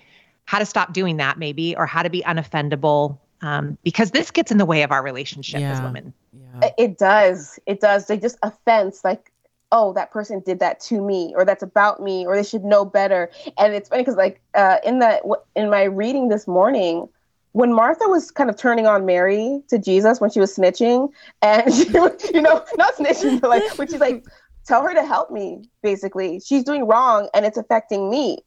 how 0.45 0.59
to 0.59 0.65
stop 0.65 0.93
doing 0.93 1.17
that 1.17 1.37
maybe 1.37 1.75
or 1.75 1.85
how 1.85 2.03
to 2.03 2.09
be 2.09 2.21
unoffendable 2.21 3.17
um, 3.45 3.77
because 3.83 4.11
this 4.11 4.31
gets 4.31 4.51
in 4.51 4.57
the 4.57 4.65
way 4.65 4.81
of 4.81 4.91
our 4.91 5.03
relationship 5.03 5.61
yeah. 5.61 5.73
as 5.73 5.81
women. 5.81 6.13
Yeah. 6.33 6.69
It 6.77 6.97
does. 6.97 7.59
It 7.65 7.79
does. 7.79 8.07
They 8.07 8.17
just 8.17 8.37
offense 8.41 9.03
like, 9.03 9.31
oh, 9.71 9.93
that 9.93 10.11
person 10.11 10.41
did 10.45 10.59
that 10.59 10.79
to 10.81 11.01
me, 11.01 11.33
or 11.35 11.45
that's 11.45 11.63
about 11.63 12.01
me, 12.01 12.25
or 12.25 12.35
they 12.35 12.43
should 12.43 12.63
know 12.63 12.85
better. 12.85 13.29
And 13.57 13.73
it's 13.73 13.89
funny 13.89 14.01
because 14.01 14.15
like 14.15 14.41
uh, 14.55 14.77
in 14.83 14.99
that 14.99 15.21
in 15.55 15.69
my 15.69 15.83
reading 15.83 16.29
this 16.29 16.47
morning, 16.47 17.07
when 17.51 17.71
Martha 17.71 18.07
was 18.07 18.31
kind 18.31 18.49
of 18.49 18.57
turning 18.57 18.87
on 18.87 19.05
Mary 19.05 19.61
to 19.67 19.77
Jesus 19.77 20.19
when 20.19 20.31
she 20.31 20.39
was 20.39 20.55
snitching, 20.55 21.09
and 21.41 21.73
she 21.73 21.89
was, 21.91 22.29
you 22.33 22.41
know, 22.41 22.65
not 22.77 22.95
snitching, 22.95 23.39
but 23.39 23.49
like 23.49 23.77
when 23.77 23.87
she's 23.87 23.99
like, 23.99 24.25
tell 24.65 24.81
her 24.81 24.93
to 24.93 25.05
help 25.05 25.29
me, 25.29 25.69
basically. 25.83 26.39
She's 26.39 26.63
doing 26.63 26.87
wrong 26.87 27.29
and 27.33 27.45
it's 27.45 27.57
affecting 27.57 28.09
me. 28.09 28.39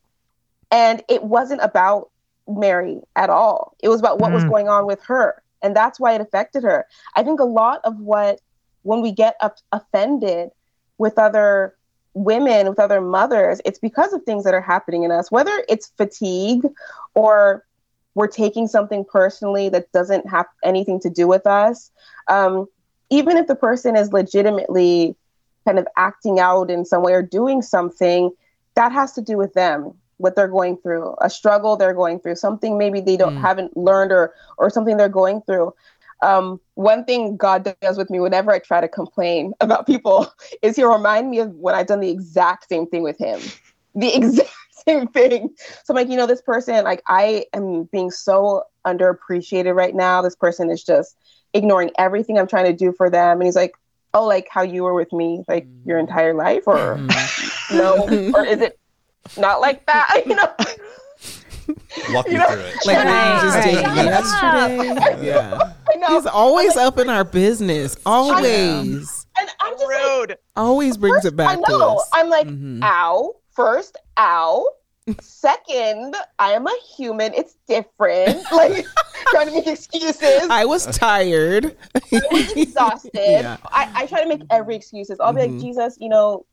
And 0.70 1.02
it 1.08 1.22
wasn't 1.22 1.62
about 1.62 2.10
Mary 2.48 3.00
at 3.16 3.30
all. 3.30 3.76
It 3.82 3.88
was 3.88 4.00
about 4.00 4.18
what 4.18 4.30
mm. 4.30 4.34
was 4.34 4.44
going 4.44 4.68
on 4.68 4.86
with 4.86 5.02
her. 5.04 5.42
And 5.62 5.74
that's 5.74 5.98
why 5.98 6.14
it 6.14 6.20
affected 6.20 6.62
her. 6.62 6.86
I 7.16 7.22
think 7.22 7.40
a 7.40 7.44
lot 7.44 7.80
of 7.84 7.98
what, 7.98 8.40
when 8.82 9.02
we 9.02 9.12
get 9.12 9.36
up, 9.40 9.58
offended 9.72 10.50
with 10.98 11.18
other 11.18 11.74
women, 12.14 12.68
with 12.68 12.78
other 12.78 13.00
mothers, 13.00 13.60
it's 13.64 13.78
because 13.78 14.12
of 14.12 14.22
things 14.22 14.44
that 14.44 14.54
are 14.54 14.60
happening 14.60 15.02
in 15.02 15.10
us, 15.10 15.30
whether 15.30 15.64
it's 15.68 15.92
fatigue 15.96 16.66
or 17.14 17.64
we're 18.14 18.28
taking 18.28 18.66
something 18.66 19.04
personally 19.04 19.68
that 19.68 19.90
doesn't 19.92 20.28
have 20.28 20.46
anything 20.64 20.98
to 21.00 21.10
do 21.10 21.28
with 21.28 21.46
us. 21.46 21.90
Um, 22.28 22.66
even 23.10 23.36
if 23.36 23.46
the 23.46 23.54
person 23.54 23.96
is 23.96 24.12
legitimately 24.12 25.16
kind 25.64 25.78
of 25.78 25.86
acting 25.96 26.40
out 26.40 26.70
in 26.70 26.84
some 26.84 27.02
way 27.02 27.12
or 27.12 27.22
doing 27.22 27.62
something, 27.62 28.30
that 28.74 28.92
has 28.92 29.12
to 29.12 29.22
do 29.22 29.36
with 29.36 29.54
them 29.54 29.94
what 30.18 30.36
they're 30.36 30.48
going 30.48 30.76
through, 30.76 31.14
a 31.20 31.30
struggle 31.30 31.76
they're 31.76 31.94
going 31.94 32.20
through, 32.20 32.36
something 32.36 32.76
maybe 32.76 33.00
they 33.00 33.16
don't 33.16 33.36
mm. 33.36 33.40
haven't 33.40 33.76
learned 33.76 34.12
or 34.12 34.34
or 34.58 34.70
something 34.70 34.96
they're 34.96 35.08
going 35.08 35.40
through. 35.42 35.72
Um, 36.20 36.60
one 36.74 37.04
thing 37.04 37.36
God 37.36 37.76
does 37.80 37.96
with 37.96 38.10
me 38.10 38.18
whenever 38.20 38.50
I 38.50 38.58
try 38.58 38.80
to 38.80 38.88
complain 38.88 39.52
about 39.60 39.86
people 39.86 40.30
is 40.62 40.76
He'll 40.76 40.92
remind 40.92 41.30
me 41.30 41.38
of 41.38 41.54
when 41.54 41.74
I've 41.74 41.86
done 41.86 42.00
the 42.00 42.10
exact 42.10 42.68
same 42.68 42.86
thing 42.86 43.02
with 43.02 43.18
Him, 43.18 43.40
the 43.94 44.14
exact 44.14 44.50
same 44.86 45.06
thing. 45.08 45.50
So 45.84 45.92
I'm 45.92 45.96
like, 45.96 46.08
you 46.08 46.16
know, 46.16 46.26
this 46.26 46.42
person, 46.42 46.82
like, 46.84 47.02
I 47.06 47.46
am 47.52 47.84
being 47.84 48.10
so 48.10 48.64
underappreciated 48.86 49.74
right 49.74 49.94
now. 49.94 50.22
This 50.22 50.36
person 50.36 50.70
is 50.70 50.82
just 50.82 51.16
ignoring 51.54 51.90
everything 51.98 52.38
I'm 52.38 52.46
trying 52.46 52.66
to 52.66 52.72
do 52.72 52.92
for 52.92 53.08
them, 53.10 53.38
and 53.38 53.46
He's 53.46 53.56
like, 53.56 53.74
oh, 54.14 54.26
like 54.26 54.48
how 54.50 54.62
you 54.62 54.82
were 54.82 54.94
with 54.94 55.12
me, 55.12 55.44
like 55.48 55.66
your 55.84 55.98
entire 55.98 56.34
life, 56.34 56.64
or 56.66 56.96
mm. 56.96 57.70
no, 57.76 58.32
or 58.34 58.44
is 58.44 58.60
it 58.60 58.78
not 59.36 59.60
like 59.60 59.84
that, 59.86 60.22
you 60.26 60.34
know. 60.34 60.48
Walk 62.10 62.26
you, 62.26 62.32
you 62.32 62.38
know? 62.38 62.46
through 62.46 62.60
it. 62.60 62.86
Like 62.86 62.96
right, 62.96 63.42
we 63.42 63.50
just 63.50 63.68
did 63.68 63.96
yesterday. 63.96 65.26
Yeah. 65.26 65.72
He's 66.08 66.26
always 66.26 66.76
like, 66.76 66.86
up 66.86 66.98
in 66.98 67.08
our 67.10 67.24
business. 67.24 67.96
Always. 68.06 69.26
And 69.38 69.48
I'm 69.60 69.72
just 69.74 69.86
rude. 69.86 70.30
Like, 70.30 70.38
always 70.56 70.96
brings 70.96 71.16
first, 71.16 71.26
it 71.26 71.36
back 71.36 71.58
to 71.62 71.76
us. 71.76 72.08
I'm 72.12 72.28
like, 72.28 72.46
mm-hmm. 72.46 72.82
ow. 72.82 73.34
First, 73.50 73.96
ow. 74.16 74.66
Second, 75.20 76.16
I 76.38 76.52
am 76.52 76.66
a 76.66 76.76
human. 76.96 77.32
It's 77.34 77.56
different. 77.66 78.38
Like, 78.52 78.86
trying 79.30 79.48
to 79.48 79.52
make 79.52 79.66
excuses. 79.66 80.48
I 80.50 80.64
was 80.64 80.86
tired. 80.86 81.76
I 81.94 82.20
was 82.30 82.52
exhausted. 82.52 83.10
Yeah. 83.14 83.56
I, 83.66 83.90
I 83.94 84.06
try 84.06 84.22
to 84.22 84.28
make 84.28 84.42
every 84.50 84.76
excuses. 84.76 85.20
I'll 85.20 85.32
be 85.32 85.40
mm-hmm. 85.42 85.54
like, 85.54 85.62
Jesus, 85.62 85.98
you 86.00 86.08
know, 86.08 86.46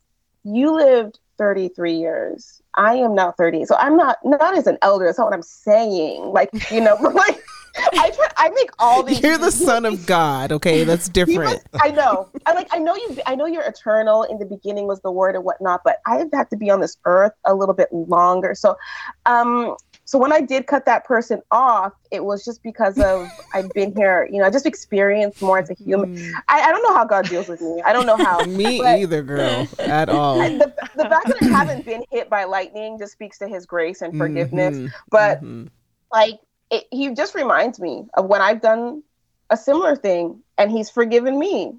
you 0.43 0.72
lived 0.72 1.20
33 1.38 1.93
years. 1.93 2.61
I 2.75 2.95
am 2.95 3.15
now 3.15 3.31
30. 3.31 3.65
So 3.65 3.75
I'm 3.77 3.95
not 3.95 4.17
not 4.23 4.57
as 4.57 4.67
an 4.67 4.77
elder. 4.81 5.05
That's 5.05 5.17
not 5.17 5.25
what 5.25 5.33
I'm 5.33 5.41
saying. 5.41 6.23
Like, 6.23 6.49
you 6.71 6.81
know, 6.81 6.95
like 7.13 7.43
I 7.77 8.09
try, 8.09 8.27
I 8.38 8.49
make 8.49 8.69
all 8.79 9.03
these. 9.03 9.21
You're 9.21 9.38
the 9.38 9.51
son 9.51 9.86
of 9.86 10.05
God. 10.05 10.51
Okay, 10.51 10.83
that's 10.83 11.09
different. 11.09 11.61
Must, 11.73 11.86
I 11.86 11.89
know. 11.89 12.29
I 12.45 12.53
like. 12.53 12.67
I 12.71 12.79
know 12.79 12.95
you. 12.95 13.17
I 13.25 13.36
know 13.36 13.45
you're 13.45 13.63
eternal. 13.63 14.23
In 14.23 14.39
the 14.39 14.45
beginning 14.45 14.88
was 14.88 15.01
the 15.01 15.11
Word 15.11 15.36
and 15.36 15.43
whatnot. 15.43 15.81
But 15.83 15.97
I've 16.05 16.29
had 16.33 16.49
to 16.51 16.57
be 16.57 16.69
on 16.69 16.79
this 16.79 16.97
earth 17.05 17.33
a 17.45 17.53
little 17.53 17.75
bit 17.75 17.91
longer. 17.91 18.55
So, 18.55 18.77
um, 19.25 19.75
so 20.06 20.20
when 20.20 20.32
I 20.32 20.39
did 20.39 20.68
cut 20.68 20.86
that 20.86 21.03
person 21.03 21.41
off, 21.49 21.93
it 22.12 22.24
was 22.24 22.45
just 22.45 22.62
because 22.62 22.99
of 22.99 23.28
I've 23.53 23.70
been 23.72 23.93
here. 23.95 24.30
You 24.32 24.39
know, 24.39 24.45
I 24.45 24.51
just 24.51 24.68
experienced 24.68 25.41
more 25.41 25.58
as 25.58 25.70
a 25.72 25.74
human. 25.74 26.16
Mm. 26.16 26.32
I, 26.47 26.62
I 26.62 26.72
don't 26.72 26.84
know 26.84 26.93
how 26.93 27.06
God 27.06 27.28
deals 27.28 27.47
with 27.47 27.60
me. 27.60 27.82
I 27.84 27.91
don't 27.91 28.06
know 28.06 28.16
how. 28.16 28.39
me 28.45 28.82
either, 28.86 29.24
girl, 29.24 29.68
at 29.80 30.10
all. 30.10 30.38
The, 30.38 30.74
the 30.95 31.10
fact 31.10 31.28
that 31.28 31.41
I 31.41 31.45
haven't 31.45 31.86
been 31.86 32.03
hit 32.12 32.30
by 32.30 32.43
lightning 32.43 32.99
just 32.99 33.14
speaks 33.14 33.39
to 33.39 33.47
His 33.47 33.66
grace 33.66 34.01
and 34.01 34.16
forgiveness. 34.16 34.76
Mm-hmm. 34.76 34.88
But 35.10 35.39
mm-hmm. 35.39 35.68
like 36.14 36.39
it, 36.70 36.86
he 36.91 37.14
just 37.16 37.34
reminds 37.34 37.80
me 37.80 38.06
of 38.14 38.26
when 38.26 38.41
I've 38.41 38.62
done 38.62 39.01
a 39.49 39.58
similar 39.58 39.95
thing 39.95 40.41
and 40.58 40.72
he's 40.72 40.89
forgiven 40.89 41.39
me. 41.39 41.74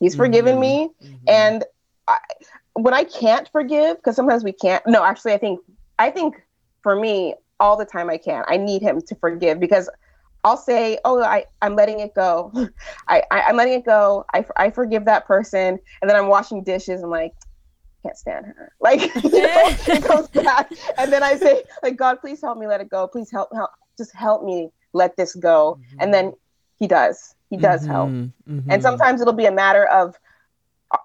He's 0.00 0.12
mm-hmm. 0.12 0.22
forgiven 0.22 0.60
me. 0.60 0.90
Mm-hmm. 1.02 1.14
And 1.28 1.64
I, 2.08 2.18
when 2.74 2.94
I 2.94 3.04
can't 3.04 3.48
forgive, 3.48 3.96
because 3.96 4.16
sometimes 4.16 4.42
we 4.42 4.52
can't, 4.52 4.84
no, 4.86 5.04
actually, 5.04 5.34
I 5.34 5.38
think, 5.38 5.60
I 5.98 6.10
think 6.10 6.42
for 6.82 6.96
me, 6.96 7.34
all 7.60 7.76
the 7.76 7.84
time 7.84 8.10
I 8.10 8.16
can, 8.16 8.44
I 8.48 8.56
need 8.56 8.82
him 8.82 9.00
to 9.02 9.14
forgive 9.14 9.60
because 9.60 9.88
I'll 10.42 10.56
say, 10.56 10.98
oh, 11.04 11.22
I, 11.22 11.44
I'm 11.60 11.76
letting 11.76 12.00
it 12.00 12.14
go. 12.14 12.50
I, 13.08 13.22
I, 13.30 13.50
am 13.50 13.56
letting 13.56 13.74
it 13.74 13.84
go. 13.84 14.24
I, 14.32 14.44
I 14.56 14.70
forgive 14.70 15.04
that 15.04 15.26
person. 15.26 15.78
And 16.00 16.08
then 16.10 16.16
I'm 16.16 16.28
washing 16.28 16.62
dishes 16.64 17.02
and 17.02 17.10
like, 17.10 17.32
can't 18.02 18.16
stand 18.16 18.46
her. 18.46 18.72
Like, 18.80 19.02
you 19.22 19.30
know, 19.30 19.76
it 19.86 20.04
comes 20.04 20.28
back. 20.28 20.72
And 20.96 21.12
then 21.12 21.22
I 21.22 21.36
say, 21.36 21.64
like, 21.82 21.96
God, 21.96 22.20
please 22.20 22.40
help 22.40 22.58
me 22.58 22.66
let 22.66 22.80
it 22.80 22.88
go. 22.88 23.06
Please 23.06 23.30
help, 23.30 23.50
help, 23.54 23.70
just 23.98 24.14
help 24.14 24.42
me 24.42 24.70
let 24.94 25.16
this 25.16 25.34
go. 25.34 25.78
Mm-hmm. 25.78 25.96
And 26.00 26.14
then 26.14 26.32
he 26.78 26.86
does. 26.86 27.34
He 27.50 27.58
does 27.58 27.82
mm-hmm. 27.82 27.90
help. 27.90 28.08
Mm-hmm. 28.08 28.70
And 28.70 28.82
sometimes 28.82 29.20
it'll 29.20 29.34
be 29.34 29.46
a 29.46 29.52
matter 29.52 29.84
of 29.86 30.16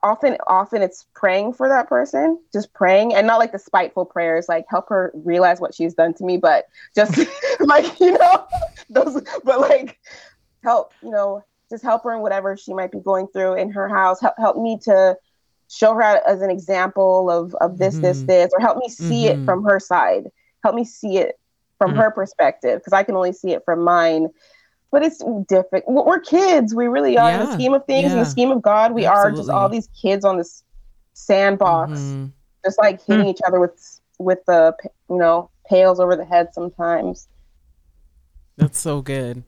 often 0.03 0.37
often 0.47 0.81
it's 0.81 1.05
praying 1.13 1.53
for 1.53 1.69
that 1.69 1.87
person, 1.87 2.39
just 2.51 2.73
praying 2.73 3.13
and 3.13 3.27
not 3.27 3.39
like 3.39 3.51
the 3.51 3.59
spiteful 3.59 4.05
prayers 4.05 4.47
like 4.49 4.65
help 4.69 4.89
her 4.89 5.11
realize 5.13 5.59
what 5.59 5.75
she's 5.75 5.93
done 5.93 6.13
to 6.15 6.23
me, 6.23 6.37
but 6.37 6.65
just 6.95 7.17
like, 7.59 7.99
you 7.99 8.11
know, 8.11 8.47
those 8.89 9.21
but 9.43 9.61
like 9.61 9.99
help, 10.63 10.93
you 11.03 11.11
know, 11.11 11.43
just 11.69 11.83
help 11.83 12.03
her 12.03 12.13
in 12.13 12.21
whatever 12.21 12.57
she 12.57 12.73
might 12.73 12.91
be 12.91 12.99
going 12.99 13.27
through 13.27 13.55
in 13.55 13.71
her 13.71 13.87
house. 13.87 14.19
Help 14.21 14.35
help 14.37 14.57
me 14.57 14.79
to 14.83 15.17
show 15.69 15.93
her 15.93 16.01
as 16.01 16.41
an 16.41 16.49
example 16.49 17.29
of 17.29 17.53
of 17.55 17.77
this, 17.77 17.97
this, 17.99 18.17
mm-hmm. 18.17 18.27
this, 18.27 18.51
or 18.53 18.59
help 18.59 18.77
me 18.77 18.89
see 18.89 19.27
it 19.27 19.35
mm-hmm. 19.35 19.45
from 19.45 19.63
her 19.63 19.79
side. 19.79 20.29
Help 20.63 20.75
me 20.75 20.83
see 20.83 21.17
it 21.17 21.39
from 21.77 21.91
mm-hmm. 21.91 21.99
her 21.99 22.11
perspective 22.11 22.79
because 22.79 22.93
I 22.93 23.03
can 23.03 23.15
only 23.15 23.33
see 23.33 23.51
it 23.51 23.63
from 23.65 23.83
mine. 23.83 24.29
But 24.95 25.03
it's 25.03 25.21
different. 25.49 25.83
We're 25.89 26.21
kids. 26.21 26.73
We 26.73 26.87
really 26.87 27.17
are 27.17 27.29
yeah. 27.29 27.41
in 27.41 27.45
the 27.47 27.53
scheme 27.53 27.73
of 27.73 27.85
things. 27.85 28.05
Yeah. 28.05 28.13
In 28.13 28.19
the 28.19 28.25
scheme 28.25 28.49
of 28.49 28.61
God, 28.61 28.93
we 28.93 29.05
Absolutely. 29.05 29.33
are 29.33 29.43
just 29.43 29.49
all 29.49 29.67
these 29.67 29.89
kids 30.01 30.23
on 30.23 30.37
this 30.37 30.63
sandbox, 31.11 31.91
mm-hmm. 31.91 32.27
just 32.63 32.79
like 32.79 33.05
hitting 33.05 33.23
mm-hmm. 33.23 33.31
each 33.31 33.41
other 33.45 33.59
with 33.59 33.99
with 34.19 34.39
the 34.45 34.73
you 35.09 35.17
know 35.17 35.49
pails 35.69 35.99
over 35.99 36.15
the 36.15 36.23
head 36.23 36.53
sometimes. 36.53 37.27
That's 38.55 38.79
so 38.79 39.01
good. 39.01 39.43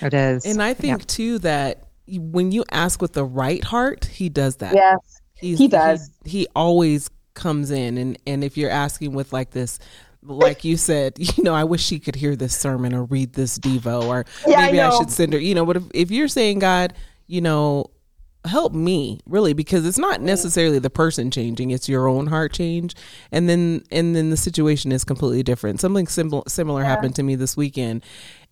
It 0.00 0.14
is, 0.14 0.44
and 0.44 0.60
I 0.60 0.74
think 0.74 0.98
yeah. 0.98 1.04
too 1.06 1.38
that 1.38 1.84
when 2.08 2.50
you 2.50 2.64
ask 2.72 3.00
with 3.00 3.12
the 3.12 3.24
right 3.24 3.62
heart, 3.62 4.06
He 4.06 4.28
does 4.30 4.56
that. 4.56 4.74
Yes, 4.74 4.98
He's, 5.34 5.58
he 5.58 5.68
does. 5.68 6.10
He, 6.24 6.40
he 6.40 6.46
always 6.56 7.08
comes 7.34 7.70
in, 7.70 7.98
and 7.98 8.18
and 8.26 8.42
if 8.42 8.56
you're 8.56 8.68
asking 8.68 9.12
with 9.12 9.32
like 9.32 9.52
this 9.52 9.78
like 10.22 10.64
you 10.64 10.76
said, 10.76 11.14
you 11.18 11.42
know, 11.42 11.54
I 11.54 11.64
wish 11.64 11.82
she 11.82 11.98
could 11.98 12.16
hear 12.16 12.36
this 12.36 12.56
sermon 12.56 12.94
or 12.94 13.04
read 13.04 13.32
this 13.34 13.58
Devo, 13.58 14.04
or 14.04 14.24
yeah, 14.46 14.66
maybe 14.66 14.80
I, 14.80 14.88
I, 14.88 14.98
should 14.98 15.10
send 15.10 15.32
her, 15.32 15.38
you 15.38 15.54
know, 15.54 15.66
but 15.66 15.76
if, 15.76 15.84
if 15.94 16.10
you're 16.10 16.28
saying, 16.28 16.60
God, 16.60 16.94
you 17.26 17.40
know, 17.40 17.90
help 18.44 18.72
me 18.72 19.20
really 19.24 19.52
because 19.52 19.86
it's 19.86 19.98
not 19.98 20.20
necessarily 20.20 20.80
the 20.80 20.90
person 20.90 21.30
changing 21.30 21.70
it's 21.70 21.88
your 21.88 22.08
own 22.08 22.26
heart 22.26 22.52
change 22.52 22.92
and 23.30 23.48
then 23.48 23.84
and 23.92 24.16
then 24.16 24.30
the 24.30 24.36
situation 24.36 24.90
is 24.90 25.04
completely 25.04 25.44
different 25.44 25.80
something 25.80 26.08
similar 26.08 26.42
similar 26.48 26.82
yeah. 26.82 26.88
happened 26.88 27.14
to 27.14 27.22
me 27.22 27.36
this 27.36 27.56
weekend 27.56 28.02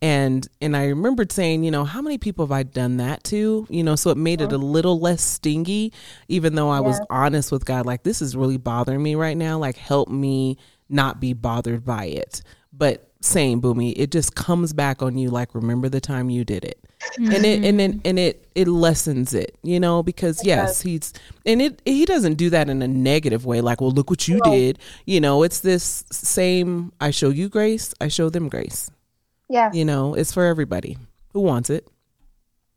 and 0.00 0.46
and 0.60 0.76
i 0.76 0.86
remembered 0.86 1.32
saying 1.32 1.64
you 1.64 1.72
know 1.72 1.84
how 1.84 2.00
many 2.00 2.18
people 2.18 2.46
have 2.46 2.52
i 2.52 2.62
done 2.62 2.98
that 2.98 3.24
to 3.24 3.66
you 3.68 3.82
know 3.82 3.96
so 3.96 4.10
it 4.10 4.16
made 4.16 4.40
it 4.40 4.52
uh-huh. 4.52 4.56
a 4.56 4.58
little 4.58 5.00
less 5.00 5.22
stingy 5.22 5.92
even 6.28 6.54
though 6.54 6.70
i 6.70 6.76
yeah. 6.76 6.82
was 6.82 7.00
honest 7.10 7.50
with 7.50 7.64
god 7.64 7.84
like 7.84 8.04
this 8.04 8.22
is 8.22 8.36
really 8.36 8.58
bothering 8.58 9.02
me 9.02 9.16
right 9.16 9.36
now 9.36 9.58
like 9.58 9.76
help 9.76 10.08
me 10.08 10.56
not 10.90 11.20
be 11.20 11.32
bothered 11.32 11.84
by 11.84 12.06
it. 12.06 12.42
But 12.72 13.10
same 13.20 13.60
Bunmi, 13.60 13.92
it 13.96 14.10
just 14.10 14.34
comes 14.34 14.72
back 14.72 15.02
on 15.02 15.18
you 15.18 15.30
like 15.30 15.54
remember 15.54 15.88
the 15.88 16.00
time 16.00 16.30
you 16.30 16.44
did 16.44 16.64
it. 16.64 16.78
Mm-hmm. 17.18 17.32
And 17.32 17.44
it 17.46 17.64
and 17.64 17.80
it 17.80 18.00
and 18.04 18.18
it 18.18 18.48
it 18.54 18.68
lessens 18.68 19.34
it, 19.34 19.56
you 19.62 19.80
know, 19.80 20.02
because 20.02 20.44
yes, 20.44 20.80
he's 20.82 21.12
and 21.46 21.60
it 21.62 21.82
he 21.84 22.04
doesn't 22.04 22.34
do 22.34 22.50
that 22.50 22.68
in 22.68 22.82
a 22.82 22.88
negative 22.88 23.46
way, 23.46 23.60
like, 23.60 23.80
well, 23.80 23.90
look 23.90 24.10
what 24.10 24.28
you 24.28 24.40
did. 24.44 24.78
You 25.06 25.20
know, 25.20 25.42
it's 25.42 25.60
this 25.60 26.04
same 26.10 26.92
I 27.00 27.10
show 27.10 27.30
you 27.30 27.48
grace, 27.48 27.94
I 28.00 28.08
show 28.08 28.28
them 28.28 28.48
grace. 28.48 28.90
Yeah. 29.48 29.72
You 29.72 29.84
know, 29.84 30.14
it's 30.14 30.32
for 30.32 30.44
everybody 30.44 30.96
who 31.32 31.40
wants 31.40 31.70
it. 31.70 31.88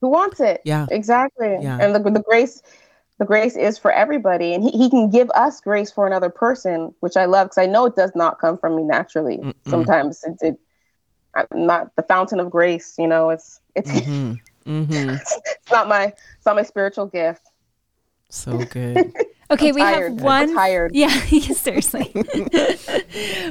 Who 0.01 0.09
wants 0.09 0.39
it? 0.39 0.61
Yeah. 0.65 0.87
Exactly. 0.89 1.57
Yeah. 1.61 1.77
And 1.79 1.93
the 1.95 1.99
the 1.99 2.23
grace 2.23 2.61
the 3.23 3.27
grace 3.27 3.55
is 3.55 3.77
for 3.77 3.89
everybody 3.89 4.53
and 4.53 4.65
he, 4.65 4.71
he 4.71 4.89
can 4.89 5.09
give 5.09 5.29
us 5.33 5.61
grace 5.61 5.89
for 5.89 6.05
another 6.05 6.29
person 6.29 6.93
which 6.99 7.15
i 7.15 7.23
love 7.23 7.47
because 7.47 7.57
i 7.57 7.65
know 7.65 7.85
it 7.85 7.95
does 7.95 8.11
not 8.15 8.37
come 8.37 8.57
from 8.57 8.75
me 8.75 8.83
naturally 8.83 9.37
Mm-mm. 9.37 9.53
sometimes 9.65 10.25
it, 10.25 10.35
it 10.41 10.59
i'm 11.33 11.65
not 11.65 11.95
the 11.95 12.03
fountain 12.03 12.41
of 12.41 12.49
grace 12.49 12.95
you 12.99 13.07
know 13.07 13.29
it's 13.29 13.61
it's 13.75 13.89
mm-hmm. 13.89 14.33
Mm-hmm. 14.69 15.09
it's, 15.11 15.39
it's 15.45 15.71
not 15.71 15.87
my 15.87 16.07
it's 16.07 16.45
not 16.45 16.57
my 16.57 16.63
spiritual 16.63 17.05
gift 17.05 17.47
so 18.29 18.57
good 18.71 19.13
Okay, 19.51 19.71
we 19.71 19.81
have 19.81 20.13
one. 20.21 20.49
I'm 20.49 20.55
tired. 20.55 20.95
Yeah, 20.95 21.09
seriously. 21.09 22.11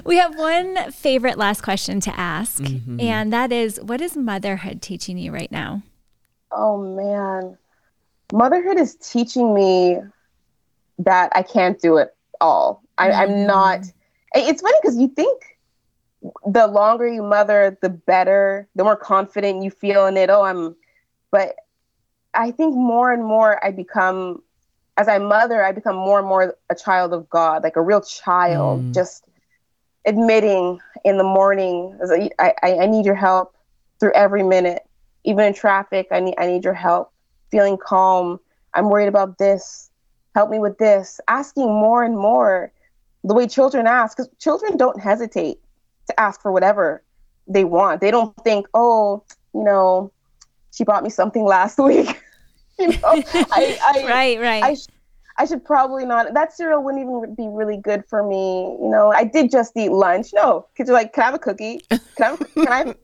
we 0.05 0.17
have 0.17 0.37
one 0.37 0.91
favorite 0.91 1.39
last 1.39 1.63
question 1.63 2.01
to 2.01 2.19
ask, 2.19 2.61
mm-hmm. 2.61 2.99
and 2.99 3.33
that 3.33 3.53
is, 3.53 3.81
what 3.81 4.01
is 4.01 4.17
motherhood 4.17 4.83
teaching 4.83 5.17
you 5.17 5.31
right 5.33 5.53
now? 5.53 5.83
Oh 6.51 6.77
man, 6.77 7.57
motherhood 8.33 8.79
is 8.79 8.97
teaching 8.97 9.55
me 9.55 9.99
that 10.99 11.31
I 11.35 11.43
can't 11.43 11.81
do 11.81 11.99
it 11.99 12.15
all. 12.41 12.83
I, 12.99 13.11
mm. 13.11 13.19
I'm 13.19 13.47
not. 13.47 13.81
It's 14.35 14.63
funny 14.63 14.79
because 14.81 14.97
you 14.97 15.09
think 15.09 15.43
the 16.47 16.67
longer 16.67 17.07
you 17.07 17.23
mother, 17.23 17.77
the 17.83 17.91
better, 17.91 18.69
the 18.75 18.85
more 18.85 18.97
confident 18.97 19.63
you 19.63 19.71
feel 19.71 20.07
in 20.07 20.17
it. 20.17 20.31
Oh, 20.31 20.43
I'm, 20.43 20.75
but 21.31 21.57
I 22.35 22.51
think 22.51 22.75
more 22.75 23.13
and 23.13 23.25
more 23.25 23.63
I 23.65 23.71
become, 23.71 24.43
as 24.97 25.09
I 25.09 25.19
mother, 25.19 25.65
I 25.65 25.73
become 25.73 25.97
more 25.97 26.19
and 26.19 26.29
more 26.29 26.57
a 26.71 26.75
child 26.75 27.13
of 27.13 27.29
God, 27.29 27.63
like 27.63 27.77
a 27.77 27.83
real 27.83 28.01
child, 28.01 28.83
mm. 28.83 28.95
just 28.95 29.25
admitting 30.07 30.81
in 31.05 31.19
the 31.19 31.25
morning, 31.25 31.99
I, 32.39 32.55
I, 32.63 32.79
I 32.79 32.87
need 32.87 33.05
your 33.05 33.15
help 33.15 33.55
through 34.01 34.13
every 34.15 34.43
minute, 34.43 34.83
even 35.25 35.45
in 35.45 35.55
traffic. 35.55 36.09
I 36.11 36.21
need, 36.21 36.35
I 36.39 36.47
need 36.47 36.65
your 36.65 36.75
help 36.75 37.12
feeling 37.53 37.77
calm. 37.77 38.41
I'm 38.75 38.91
worried 38.91 39.07
about 39.07 39.39
this. 39.39 39.91
Help 40.35 40.51
me 40.51 40.59
with 40.59 40.79
this. 40.79 41.21
Asking 41.29 41.67
more 41.67 42.03
and 42.03 42.19
more 42.19 42.73
the 43.23 43.35
way 43.35 43.47
children 43.47 43.87
ask, 43.87 44.17
because 44.17 44.33
children 44.41 44.77
don't 44.77 45.01
hesitate 45.01 45.59
to 46.09 46.19
ask 46.19 46.43
for 46.43 46.51
whatever 46.51 47.05
they 47.47 47.65
want. 47.65 48.01
They 48.01 48.11
don't 48.11 48.35
think, 48.43 48.67
oh, 48.75 49.23
you 49.55 49.63
know, 49.63 50.11
she 50.73 50.83
bought 50.83 51.05
me 51.05 51.11
something 51.11 51.45
last 51.57 51.79
week. 51.79 52.21
you 52.79 52.89
know, 52.89 52.99
I, 53.05 53.79
I, 53.83 54.05
right, 54.09 54.41
right. 54.41 54.65
I, 54.65 54.77
I 55.39 55.45
should 55.45 55.65
probably 55.65 56.05
not. 56.05 56.35
That 56.35 56.53
cereal 56.53 56.83
wouldn't 56.83 57.03
even 57.03 57.35
be 57.35 57.49
really 57.49 57.77
good 57.77 58.05
for 58.09 58.27
me. 58.27 58.77
You 58.81 58.89
know, 58.89 59.13
I 59.13 59.25
did 59.25 59.51
just 59.51 59.77
eat 59.77 59.91
lunch. 59.91 60.31
No, 60.35 60.67
kids 60.77 60.91
are 60.91 60.95
like, 60.95 61.13
can 61.13 61.23
I 61.23 61.27
have 61.27 61.35
a 61.35 61.39
cookie? 61.39 61.81
Can 61.91 62.01
I? 62.19 62.25
Have, 62.25 62.55
can 62.55 62.69
I? 62.69 62.79
Have, 62.79 62.97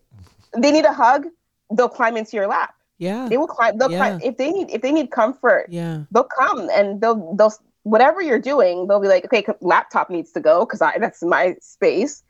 they 0.56 0.72
need 0.72 0.84
a 0.84 0.92
hug. 0.92 1.26
They'll 1.74 1.88
climb 1.88 2.16
into 2.16 2.36
your 2.36 2.46
lap. 2.46 2.74
Yeah. 2.98 3.28
They 3.28 3.36
will 3.36 3.46
climb 3.46 3.78
they'll 3.78 3.90
yeah. 3.90 3.98
climb 3.98 4.20
if 4.22 4.36
they 4.36 4.50
need 4.50 4.70
if 4.70 4.82
they 4.82 4.92
need 4.92 5.10
comfort. 5.10 5.66
Yeah. 5.68 6.02
They'll 6.10 6.24
come 6.24 6.68
and 6.70 7.00
they'll 7.00 7.34
they'll 7.36 7.52
whatever 7.84 8.20
you're 8.20 8.40
doing, 8.40 8.86
they'll 8.86 9.00
be 9.00 9.08
like, 9.08 9.24
okay, 9.24 9.44
laptop 9.60 10.10
needs 10.10 10.32
to 10.32 10.40
go 10.40 10.64
because 10.64 10.82
I 10.82 10.98
that's 10.98 11.22
my 11.22 11.56
space. 11.60 12.22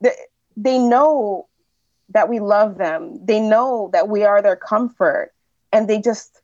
They, 0.00 0.12
they 0.56 0.78
know 0.78 1.46
that 2.10 2.28
we 2.28 2.40
love 2.40 2.76
them. 2.76 3.24
They 3.24 3.40
know 3.40 3.90
that 3.92 4.08
we 4.08 4.24
are 4.24 4.42
their 4.42 4.56
comfort, 4.56 5.32
and 5.72 5.88
they 5.88 6.00
just 6.00 6.42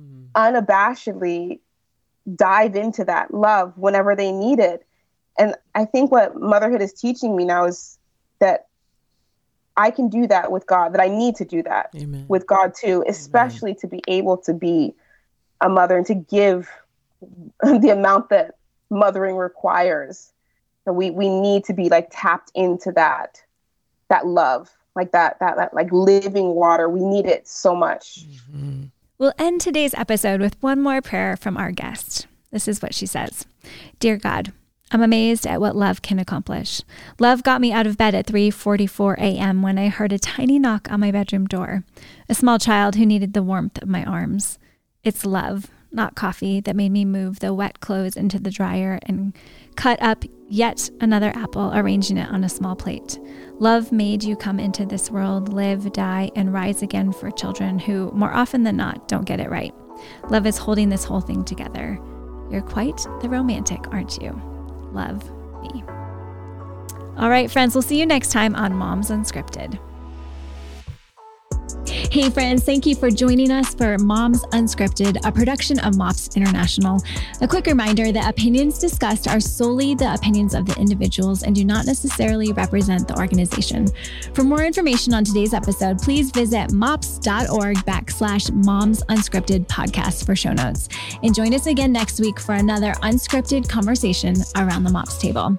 mm. 0.00 0.26
unabashedly 0.34 1.60
dive 2.34 2.76
into 2.76 3.04
that 3.04 3.34
love 3.34 3.76
whenever 3.76 4.16
they 4.16 4.32
need 4.32 4.58
it. 4.58 4.86
And 5.38 5.54
I 5.74 5.84
think 5.84 6.10
what 6.10 6.36
motherhood 6.36 6.82
is 6.82 6.92
teaching 6.92 7.36
me 7.36 7.44
now 7.44 7.66
is 7.66 7.98
that 8.38 8.66
I 9.76 9.90
can 9.90 10.08
do 10.08 10.26
that 10.26 10.52
with 10.52 10.66
God, 10.66 10.92
that 10.92 11.00
I 11.00 11.08
need 11.08 11.36
to 11.36 11.44
do 11.44 11.62
that 11.62 11.90
Amen. 11.96 12.26
with 12.28 12.46
God 12.46 12.74
too, 12.74 13.04
especially 13.08 13.70
Amen. 13.72 13.80
to 13.80 13.86
be 13.86 14.02
able 14.08 14.36
to 14.38 14.52
be 14.52 14.94
a 15.60 15.68
mother 15.68 15.96
and 15.96 16.06
to 16.06 16.14
give 16.14 16.70
the 17.62 17.90
amount 17.90 18.28
that 18.30 18.56
mothering 18.90 19.36
requires. 19.36 20.32
That 20.84 20.94
we 20.94 21.10
we 21.10 21.28
need 21.28 21.64
to 21.66 21.72
be 21.72 21.88
like 21.88 22.08
tapped 22.10 22.50
into 22.56 22.90
that 22.92 23.40
that 24.08 24.26
love, 24.26 24.68
like 24.96 25.12
that 25.12 25.38
that 25.38 25.56
that 25.56 25.74
like 25.74 25.92
living 25.92 26.54
water. 26.54 26.88
We 26.88 27.00
need 27.00 27.24
it 27.24 27.46
so 27.46 27.76
much. 27.76 28.26
Mm-hmm. 28.26 28.84
We'll 29.16 29.32
end 29.38 29.60
today's 29.60 29.94
episode 29.94 30.40
with 30.40 30.60
one 30.60 30.80
more 30.80 31.00
prayer 31.00 31.36
from 31.36 31.56
our 31.56 31.70
guest. 31.70 32.26
This 32.50 32.66
is 32.66 32.82
what 32.82 32.94
she 32.94 33.06
says. 33.06 33.46
Dear 34.00 34.16
God, 34.16 34.52
I'm 34.92 35.00
amazed 35.00 35.46
at 35.46 35.58
what 35.58 35.74
love 35.74 36.02
can 36.02 36.18
accomplish. 36.18 36.82
Love 37.18 37.42
got 37.42 37.62
me 37.62 37.72
out 37.72 37.86
of 37.86 37.96
bed 37.96 38.14
at 38.14 38.26
3:44 38.26 39.16
a.m. 39.16 39.62
when 39.62 39.78
I 39.78 39.88
heard 39.88 40.12
a 40.12 40.18
tiny 40.18 40.58
knock 40.58 40.92
on 40.92 41.00
my 41.00 41.10
bedroom 41.10 41.46
door. 41.46 41.84
A 42.28 42.34
small 42.34 42.58
child 42.58 42.96
who 42.96 43.06
needed 43.06 43.32
the 43.32 43.42
warmth 43.42 43.80
of 43.80 43.88
my 43.88 44.04
arms. 44.04 44.58
It's 45.02 45.24
love, 45.24 45.70
not 45.90 46.14
coffee, 46.14 46.60
that 46.60 46.76
made 46.76 46.92
me 46.92 47.06
move 47.06 47.40
the 47.40 47.54
wet 47.54 47.80
clothes 47.80 48.18
into 48.18 48.38
the 48.38 48.50
dryer 48.50 48.98
and 49.04 49.34
cut 49.76 50.00
up 50.02 50.26
yet 50.46 50.90
another 51.00 51.32
apple, 51.34 51.72
arranging 51.74 52.18
it 52.18 52.28
on 52.28 52.44
a 52.44 52.48
small 52.50 52.76
plate. 52.76 53.18
Love 53.58 53.92
made 53.92 54.22
you 54.22 54.36
come 54.36 54.60
into 54.60 54.84
this 54.84 55.10
world, 55.10 55.54
live, 55.54 55.90
die, 55.94 56.30
and 56.36 56.52
rise 56.52 56.82
again 56.82 57.12
for 57.12 57.30
children 57.30 57.78
who, 57.78 58.10
more 58.12 58.32
often 58.32 58.62
than 58.62 58.76
not, 58.76 59.08
don't 59.08 59.24
get 59.24 59.40
it 59.40 59.48
right. 59.48 59.74
Love 60.28 60.46
is 60.46 60.58
holding 60.58 60.90
this 60.90 61.04
whole 61.04 61.22
thing 61.22 61.44
together. 61.44 61.98
You're 62.50 62.60
quite 62.60 63.06
the 63.22 63.30
romantic, 63.30 63.88
aren't 63.90 64.20
you? 64.20 64.51
Love 64.92 65.22
me. 65.62 65.82
All 67.16 67.28
right, 67.28 67.50
friends, 67.50 67.74
we'll 67.74 67.82
see 67.82 67.98
you 67.98 68.06
next 68.06 68.32
time 68.32 68.54
on 68.54 68.74
Moms 68.74 69.10
Unscripted. 69.10 69.78
Hey, 71.86 72.28
friends, 72.28 72.62
thank 72.64 72.84
you 72.84 72.94
for 72.94 73.10
joining 73.10 73.50
us 73.50 73.74
for 73.74 73.96
Moms 73.98 74.42
Unscripted, 74.52 75.18
a 75.24 75.32
production 75.32 75.78
of 75.80 75.96
MOPS 75.96 76.36
International. 76.36 77.02
A 77.40 77.48
quick 77.48 77.66
reminder 77.66 78.12
the 78.12 78.28
opinions 78.28 78.78
discussed 78.78 79.26
are 79.26 79.40
solely 79.40 79.94
the 79.94 80.12
opinions 80.12 80.54
of 80.54 80.66
the 80.66 80.78
individuals 80.78 81.42
and 81.42 81.54
do 81.54 81.64
not 81.64 81.86
necessarily 81.86 82.52
represent 82.52 83.08
the 83.08 83.18
organization. 83.18 83.88
For 84.34 84.44
more 84.44 84.62
information 84.62 85.14
on 85.14 85.24
today's 85.24 85.54
episode, 85.54 85.98
please 85.98 86.30
visit 86.30 86.72
mops.org 86.72 87.76
backslash 87.78 88.52
moms 88.64 89.02
unscripted 89.04 89.66
podcast 89.66 90.26
for 90.26 90.36
show 90.36 90.52
notes. 90.52 90.88
And 91.22 91.34
join 91.34 91.54
us 91.54 91.66
again 91.66 91.92
next 91.92 92.20
week 92.20 92.38
for 92.38 92.54
another 92.54 92.92
unscripted 93.02 93.68
conversation 93.68 94.36
around 94.56 94.84
the 94.84 94.92
MOPS 94.92 95.18
table. 95.18 95.58